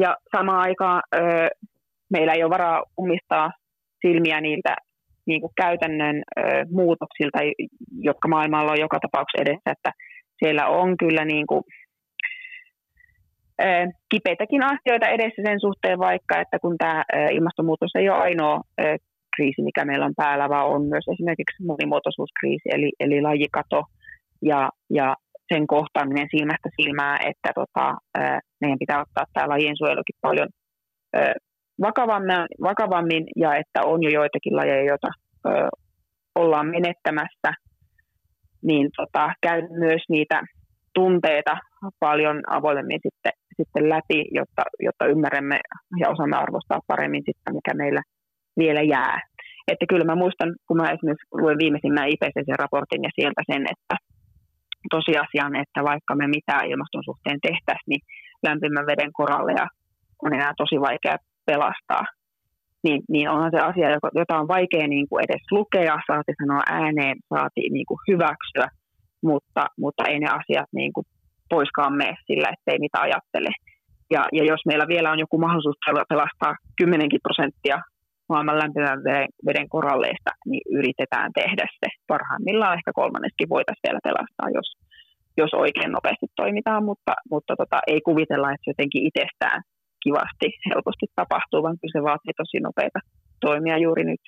Ja 0.00 0.16
samaan 0.36 0.60
aikaan 0.60 1.02
meillä 2.12 2.32
ei 2.32 2.42
ole 2.44 2.50
varaa 2.50 2.82
umistaa 2.98 3.50
silmiä 4.06 4.40
niiltä 4.40 4.76
niin 5.26 5.40
kuin 5.40 5.52
käytännön 5.56 6.16
ö, 6.38 6.42
muutoksilta, 6.70 7.38
jotka 8.00 8.28
maailmalla 8.28 8.72
on 8.72 8.80
joka 8.80 8.98
tapauksessa 9.00 9.42
edessä, 9.42 9.70
että 9.70 9.92
siellä 10.44 10.66
on 10.66 10.96
kyllä 10.96 11.24
niin 11.24 11.46
kuin, 11.46 11.62
ö, 13.62 13.64
kipeitäkin 14.08 14.62
asioita 14.62 15.08
edessä 15.08 15.42
sen 15.46 15.60
suhteen 15.60 15.98
vaikka, 15.98 16.40
että 16.40 16.58
kun 16.58 16.78
tämä 16.78 17.04
ö, 17.14 17.26
ilmastonmuutos 17.32 17.90
ei 17.94 18.08
ole 18.08 18.18
ainoa 18.18 18.60
ö, 18.80 18.96
kriisi, 19.36 19.62
mikä 19.62 19.84
meillä 19.84 20.06
on 20.06 20.14
päällä, 20.16 20.48
vaan 20.48 20.68
on 20.68 20.82
myös 20.82 21.04
esimerkiksi 21.12 21.64
monimuotoisuuskriisi, 21.64 22.68
eli, 22.74 22.90
eli 23.00 23.22
lajikato 23.22 23.82
ja, 24.42 24.70
ja 24.90 25.16
sen 25.54 25.66
kohtaaminen 25.66 26.28
silmästä 26.30 26.68
silmää, 26.76 27.16
että 27.30 27.50
tota, 27.54 27.94
meidän 28.60 28.78
pitää 28.78 29.00
ottaa 29.00 29.24
tämä 29.32 29.48
lajien 29.48 29.76
suojelukin 29.76 30.18
paljon 30.20 30.48
vakavammin, 31.80 32.46
vakavammin 32.62 33.24
ja 33.36 33.56
että 33.56 33.80
on 33.84 34.02
jo 34.02 34.10
joitakin 34.10 34.56
lajeja, 34.56 34.84
joita 34.84 35.08
ö, 35.46 35.68
ollaan 36.34 36.66
menettämässä, 36.66 37.50
niin 38.62 38.90
tota, 38.96 39.34
käyn 39.42 39.68
myös 39.70 40.02
niitä 40.08 40.42
tunteita 40.94 41.56
paljon 42.00 42.40
avoimemmin 42.50 43.00
sitten, 43.02 43.32
sitten 43.56 43.88
läpi, 43.88 44.24
jotta, 44.30 44.62
jotta 44.80 45.06
ymmärrämme 45.06 45.58
ja 46.00 46.08
osaamme 46.08 46.36
arvostaa 46.36 46.86
paremmin 46.86 47.22
sitä, 47.26 47.52
mikä 47.52 47.74
meillä 47.74 48.02
vielä 48.58 48.82
jää. 48.82 49.20
Että 49.68 49.86
kyllä 49.88 50.04
mä 50.04 50.14
muistan, 50.14 50.54
kun 50.66 50.76
mä 50.76 50.92
esimerkiksi 50.92 51.28
luen 51.32 51.58
viimeisimmän 51.58 52.08
IPCC-raportin 52.08 53.02
ja 53.06 53.10
sieltä 53.14 53.42
sen, 53.52 53.62
että 53.74 53.96
tosiasian, 54.90 55.56
että 55.62 55.80
vaikka 55.90 56.14
me 56.14 56.26
mitä 56.26 56.56
ilmaston 56.70 57.04
suhteen 57.04 57.38
tehtäisiin, 57.48 57.90
niin 57.92 58.02
lämpimän 58.46 58.86
veden 58.86 59.12
koralleja 59.12 59.66
on 60.24 60.34
enää 60.34 60.52
tosi 60.56 60.76
vaikea 60.80 61.16
pelastaa, 61.46 62.04
niin, 62.84 63.02
niin 63.08 63.28
onhan 63.30 63.50
se 63.50 63.60
asia, 63.60 63.88
jota 64.14 64.38
on 64.38 64.48
vaikea 64.48 64.86
niin 64.88 65.06
kuin 65.08 65.24
edes 65.24 65.44
lukea, 65.50 65.96
saati 66.06 66.32
sanoa 66.40 66.62
ääneen, 66.66 67.16
saati 67.34 67.62
niin 67.70 67.86
kuin 67.86 67.98
hyväksyä, 68.08 68.68
mutta, 69.22 69.62
mutta 69.78 70.02
ei 70.08 70.18
ne 70.20 70.28
asiat 70.28 70.68
niin 70.72 70.92
kuin 70.92 71.06
poiskaan 71.48 71.94
mene 71.96 72.14
sillä, 72.26 72.48
ettei 72.52 72.78
niitä 72.78 72.98
ajattele. 73.00 73.52
Ja, 74.10 74.22
ja 74.32 74.44
jos 74.44 74.60
meillä 74.66 74.86
vielä 74.88 75.10
on 75.10 75.18
joku 75.24 75.38
mahdollisuus 75.38 75.80
pelastaa 76.08 76.54
10 76.76 77.08
prosenttia 77.22 77.78
maailman 78.28 78.58
lämpimän 78.62 79.04
veden, 79.04 79.28
veden 79.46 79.68
koralleista, 79.68 80.30
niin 80.50 80.64
yritetään 80.78 81.30
tehdä 81.40 81.66
se. 81.80 81.88
Parhaimmillaan 82.06 82.78
ehkä 82.78 82.90
kolmanneskin 83.00 83.48
voitaisiin 83.54 83.86
vielä 83.86 84.00
pelastaa, 84.08 84.48
jos, 84.58 84.68
jos 85.40 85.52
oikein 85.64 85.92
nopeasti 85.92 86.26
toimitaan, 86.36 86.84
mutta, 86.90 87.12
mutta 87.30 87.52
tota, 87.60 87.78
ei 87.86 88.00
kuvitella, 88.08 88.52
että 88.52 88.64
se 88.64 88.70
jotenkin 88.70 89.06
itsestään 89.08 89.60
kivasti 90.04 90.48
helposti 90.68 91.06
tapahtuu, 91.16 91.62
vaan 91.62 91.78
kyllä 91.80 91.92
se 91.92 92.02
vaatii 92.02 92.32
tosi 92.36 92.60
nopeita 92.60 92.98
toimia 93.40 93.78
juuri 93.78 94.04
nyt. 94.04 94.20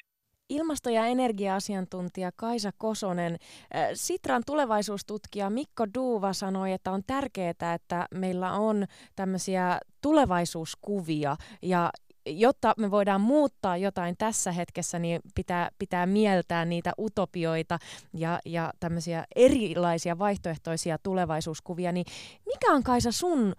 Ilmasto- 0.49 0.91
ja 0.91 1.07
energia-asiantuntija 1.07 2.31
Kaisa 2.37 2.71
Kosonen, 2.79 3.33
äh, 3.33 3.89
Sitran 3.95 4.43
tulevaisuustutkija 4.47 5.51
Mikko 5.51 5.87
Duuva 5.95 6.33
sanoi, 6.33 6.73
että 6.73 6.93
on 6.93 7.03
tärkeää, 7.07 7.75
että 7.75 8.07
meillä 8.15 8.53
on 8.53 8.85
tämmöisiä 9.17 9.79
tulevaisuuskuvia 10.03 11.37
ja 11.63 11.91
jotta 12.27 12.75
me 12.79 12.91
voidaan 12.91 13.21
muuttaa 13.21 13.77
jotain 13.77 14.15
tässä 14.19 14.53
hetkessä, 14.53 14.99
niin 14.99 15.21
pitää, 15.35 15.69
pitää 15.79 16.07
mieltää 16.07 16.65
niitä 16.65 16.93
utopioita 16.99 17.79
ja, 18.15 18.39
ja 18.47 18.73
tämmöisiä 18.81 19.25
erilaisia 19.37 20.19
vaihtoehtoisia 20.19 20.99
tulevaisuuskuvia. 21.03 21.93
Niin 21.93 22.07
mikä 22.47 22.73
on 22.73 22.83
Kaisa 22.83 23.13
sun 23.13 23.53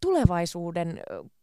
tulevaisuuden 0.00 1.00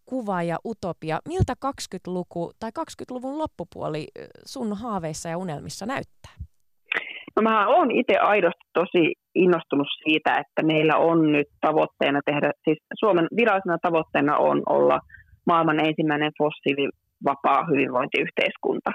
kuva 0.10 0.43
ja 0.43 0.58
utopia. 0.66 1.18
Miltä 1.28 1.53
20-luku 1.66 2.51
tai 2.60 2.72
20-luvun 2.80 3.38
loppupuoli 3.38 4.08
sun 4.45 4.78
haaveissa 4.78 5.30
ja 5.30 5.38
unelmissa 5.38 5.86
näyttää? 5.86 6.34
No 7.36 7.41
mä 7.41 7.68
oon 7.68 7.91
itse 7.91 8.18
aidosti 8.18 8.66
tosi 8.74 9.14
innostunut 9.36 9.88
siitä, 10.03 10.32
että 10.34 10.64
meillä 10.64 10.95
on 10.97 11.32
nyt 11.32 11.47
tavoitteena 11.62 12.22
tehdä, 12.26 12.51
siis 12.64 12.78
Suomen 12.99 13.28
virallisena 13.36 13.78
tavoitteena 13.82 14.38
on 14.38 14.62
olla 14.70 14.99
maailman 15.45 15.80
ensimmäinen 15.88 16.32
fossiilivapaa 16.38 17.66
hyvinvointiyhteiskunta. 17.72 18.91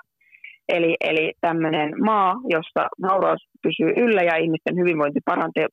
Eli, 0.69 0.97
eli 1.01 1.33
tämmöinen 1.41 2.05
maa, 2.05 2.35
jossa 2.45 2.83
vauraus 3.03 3.43
pysyy 3.63 3.91
yllä 4.05 4.23
ja 4.23 4.37
ihmisten 4.37 4.77
hyvinvointi 4.77 5.21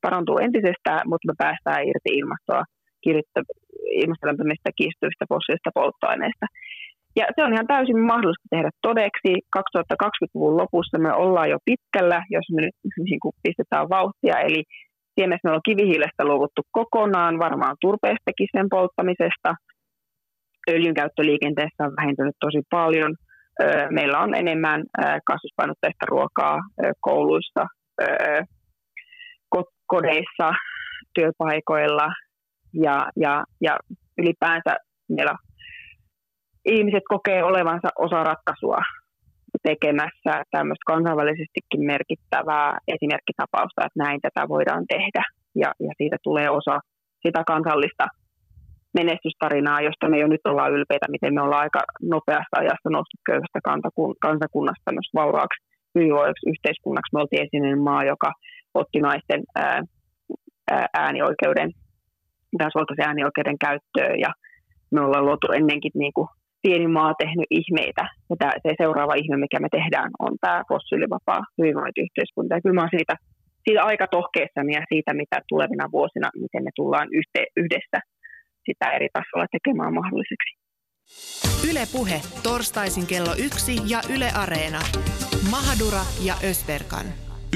parantuu 0.02 0.38
entisestään, 0.38 1.02
mutta 1.10 1.28
me 1.28 1.34
päästään 1.38 1.84
irti 1.88 2.12
ilmastoa 2.20 2.64
ilmastolämpömistä 4.02 4.70
kiihtyvistä 4.80 5.26
fossiilista 5.30 5.72
polttoaineista. 5.74 6.46
Ja 7.16 7.26
se 7.36 7.44
on 7.44 7.54
ihan 7.54 7.68
täysin 7.68 8.00
mahdollista 8.00 8.48
tehdä 8.50 8.70
todeksi. 8.82 9.32
2020-luvun 9.58 10.58
lopussa 10.58 10.98
me 10.98 11.14
ollaan 11.14 11.50
jo 11.50 11.58
pitkällä, 11.66 12.24
jos 12.30 12.46
me 12.56 12.62
nyt 12.62 12.76
niin 13.10 13.20
kuin 13.20 13.34
pistetään 13.44 13.90
vauhtia. 13.90 14.40
Eli 14.48 14.64
tiedämme, 15.16 15.38
meillä 15.44 15.56
on 15.56 15.70
kivihiilestä 15.70 16.24
luovuttu 16.26 16.62
kokonaan, 16.72 17.40
varmaan 17.40 17.76
turpeestakin 17.82 18.48
sen 18.52 18.68
polttamisesta. 18.70 19.56
Öljyn 20.70 20.94
käyttö 20.94 21.22
liikenteessä 21.26 21.84
on 21.84 21.94
vähentynyt 22.02 22.36
tosi 22.40 22.62
paljon. 22.70 23.16
Meillä 23.90 24.20
on 24.20 24.36
enemmän 24.36 24.84
kasvispainotteista 25.26 26.06
ruokaa 26.10 26.60
kouluissa, 27.00 27.66
kodeissa, 29.88 30.48
työpaikoilla, 31.14 32.08
ja, 32.74 33.12
ja, 33.16 33.44
ja 33.62 33.78
ylipäänsä 34.18 34.76
meillä 35.10 35.36
ihmiset 36.66 37.04
kokee 37.10 37.44
olevansa 37.44 37.90
osa 37.98 38.24
ratkaisua 38.24 38.82
tekemässä 39.64 40.34
tämmöistä 40.52 40.84
kansainvälisestikin 40.88 41.82
merkittävää 41.86 42.78
esimerkkitapausta, 42.88 43.86
että 43.86 44.04
näin 44.04 44.20
tätä 44.22 44.50
voidaan 44.50 44.86
tehdä. 44.90 45.24
Ja, 45.56 45.70
ja 45.80 45.92
siitä 45.98 46.18
tulee 46.24 46.50
osa 46.50 46.80
sitä 47.26 47.44
kansallista 47.48 48.08
menestystarinaa, 48.94 49.82
josta 49.82 50.10
me 50.10 50.20
jo 50.20 50.28
nyt 50.28 50.46
ollaan 50.48 50.72
ylpeitä, 50.72 51.06
miten 51.12 51.34
me 51.34 51.42
ollaan 51.42 51.62
aika 51.62 51.82
nopeasta 52.02 52.56
ajasta 52.60 52.90
noustu 52.90 53.18
köyhästä 53.26 53.60
kansakunnasta 54.22 54.92
myös 54.92 55.10
vauraaksi 55.14 55.64
hyvinvoivaksi 55.96 56.50
yhteiskunnaksi. 56.50 57.14
Me 57.14 57.22
oltiin 57.22 57.42
ensimmäinen 57.42 57.82
maa, 57.90 58.04
joka 58.04 58.32
otti 58.74 59.00
naisten 59.00 59.44
ää, 59.56 59.82
äänioikeuden 60.94 61.72
täysvaltaisen 62.58 63.08
äänioikeuden 63.08 63.58
käyttöön 63.66 64.20
ja 64.20 64.32
me 64.92 65.02
ollaan 65.02 65.26
luotu 65.26 65.48
ennenkin 65.52 65.92
niin 65.96 66.14
kuin 66.14 66.28
pieni 66.64 66.88
maa 66.88 67.14
tehnyt 67.14 67.50
ihmeitä. 67.50 68.04
Ja 68.30 68.36
tämä, 68.40 68.52
se 68.64 68.70
seuraava 68.84 69.14
ihme, 69.22 69.38
mikä 69.38 69.60
me 69.60 69.70
tehdään, 69.72 70.12
on 70.20 70.34
tämä 70.42 70.64
fossiilivapaa 70.70 71.42
hyvinvointiyhteiskunta. 71.58 72.56
Ja 72.56 72.62
kyllä 72.62 72.76
mä 72.76 72.82
olen 72.82 72.98
siitä, 72.98 73.16
siitä 73.66 73.84
aika 73.84 74.08
tohkeessani 74.08 74.74
ja 74.74 74.84
siitä, 74.92 75.14
mitä 75.14 75.38
tulevina 75.50 75.86
vuosina, 75.92 76.30
miten 76.44 76.64
me 76.64 76.72
tullaan 76.76 77.08
yhte, 77.20 77.42
yhdessä 77.58 78.00
sitä 78.66 78.86
eri 78.96 79.08
tasolla 79.14 79.48
tekemään 79.52 79.94
mahdolliseksi. 79.94 80.52
Yle 81.70 81.84
Puhe, 81.92 82.22
torstaisin 82.44 83.08
kello 83.08 83.34
yksi 83.48 83.74
ja 83.86 84.00
Yle 84.16 84.30
Areena. 84.44 84.82
Mahadura 85.52 86.04
ja 86.28 86.34
Ösberkan. 86.50 87.06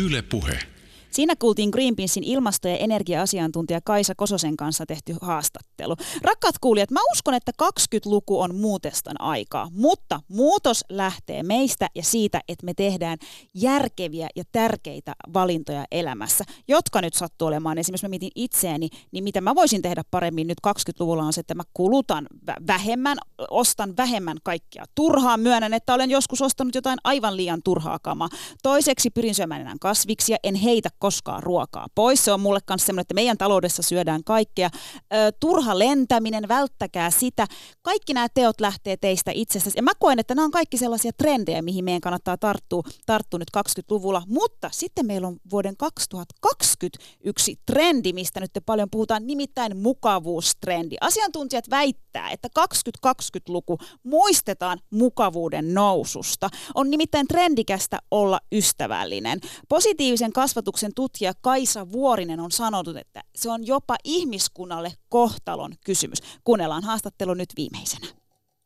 Yle 0.06 0.22
Puhe. 0.32 0.73
Siinä 1.14 1.36
kuultiin 1.36 1.70
Greenpeacein 1.70 2.24
ilmasto- 2.24 2.68
ja 2.68 2.78
energia-asiantuntija 2.78 3.80
Kaisa 3.86 4.16
Kososen 4.16 4.58
kanssa 4.58 4.86
tehty 4.86 5.16
haastattelu. 5.22 5.96
Rakkaat 6.22 6.56
kuulijat, 6.62 6.92
mä 6.92 7.00
uskon, 7.12 7.34
että 7.34 7.52
20-luku 7.64 8.42
on 8.42 8.56
muuteston 8.56 9.22
aikaa, 9.22 9.70
mutta 9.72 10.20
muutos 10.28 10.86
lähtee 10.90 11.44
meistä 11.44 11.88
ja 11.96 12.04
siitä, 12.04 12.42
että 12.48 12.66
me 12.66 12.74
tehdään 12.74 13.18
järkeviä 13.54 14.28
ja 14.36 14.44
tärkeitä 14.52 15.14
valintoja 15.34 15.86
elämässä, 15.92 16.44
jotka 16.68 17.02
nyt 17.02 17.14
sattuu 17.14 17.48
olemaan. 17.48 17.78
Esimerkiksi 17.78 18.06
mä 18.06 18.10
mietin 18.10 18.32
itseäni, 18.36 18.90
niin 19.12 19.24
mitä 19.24 19.42
mä 19.42 19.56
voisin 19.56 19.82
tehdä 19.82 20.02
paremmin 20.12 20.48
nyt 20.48 20.58
20-luvulla 20.68 21.24
on 21.24 21.34
se, 21.34 21.40
että 21.40 21.56
mä 21.56 21.64
kulutan 21.74 22.28
vähemmän, 22.68 23.18
ostan 23.50 23.98
vähemmän 23.98 24.38
kaikkia 24.44 24.86
turhaa. 24.96 25.38
Myönnän, 25.38 25.74
että 25.74 25.94
olen 25.94 26.12
joskus 26.12 26.42
ostanut 26.42 26.76
jotain 26.76 27.00
aivan 27.04 27.38
liian 27.38 27.62
turhaa 27.64 28.00
kamaa. 28.00 28.30
Toiseksi 28.64 29.10
pyrin 29.10 29.36
syömään 29.36 29.62
enää 29.62 29.76
kasviksia, 29.82 30.38
en 30.44 30.56
heitä 30.56 30.90
koskaan 31.04 31.44
ruokaa 31.44 31.88
pois. 31.96 32.26
Se 32.26 32.32
on 32.32 32.40
mulle 32.40 32.60
kanssa 32.66 32.86
semmoinen, 32.86 33.02
että 33.02 33.14
meidän 33.14 33.38
taloudessa 33.38 33.82
syödään 33.84 34.24
kaikkea. 34.24 34.70
Ö, 35.14 35.32
turha 35.40 35.80
lentäminen, 35.80 36.48
välttäkää 36.48 37.10
sitä. 37.10 37.48
Kaikki 37.82 38.14
nämä 38.14 38.28
teot 38.34 38.62
lähtee 38.62 38.98
teistä 38.98 39.32
itsestäsi. 39.34 39.78
Ja 39.78 39.84
mä 39.84 39.92
koen, 40.00 40.20
että 40.20 40.36
nämä 40.36 40.46
on 40.46 40.52
kaikki 40.52 40.78
sellaisia 40.78 41.12
trendejä, 41.18 41.62
mihin 41.62 41.86
meidän 41.86 42.02
kannattaa 42.02 42.38
tarttua, 42.38 42.84
tarttua 43.06 43.40
nyt 43.40 43.48
20-luvulla. 43.58 44.24
Mutta 44.28 44.70
sitten 44.72 45.06
meillä 45.06 45.28
on 45.28 45.38
vuoden 45.52 45.78
2021 45.78 47.60
trendi, 47.66 48.14
mistä 48.14 48.40
nyt 48.40 48.52
paljon 48.66 48.90
puhutaan, 48.92 49.28
nimittäin 49.28 49.78
mukavuustrendi. 49.78 50.96
Asiantuntijat 51.02 51.70
väittää, 51.70 52.30
että 52.30 52.48
2020-luku 52.60 53.78
muistetaan 54.04 54.80
mukavuuden 54.90 55.74
noususta. 55.74 56.50
On 56.76 56.90
nimittäin 56.90 57.28
trendikästä 57.28 58.00
olla 58.12 58.40
ystävällinen. 58.52 59.40
Positiivisen 59.70 60.34
kasvatuksen 60.34 60.93
tutkija 60.96 61.32
Kaisa 61.42 61.92
Vuorinen 61.92 62.40
on 62.40 62.52
sanonut, 62.52 62.98
että 62.98 63.22
se 63.36 63.50
on 63.52 63.68
jopa 63.68 63.96
ihmiskunnalle 64.04 64.90
kohtalon 65.10 65.72
kysymys. 65.86 66.40
Kuunnellaan 66.44 66.84
haastattelu 66.84 67.34
nyt 67.34 67.50
viimeisenä. 67.58 68.08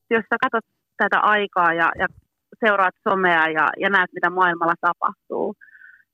Jos 0.09 0.25
sä 0.29 0.37
katsot 0.43 0.65
tätä 0.97 1.19
aikaa 1.19 1.73
ja, 1.73 1.91
ja 1.99 2.07
seuraat 2.65 2.95
somea 3.09 3.47
ja, 3.47 3.67
ja 3.79 3.89
näet, 3.89 4.09
mitä 4.13 4.29
maailmalla 4.29 4.73
tapahtuu, 4.81 5.55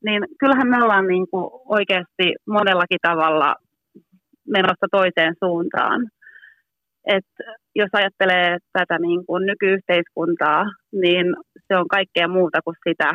niin 0.05 0.21
kyllähän 0.39 0.69
me 0.69 0.83
ollaan 0.83 1.07
niin 1.07 1.27
kuin 1.31 1.45
oikeasti 1.65 2.27
monellakin 2.47 2.99
tavalla 3.01 3.55
menossa 4.47 4.87
toiseen 4.91 5.35
suuntaan. 5.43 6.09
Et 7.05 7.29
jos 7.75 7.89
ajattelee 7.93 8.57
tätä 8.73 8.99
niin 8.99 9.25
kuin 9.25 9.45
nykyyhteiskuntaa, 9.45 10.65
niin 10.91 11.25
se 11.67 11.77
on 11.77 11.87
kaikkea 11.87 12.27
muuta 12.27 12.59
kuin 12.65 12.75
sitä 12.87 13.09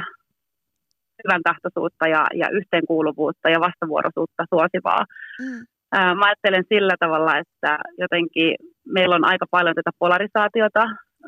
hyvän 1.24 1.42
tahtoisuutta 1.42 2.08
ja, 2.08 2.26
ja 2.34 2.48
yhteenkuuluvuutta 2.50 3.50
ja 3.50 3.60
vastavuoroisuutta 3.60 4.44
suosivaa. 4.52 5.02
Mm. 5.40 5.66
Ää, 5.92 6.14
mä 6.14 6.24
ajattelen 6.26 6.64
sillä 6.68 6.94
tavalla, 7.00 7.38
että 7.38 7.78
jotenkin 7.98 8.54
meillä 8.88 9.14
on 9.14 9.24
aika 9.24 9.46
paljon 9.50 9.74
tätä 9.74 9.90
polarisaatiota. 9.98 10.84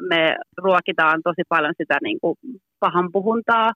Me 0.08 0.36
ruokitaan 0.56 1.20
tosi 1.24 1.42
paljon 1.48 1.74
sitä 1.76 1.96
niin 2.02 2.18
kuin 2.20 2.36
pahan 2.80 3.12
puhuntaa 3.12 3.72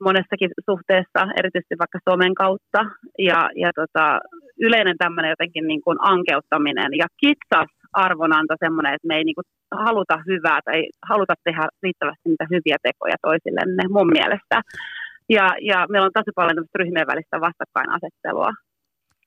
monessakin 0.00 0.50
suhteessa, 0.70 1.20
erityisesti 1.38 1.74
vaikka 1.78 1.98
somen 2.10 2.34
kautta. 2.34 2.80
Ja, 3.18 3.50
ja 3.62 3.70
tota, 3.80 4.20
yleinen 4.60 4.98
tämmöinen 4.98 5.30
jotenkin 5.30 5.66
niin 5.66 5.82
kuin 5.82 5.98
ankeuttaminen 6.00 6.90
ja 7.02 7.06
kitsas 7.22 7.70
arvonanto 7.92 8.54
semmoinen, 8.64 8.94
että 8.94 9.08
me 9.08 9.16
ei 9.16 9.24
niin 9.24 9.38
kuin 9.38 9.48
haluta 9.84 10.16
hyvää 10.28 10.60
tai 10.64 10.88
haluta 11.10 11.34
tehdä 11.44 11.68
riittävästi 11.82 12.28
niitä 12.28 12.46
hyviä 12.50 12.76
tekoja 12.82 13.16
toisillemme 13.22 13.82
mun 13.96 14.10
mielestä. 14.18 14.56
Ja, 15.28 15.46
ja 15.60 15.86
meillä 15.90 16.06
on 16.06 16.18
tosi 16.18 16.30
paljon 16.34 16.64
ryhmien 16.74 17.06
välistä 17.06 17.40
vastakkainasettelua. 17.40 18.50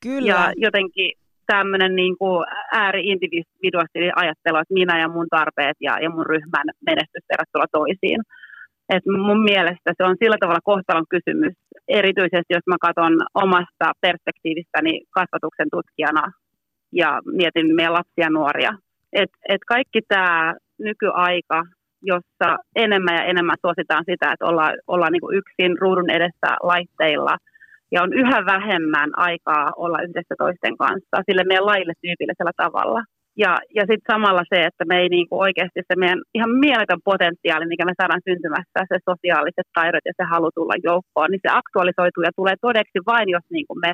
Kyllä. 0.04 0.28
Ja 0.28 0.52
jotenkin 0.56 1.12
tämmöinen 1.46 1.96
niin 1.96 2.18
kuin 2.18 2.46
ääri-individuaali 2.72 4.12
ajattelu, 4.16 4.58
että 4.58 4.74
minä 4.74 5.00
ja 5.00 5.08
mun 5.08 5.28
tarpeet 5.30 5.78
ja, 5.82 5.94
ja 6.04 6.10
mun 6.10 6.26
ryhmän 6.26 6.68
menestys 6.86 7.26
verrattuna 7.32 7.66
toisiin. 7.72 8.22
Et 8.96 9.06
mun 9.28 9.44
mielestä 9.44 9.90
se 9.98 10.04
on 10.04 10.16
sillä 10.20 10.38
tavalla 10.40 10.70
kohtalon 10.72 11.06
kysymys, 11.16 11.54
erityisesti 11.88 12.54
jos 12.54 12.68
mä 12.68 12.76
katson 12.82 13.14
omasta 13.34 13.88
perspektiivistäni 14.02 15.02
kasvatuksen 15.18 15.70
tutkijana 15.72 16.32
ja 16.92 17.22
mietin 17.26 17.76
meidän 17.76 17.94
lapsia 17.94 18.26
ja 18.26 18.30
nuoria. 18.30 18.72
Et, 19.14 19.30
et 19.50 19.62
kaikki 19.68 20.02
tämä 20.08 20.54
nykyaika 20.80 21.64
jossa 22.02 22.58
enemmän 22.76 23.16
ja 23.16 23.24
enemmän 23.24 23.62
suositaan 23.62 24.04
sitä, 24.10 24.32
että 24.32 24.46
ollaan, 24.46 24.74
ollaan 24.88 25.12
niin 25.12 25.26
kuin 25.26 25.38
yksin 25.38 25.78
ruudun 25.82 26.10
edessä 26.10 26.50
laitteilla 26.64 27.38
ja 27.92 28.04
on 28.04 28.14
yhä 28.14 28.46
vähemmän 28.46 29.10
aikaa 29.28 29.72
olla 29.84 30.02
yhdessä 30.08 30.36
toisten 30.38 30.78
kanssa 30.78 31.26
sille 31.26 31.44
meidän 31.44 31.66
laille 31.66 31.94
tyypillisellä 32.02 32.56
tavalla. 32.64 33.02
Ja, 33.44 33.52
ja 33.78 33.84
sitten 33.90 34.12
samalla 34.14 34.44
se, 34.54 34.60
että 34.70 34.84
me 34.90 34.96
ei 35.02 35.10
niin 35.10 35.28
kuin 35.30 35.40
oikeasti 35.46 35.82
se 35.88 35.96
meidän 35.96 36.22
ihan 36.38 36.52
mieletön 36.66 37.02
potentiaali, 37.10 37.66
mikä 37.66 37.86
me 37.86 38.00
saadaan 38.02 38.28
syntymässä, 38.30 38.80
se 38.92 38.98
sosiaaliset 39.10 39.68
taidot 39.78 40.06
ja 40.10 40.14
se 40.18 40.24
halu 40.34 40.50
tulla 40.56 40.76
joukkoon, 40.90 41.30
niin 41.32 41.44
se 41.46 41.52
aktualisoituu 41.62 42.24
ja 42.24 42.38
tulee 42.40 42.56
todeksi 42.68 43.00
vain, 43.12 43.28
jos 43.36 43.46
niin 43.56 43.68
kuin 43.68 43.80
me 43.86 43.92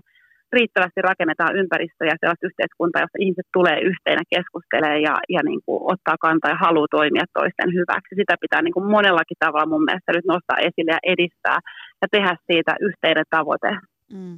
riittävästi 0.58 1.01
rakennetaan 1.10 1.58
ympäristöä 1.62 2.08
ja 2.12 2.20
sellaista 2.20 2.47
yhteiskuntaa, 2.49 3.04
jossa 3.04 3.24
ihmiset 3.26 3.49
tulee 3.58 3.78
yhteen 3.89 4.20
ja 4.22 4.32
keskustelee 4.36 4.97
ja, 5.08 5.16
ja 5.36 5.41
niin 5.49 5.62
kuin 5.66 5.80
ottaa 5.93 6.18
kantaa 6.26 6.54
ja 6.54 6.64
haluaa 6.66 6.95
toimia 6.97 7.26
toisten 7.39 7.70
hyväksi. 7.78 8.20
Sitä 8.22 8.36
pitää 8.43 8.62
niin 8.62 8.76
kuin 8.78 8.91
monellakin 8.95 9.41
tavalla 9.43 9.72
mun 9.72 9.86
mielestä 9.88 10.12
nyt 10.14 10.28
nostaa 10.34 10.64
esille 10.68 10.91
ja 10.97 11.06
edistää 11.14 11.58
ja 12.01 12.08
tehdä 12.16 12.34
siitä 12.49 12.74
yhteinen 12.88 13.28
tavoite. 13.36 13.72
Mm. 14.18 14.36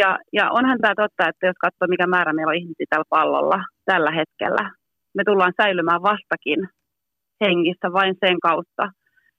Ja, 0.00 0.10
ja 0.38 0.44
onhan 0.58 0.78
tämä 0.80 0.94
totta, 1.02 1.28
että 1.28 1.46
jos 1.46 1.58
katsoo 1.64 1.88
mikä 1.88 2.06
määrä 2.06 2.32
meillä 2.32 2.50
on 2.50 2.62
ihmisiä 2.62 2.86
tällä 2.90 3.12
pallolla 3.16 3.58
tällä 3.90 4.12
hetkellä, 4.20 4.64
me 5.16 5.22
tullaan 5.24 5.58
säilymään 5.62 6.02
vastakin 6.02 6.60
hengissä 7.44 7.88
vain 7.92 8.14
sen 8.24 8.38
kautta, 8.48 8.84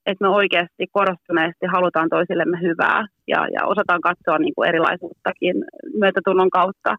että 0.06 0.24
me 0.26 0.30
oikeasti 0.30 0.88
korostuneesti 0.91 1.66
halutaan 1.66 2.10
toisillemme 2.10 2.58
hyvää 2.62 3.08
ja, 3.28 3.47
ja 3.53 3.66
osataan 3.66 4.01
katsoa 4.01 4.38
niin 4.38 4.56
kuin 4.56 4.70
erilaisuuttakin 4.70 5.56
myötätunnon 5.99 6.49
kautta 6.49 6.95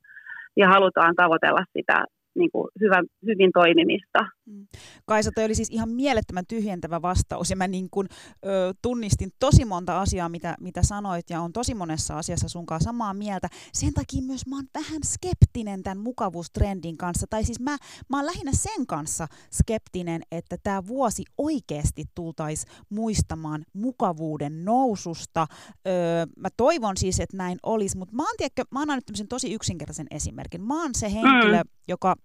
ja 0.56 0.68
halutaan 0.68 1.14
tavoitella 1.14 1.64
sitä 1.72 2.04
niin 2.38 2.50
kuin 2.50 2.68
hyvän, 2.80 3.06
hyvin 3.26 3.50
toimimista. 3.54 4.18
Mm. 4.46 4.66
Kaisa, 5.06 5.30
toi 5.34 5.44
oli 5.44 5.54
siis 5.54 5.70
ihan 5.70 5.90
mielettömän 5.90 6.44
tyhjentävä 6.48 7.02
vastaus 7.02 7.50
ja 7.50 7.56
mä 7.56 7.68
niin 7.68 7.88
kuin, 7.90 8.08
ö, 8.46 8.74
tunnistin 8.82 9.30
tosi 9.38 9.64
monta 9.64 10.00
asiaa, 10.00 10.28
mitä, 10.28 10.56
mitä 10.60 10.82
sanoit 10.82 11.30
ja 11.30 11.40
on 11.40 11.52
tosi 11.52 11.74
monessa 11.74 12.18
asiassa 12.18 12.48
sunkaan 12.48 12.80
samaa 12.80 13.14
mieltä. 13.14 13.48
Sen 13.72 13.94
takia 13.94 14.22
myös 14.22 14.46
mä 14.46 14.56
oon 14.56 14.64
vähän 14.74 15.02
skeptinen 15.04 15.82
tämän 15.82 15.98
mukavuustrendin 15.98 16.96
kanssa, 16.96 17.26
tai 17.30 17.44
siis 17.44 17.60
mä, 17.60 17.76
mä 18.10 18.16
oon 18.16 18.26
lähinnä 18.26 18.52
sen 18.54 18.86
kanssa 18.86 19.26
skeptinen, 19.52 20.22
että 20.32 20.56
tämä 20.62 20.86
vuosi 20.86 21.22
oikeasti 21.38 22.04
tultaisi 22.14 22.66
muistamaan 22.90 23.64
mukavuuden 23.72 24.64
noususta. 24.64 25.46
Ö, 25.86 25.90
mä 26.36 26.48
toivon 26.56 26.96
siis, 26.96 27.20
että 27.20 27.36
näin 27.36 27.58
olisi, 27.62 27.98
mutta 27.98 28.14
mä 28.14 28.22
oon, 28.22 28.34
tiedätkö, 28.36 28.64
mä 28.70 28.80
oon 28.80 28.88
nyt 28.88 29.28
tosi 29.28 29.54
yksinkertaisen 29.54 30.06
esimerkin. 30.10 30.62
Mä 30.62 30.82
oon 30.82 30.94
se 30.94 31.12
henkilö, 31.12 31.62
mm. 31.62 31.70
joka 31.88 32.16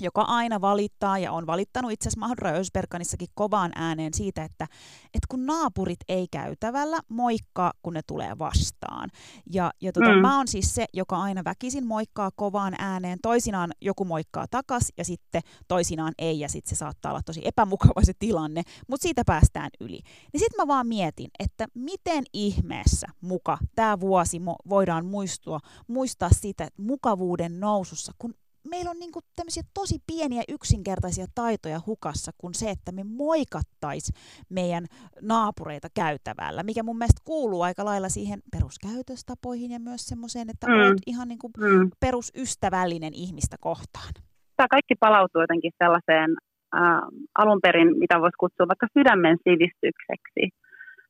joka 0.00 0.22
aina 0.22 0.60
valittaa 0.60 1.18
ja 1.18 1.32
on 1.32 1.46
valittanut 1.46 1.92
itse 1.92 2.08
asiassa 2.08 2.26
Mahdra 2.26 2.50
Ösberkanissakin 2.50 3.28
kovaan 3.34 3.72
ääneen 3.74 4.14
siitä, 4.14 4.44
että, 4.44 4.66
että 5.04 5.26
kun 5.28 5.46
naapurit 5.46 6.00
ei 6.08 6.26
käytävällä, 6.30 7.00
moikkaa, 7.08 7.72
kun 7.82 7.94
ne 7.94 8.00
tulee 8.06 8.38
vastaan. 8.38 9.10
Ja, 9.52 9.72
ja 9.80 9.92
tota, 9.92 10.14
mm. 10.14 10.20
mä 10.20 10.36
oon 10.36 10.48
siis 10.48 10.74
se, 10.74 10.84
joka 10.92 11.16
aina 11.16 11.44
väkisin 11.44 11.86
moikkaa 11.86 12.30
kovaan 12.36 12.74
ääneen. 12.78 13.18
Toisinaan 13.22 13.70
joku 13.80 14.04
moikkaa 14.04 14.46
takas 14.50 14.92
ja 14.98 15.04
sitten 15.04 15.42
toisinaan 15.68 16.12
ei 16.18 16.40
ja 16.40 16.48
sitten 16.48 16.76
se 16.76 16.78
saattaa 16.78 17.12
olla 17.12 17.22
tosi 17.22 17.40
epämukava 17.44 18.04
se 18.04 18.12
tilanne, 18.18 18.62
mutta 18.88 19.02
siitä 19.02 19.22
päästään 19.26 19.70
yli. 19.80 20.00
Niin 20.32 20.40
sitten 20.40 20.56
mä 20.56 20.66
vaan 20.66 20.86
mietin, 20.86 21.30
että 21.38 21.66
miten 21.74 22.24
ihmeessä 22.32 23.06
muka 23.20 23.58
tämä 23.74 24.00
vuosi 24.00 24.38
mo- 24.38 24.68
voidaan 24.68 25.06
muistua, 25.06 25.60
muistaa 25.88 26.30
siitä 26.32 26.68
mukavuuden 26.76 27.60
nousussa, 27.60 28.12
kun 28.18 28.34
meillä 28.70 28.90
on 28.90 28.98
niinku 28.98 29.20
tämmöisiä 29.36 29.62
tosi 29.74 29.98
pieniä 30.06 30.42
yksinkertaisia 30.48 31.26
taitoja 31.34 31.80
hukassa 31.86 32.32
kuin 32.38 32.54
se, 32.54 32.70
että 32.70 32.92
me 32.92 33.04
moikattais 33.04 34.12
meidän 34.48 34.84
naapureita 35.22 35.88
käytävällä, 35.94 36.62
mikä 36.62 36.82
mun 36.82 36.98
mielestä 36.98 37.22
kuuluu 37.24 37.62
aika 37.62 37.84
lailla 37.84 38.08
siihen 38.08 38.40
peruskäytöstapoihin 38.52 39.70
ja 39.70 39.80
myös 39.80 40.06
semmoiseen, 40.06 40.50
että 40.50 40.66
mm. 40.66 40.72
olet 40.72 41.02
ihan 41.06 41.28
niinku 41.28 41.50
mm. 41.58 41.90
perusystävällinen 42.00 43.14
ihmistä 43.14 43.56
kohtaan. 43.60 44.12
Tämä 44.56 44.66
kaikki 44.70 44.94
palautuu 45.00 45.40
jotenkin 45.40 45.72
sellaiseen 45.78 46.30
äh, 46.76 47.02
alun 47.38 47.60
perin, 47.62 47.98
mitä 47.98 48.20
voisi 48.20 48.36
kutsua 48.40 48.68
vaikka 48.68 48.86
sydämen 48.98 49.36
sivistykseksi. 49.44 50.44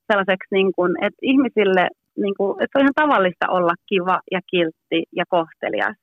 Sellaiseksi, 0.06 0.48
niin 0.52 0.72
kuin, 0.76 1.04
että 1.04 1.18
ihmisille, 1.22 1.88
niin 2.16 2.34
kuin, 2.38 2.62
että 2.62 2.78
on 2.78 2.84
ihan 2.84 3.00
tavallista 3.02 3.46
olla 3.48 3.74
kiva 3.86 4.20
ja 4.30 4.40
kiltti 4.50 5.00
ja 5.16 5.24
kohtelias 5.28 6.01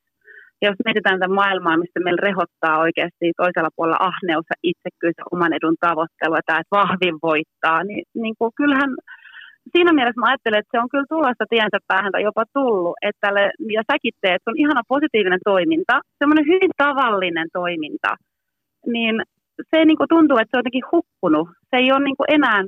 Ja 0.61 0.69
jos 0.69 0.85
mietitään 0.85 1.19
tätä 1.19 1.33
maailmaa, 1.41 1.77
missä 1.77 1.99
meillä 1.99 2.25
rehottaa 2.27 2.83
oikeasti 2.85 3.25
toisella 3.41 3.75
puolella 3.75 4.05
ahneus 4.09 4.45
ja 4.51 4.57
itsekkyys 4.69 5.15
ja 5.17 5.23
oman 5.33 5.53
edun 5.53 5.77
tavoittelu, 5.85 6.35
ja 6.35 6.45
tämä, 6.45 6.59
että 6.59 6.77
vahvin 6.81 7.17
voittaa, 7.29 7.83
niin, 7.83 8.03
niin 8.23 8.35
kuin 8.39 8.51
kyllähän 8.59 8.91
siinä 9.73 9.91
mielessä 9.93 10.21
mä 10.21 10.27
ajattelen, 10.29 10.59
että 10.59 10.73
se 10.73 10.81
on 10.83 10.89
kyllä 10.89 11.11
tulosta 11.13 11.45
tiensä 11.49 11.77
päähän 11.87 12.11
tai 12.11 12.23
jopa 12.29 12.43
tullut, 12.53 12.95
että 13.07 13.21
tälle, 13.25 13.43
ja 13.77 13.81
säkin 13.91 14.15
teet, 14.21 14.41
se 14.43 14.49
on 14.49 14.61
ihana 14.63 14.81
positiivinen 14.93 15.43
toiminta, 15.51 15.95
semmoinen 16.19 16.45
hyvin 16.51 16.73
tavallinen 16.77 17.47
toiminta, 17.53 18.11
niin 18.95 19.15
se 19.69 19.85
niin 19.85 19.97
kuin 19.97 20.13
tuntuu, 20.15 20.37
että 20.37 20.51
se 20.51 20.57
on 20.57 20.63
jotenkin 20.63 20.91
hukkunut. 20.91 21.47
Se 21.69 21.75
ei 21.81 21.91
ole 21.91 22.03
niin 22.03 22.17
kuin 22.17 22.31
enää 22.37 22.59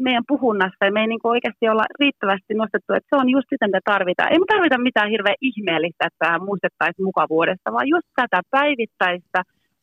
meidän 0.00 0.28
puhunnassa 0.28 0.84
ja 0.84 0.92
me 0.92 1.00
ei 1.00 1.06
niin 1.06 1.32
oikeasti 1.34 1.68
olla 1.68 1.86
riittävästi 2.00 2.54
nostettu, 2.54 2.90
että 2.94 3.10
se 3.10 3.20
on 3.20 3.28
just 3.36 3.48
sitä, 3.50 3.66
mitä 3.68 3.80
tarvitaan. 3.92 4.32
Ei 4.32 4.38
me 4.38 4.52
tarvita 4.54 4.78
mitään 4.88 5.10
hirveän 5.14 5.42
ihmeellistä, 5.50 6.08
että 6.10 6.38
muistettaisiin 6.48 7.08
mukavuudesta, 7.10 7.72
vaan 7.72 7.88
just 7.94 8.08
tätä 8.20 8.40
päivittäistä 8.50 9.40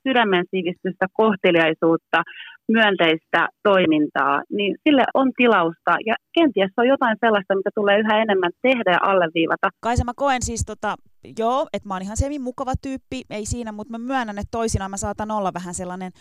sydämen 0.08 0.46
sivistystä, 0.52 1.06
kohteliaisuutta, 1.14 2.20
myönteistä 2.68 3.48
toimintaa, 3.64 4.44
niin 4.50 4.76
sille 4.84 5.04
on 5.14 5.32
tilausta 5.38 5.94
ja 6.06 6.16
kenties 6.34 6.72
se 6.76 6.82
on 6.82 6.88
jotain 6.88 7.18
sellaista, 7.20 7.56
mitä 7.56 7.70
tulee 7.76 8.00
yhä 8.00 8.22
enemmän 8.22 8.52
tehdä 8.62 8.92
ja 8.92 9.00
alleviivata. 9.02 9.70
Kaisa, 9.80 10.04
mä 10.04 10.12
koen 10.16 10.42
siis 10.42 10.64
tota, 10.66 10.96
joo, 11.40 11.68
että 11.74 11.88
mä 11.88 11.94
oon 11.96 12.02
ihan 12.02 12.18
semi 12.18 12.40
mukava 12.40 12.74
tyyppi, 12.82 13.22
ei 13.30 13.46
siinä, 13.46 13.72
mutta 13.72 13.92
mä 13.92 13.98
myönnän, 13.98 14.40
että 14.40 14.58
toisinaan 14.58 14.92
mä 14.92 14.98
saatan 14.98 15.32
olla 15.32 15.52
vähän 15.54 15.74
sellainen 15.74 16.12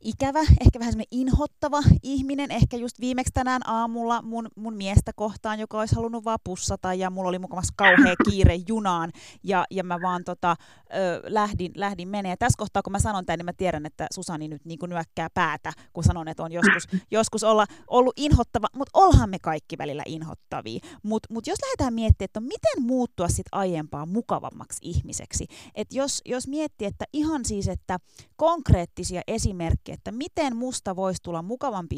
ikävä, 0.00 0.40
ehkä 0.40 0.78
vähän 0.78 0.92
semmoinen 0.92 1.08
inhottava 1.10 1.80
ihminen. 2.02 2.50
Ehkä 2.50 2.76
just 2.76 3.00
viimeksi 3.00 3.32
tänään 3.34 3.68
aamulla 3.68 4.22
mun, 4.22 4.48
mun 4.56 4.74
miestä 4.74 5.12
kohtaan, 5.16 5.60
joka 5.60 5.78
olisi 5.78 5.94
halunnut 5.94 6.24
vaan 6.24 6.38
pussata 6.44 6.94
ja 6.94 7.10
mulla 7.10 7.28
oli 7.28 7.38
mukavasti 7.38 7.72
kauhea 7.76 8.14
kiire 8.30 8.54
junaan 8.68 9.12
ja, 9.44 9.64
ja 9.70 9.84
mä 9.84 9.98
vaan 10.02 10.24
tota, 10.24 10.56
ö, 10.94 11.22
lähdin, 11.26 11.72
lähdin 11.74 12.08
menee. 12.08 12.32
Ja 12.32 12.36
tässä 12.36 12.58
kohtaa, 12.58 12.82
kun 12.82 12.92
mä 12.92 12.98
sanon 12.98 13.26
tämän, 13.26 13.38
niin 13.38 13.44
mä 13.44 13.52
tiedän, 13.52 13.86
että 13.86 14.06
Susani 14.14 14.48
nyt 14.48 14.64
niin 14.64 14.78
kuin 14.78 14.90
nyökkää 14.90 15.28
päätä, 15.34 15.72
kun 15.92 16.04
sanon, 16.04 16.28
että 16.28 16.42
on 16.42 16.52
joskus, 16.52 16.88
joskus 17.10 17.44
olla, 17.44 17.66
ollut 17.88 18.14
inhottava, 18.16 18.66
mutta 18.74 18.90
olhan 18.94 19.30
me 19.30 19.38
kaikki 19.38 19.78
välillä 19.78 20.02
inhottavia. 20.06 20.80
Mutta 21.02 21.34
mut 21.34 21.46
jos 21.46 21.58
lähdetään 21.62 21.94
miettimään, 21.94 22.26
että 22.26 22.40
miten 22.40 22.82
muuttua 22.82 23.28
sit 23.28 23.46
aiempaa 23.52 24.06
mukavammaksi 24.06 24.78
ihmiseksi, 24.82 25.46
että 25.74 25.96
jos, 25.96 26.22
jos 26.24 26.48
miettii, 26.48 26.88
että 26.88 27.04
ihan 27.12 27.44
siis, 27.44 27.68
että 27.68 27.98
konkreettisia 28.36 29.20
esimerkkejä, 29.26 29.85
että 29.92 30.12
miten 30.12 30.56
musta 30.56 30.96
voisi 30.96 31.22
tulla 31.22 31.42
mukavampi 31.42 31.96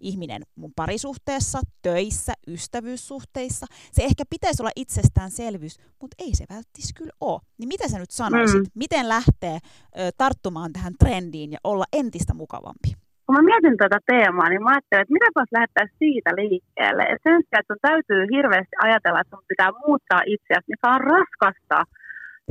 ihminen 0.00 0.42
mun 0.56 0.72
parisuhteessa, 0.76 1.58
töissä, 1.82 2.32
ystävyyssuhteissa. 2.48 3.66
Se 3.92 4.02
ehkä 4.02 4.24
pitäisi 4.30 4.62
olla 4.62 4.70
itsestäänselvyys, 4.76 5.76
mutta 6.00 6.16
ei 6.18 6.34
se 6.34 6.44
välttis 6.50 6.94
kyllä 6.96 7.12
ole. 7.20 7.40
Niin 7.58 7.68
mitä 7.68 7.88
sä 7.88 7.98
nyt 7.98 8.10
sanoisit? 8.10 8.60
Mm. 8.60 8.70
Miten 8.74 9.08
lähtee 9.08 9.58
ö, 9.58 10.10
tarttumaan 10.18 10.72
tähän 10.72 10.94
trendiin 10.98 11.52
ja 11.52 11.58
olla 11.64 11.84
entistä 11.92 12.34
mukavampi? 12.34 13.06
kun 13.26 13.36
mä 13.36 13.48
mietin 13.50 13.76
tätä 13.82 13.98
teemaa, 14.10 14.48
niin 14.48 14.62
mä 14.62 14.70
ajattelin, 14.72 15.02
että 15.02 15.16
mitäpäs 15.18 15.48
lähdetään 15.52 15.90
siitä 16.00 16.30
liikkeelle. 16.40 17.02
Et 17.12 17.22
sen 17.26 17.38
sijaan, 17.42 17.60
että 17.62 17.72
sun 17.72 17.86
täytyy 17.88 18.20
hirveästi 18.34 18.76
ajatella, 18.86 19.20
että 19.20 19.34
sun 19.34 19.50
pitää 19.52 19.70
muuttaa 19.84 20.22
itseäsi, 20.34 20.70
mikä 20.72 20.86
on 20.96 21.02
raskasta 21.14 21.78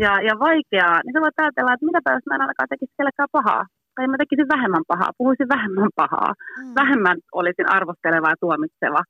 ja, 0.03 0.13
ja 0.27 0.33
vaikeaa, 0.47 0.97
niin 1.01 1.13
sä 1.13 1.23
voit 1.25 1.41
ajatella, 1.43 1.73
että 1.73 1.89
mitäpä 1.89 2.09
jos 2.15 2.25
mä 2.27 2.35
en 2.35 2.45
ainakaan 2.45 2.71
tekisi 2.71 2.97
kellekään 2.97 3.35
pahaa 3.37 3.63
tai 3.95 4.07
mä 4.07 4.17
tekisin 4.17 4.53
vähemmän 4.55 4.85
pahaa, 4.91 5.17
puhuisin 5.17 5.53
vähemmän 5.55 5.91
pahaa, 6.01 6.31
mm. 6.33 6.73
vähemmän 6.81 7.17
olisin 7.39 7.69
arvosteleva 7.77 8.29
ja 8.29 8.41
tuomitseva. 8.43 9.01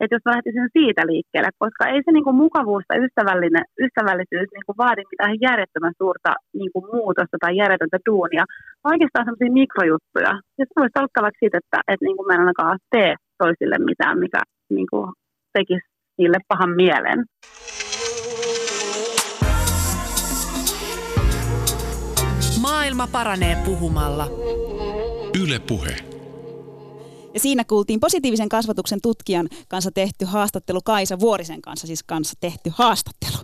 Että 0.00 0.14
jos 0.14 0.24
mä 0.24 0.34
lähtisin 0.34 0.68
siitä 0.78 1.02
liikkeelle, 1.10 1.50
koska 1.62 1.82
ei 1.86 2.00
se 2.04 2.10
niinku 2.12 2.32
mukavuus 2.32 2.84
tai 2.88 2.98
ystävällinen, 3.06 3.64
ystävällisyys 3.84 4.48
niinku 4.52 4.72
vaadi 4.82 5.02
mitään 5.12 5.36
järjettömän 5.46 5.94
suurta 6.02 6.30
niinku 6.60 6.80
muutosta 6.92 7.36
tai 7.40 7.52
järjetöntä 7.62 7.98
duunia, 8.08 8.44
vaan 8.82 8.94
oikeastaan 8.94 9.24
sellaisia 9.24 9.58
mikrojuttuja. 9.60 10.32
Ja 10.58 10.64
se 10.66 10.72
voisi 10.80 10.98
alkaa 10.98 11.24
vaikka 11.26 11.42
siitä, 11.42 11.58
että 11.62 11.78
et 11.92 12.00
niinku 12.06 12.22
mä 12.24 12.34
en 12.34 12.44
ainakaan 12.44 12.78
tee 12.94 13.12
toisille 13.42 13.78
mitään, 13.90 14.16
mikä 14.24 14.40
niinku 14.76 14.98
tekisi 15.56 15.86
niille 16.18 16.38
pahan 16.48 16.72
mielen. 16.80 17.18
Maailma 22.86 23.06
paranee 23.06 23.56
puhumalla. 23.64 24.28
Yle 25.42 25.58
Puhe. 25.58 25.96
Ja 27.34 27.40
siinä 27.40 27.64
kuultiin 27.64 28.00
positiivisen 28.00 28.48
kasvatuksen 28.48 29.00
tutkijan 29.02 29.48
kanssa 29.68 29.90
tehty 29.90 30.24
haastattelu, 30.24 30.80
Kaisa 30.84 31.20
Vuorisen 31.20 31.62
kanssa 31.62 31.86
siis 31.86 32.02
kanssa 32.02 32.34
tehty 32.40 32.72
haastattelu. 32.74 33.36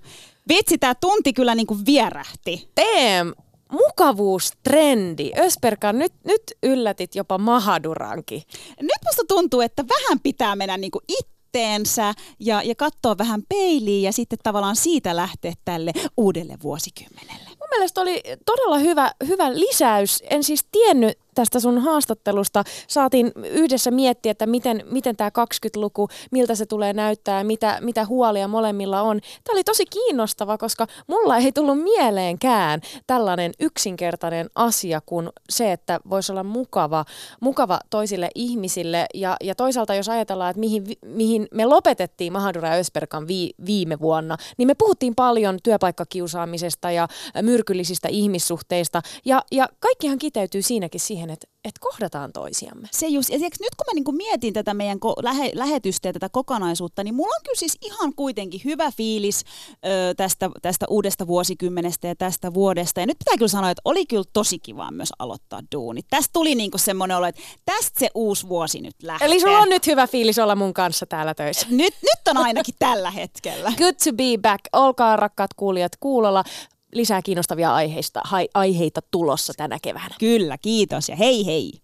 Vitsi, 0.49 0.79
tämä 0.79 0.95
tunti 0.95 1.33
kyllä 1.33 1.55
niin 1.55 1.67
kuin 1.67 1.87
vierähti. 1.87 2.71
Teem, 2.75 3.33
mukavuustrendi. 3.73 5.31
Ösperka, 5.39 5.93
nyt, 5.93 6.13
nyt 6.25 6.43
yllätit 6.63 7.15
jopa 7.15 7.39
Mahadurankin. 7.39 8.43
Nyt 8.81 9.01
musta 9.05 9.23
tuntuu, 9.29 9.61
että 9.61 9.85
vähän 9.89 10.21
pitää 10.21 10.57
mennä 10.57 10.77
niin 10.77 10.91
kuin 10.91 11.05
itteensä 11.09 12.15
ja, 12.41 12.63
ja 12.63 12.75
katsoa 12.75 13.19
vähän 13.19 13.43
peiliin 13.49 14.03
ja 14.03 14.13
sitten 14.13 14.39
tavallaan 14.43 14.77
siitä 14.77 15.17
lähteä 15.17 15.53
tälle 15.65 15.93
uudelle 16.17 16.57
vuosikymmenelle. 16.63 17.52
Mielestä 17.77 18.01
oli 18.01 18.23
todella 18.47 18.79
hyvä, 18.79 19.13
hyvä 19.27 19.55
lisäys. 19.55 20.23
En 20.31 20.45
siis 20.45 20.65
tiennyt 20.73 21.19
tästä 21.35 21.61
sun 21.61 21.79
haastattelusta 21.79 22.65
saatiin 22.89 23.33
yhdessä 23.51 23.91
miettiä, 23.91 24.33
että 24.33 24.47
miten, 24.47 24.85
miten 24.91 25.17
tämä 25.17 25.31
20-luku, 25.31 26.09
miltä 26.31 26.55
se 26.55 26.67
tulee 26.67 26.93
näyttää 26.93 27.45
mitä, 27.45 27.79
mitä 27.81 28.07
huolia 28.07 28.49
molemmilla 28.49 29.03
on. 29.03 29.21
Tämä 29.45 29.55
oli 29.55 29.65
tosi 29.65 29.85
kiinnostava, 29.87 30.59
koska 30.59 30.87
mulla 31.07 31.37
ei 31.37 31.53
tullut 31.53 31.83
mieleenkään 31.83 32.81
tällainen 33.07 33.53
yksinkertainen 33.61 34.51
asia 34.55 35.01
kuin 35.07 35.29
se, 35.51 35.73
että 35.73 36.01
voisi 36.11 36.33
olla 36.33 36.45
mukava, 36.45 37.05
mukava 37.41 37.81
toisille 37.91 38.31
ihmisille. 38.35 39.07
Ja, 39.15 39.37
ja 39.41 39.55
toisaalta 39.55 39.95
jos 39.95 40.09
ajatellaan, 40.09 40.51
että 40.51 40.61
mihin, 40.61 40.85
mihin 41.07 41.49
me 41.55 41.65
lopetettiin 41.65 42.33
Mahadura 42.33 42.69
ja 42.69 42.75
Ösperkan 42.75 43.29
vi, 43.29 43.51
viime 43.67 44.01
vuonna, 44.01 44.37
niin 44.59 44.67
me 44.67 44.75
puhuttiin 44.75 45.15
paljon 45.15 45.59
työpaikkakiusaamisesta 45.63 46.91
ja 46.91 47.09
myrkyllisistä 47.43 48.09
ihmissuhteista. 48.09 49.03
Ja, 49.25 49.43
ja 49.53 49.69
kaikkihan 49.81 50.19
kiteytyy 50.19 50.63
siinäkin 50.63 51.01
siihen, 51.01 51.22
siihen, 51.23 51.31
että, 51.31 51.47
että 51.65 51.81
kohdataan 51.81 52.33
toisiamme. 52.33 52.89
Se 52.91 53.07
just, 53.07 53.29
ja 53.31 53.39
nyt 53.39 53.75
kun 53.77 53.85
mä 53.87 53.95
niinku 53.95 54.13
mietin 54.13 54.53
tätä 54.53 54.75
meidän 54.75 54.99
ko- 54.99 55.23
lähe- 55.23 55.53
lähetystä 55.55 56.09
ja 56.09 56.13
tätä 56.13 56.29
kokonaisuutta, 56.29 57.05
niin 57.05 57.15
mulla 57.15 57.35
on 57.37 57.43
kyllä 57.45 57.59
siis 57.59 57.79
ihan 57.83 58.15
kuitenkin 58.15 58.61
hyvä 58.65 58.91
fiilis 58.91 59.45
ö, 59.85 60.15
tästä, 60.17 60.51
tästä 60.63 60.87
uudesta 60.89 61.27
vuosikymmenestä 61.27 62.09
ja 62.09 62.17
tästä 62.17 62.55
vuodesta. 62.55 63.01
Ja 63.01 63.07
nyt 63.07 63.19
pitää 63.19 63.37
kyllä 63.39 63.49
sanoa, 63.49 63.71
että 63.71 63.83
oli 63.85 64.07
kyllä 64.07 64.25
tosi 64.33 64.59
kiva 64.59 64.91
myös 64.91 65.13
aloittaa 65.19 65.61
duunit. 65.75 66.07
Tästä 66.11 66.31
tuli 66.33 66.55
niinku 66.55 66.79
semmoinen 66.79 67.17
olo, 67.17 67.27
että 67.27 67.41
tästä 67.65 68.01
se 68.01 68.09
uusi 68.15 68.49
vuosi 68.49 68.81
nyt 68.81 68.97
lähtee. 69.03 69.27
Eli 69.27 69.41
sulla 69.41 69.59
on 69.59 69.69
nyt 69.69 69.87
hyvä 69.87 70.07
fiilis 70.07 70.39
olla 70.39 70.57
mun 70.57 70.75
kanssa 70.75 71.07
täällä 71.07 71.35
töissä. 71.35 71.67
Nyt, 71.71 71.95
nyt 72.03 72.29
on 72.31 72.37
ainakin 72.37 72.75
tällä 72.79 73.11
hetkellä. 73.11 73.73
Good 73.79 73.95
to 74.05 74.13
be 74.13 74.39
back. 74.43 74.61
Olkaa 74.73 75.17
rakkaat 75.17 75.55
kuulijat 75.55 75.93
kuulolla 76.01 76.45
lisää 76.93 77.23
kiinnostavia 77.23 77.75
aiheista, 77.75 78.21
aiheita 78.55 79.01
tulossa 79.11 79.53
tänä 79.57 79.79
keväänä. 79.83 80.15
Kyllä, 80.21 80.59
kiitos 80.59 81.09
ja 81.09 81.17
hei 81.17 81.47
hei! 81.47 81.82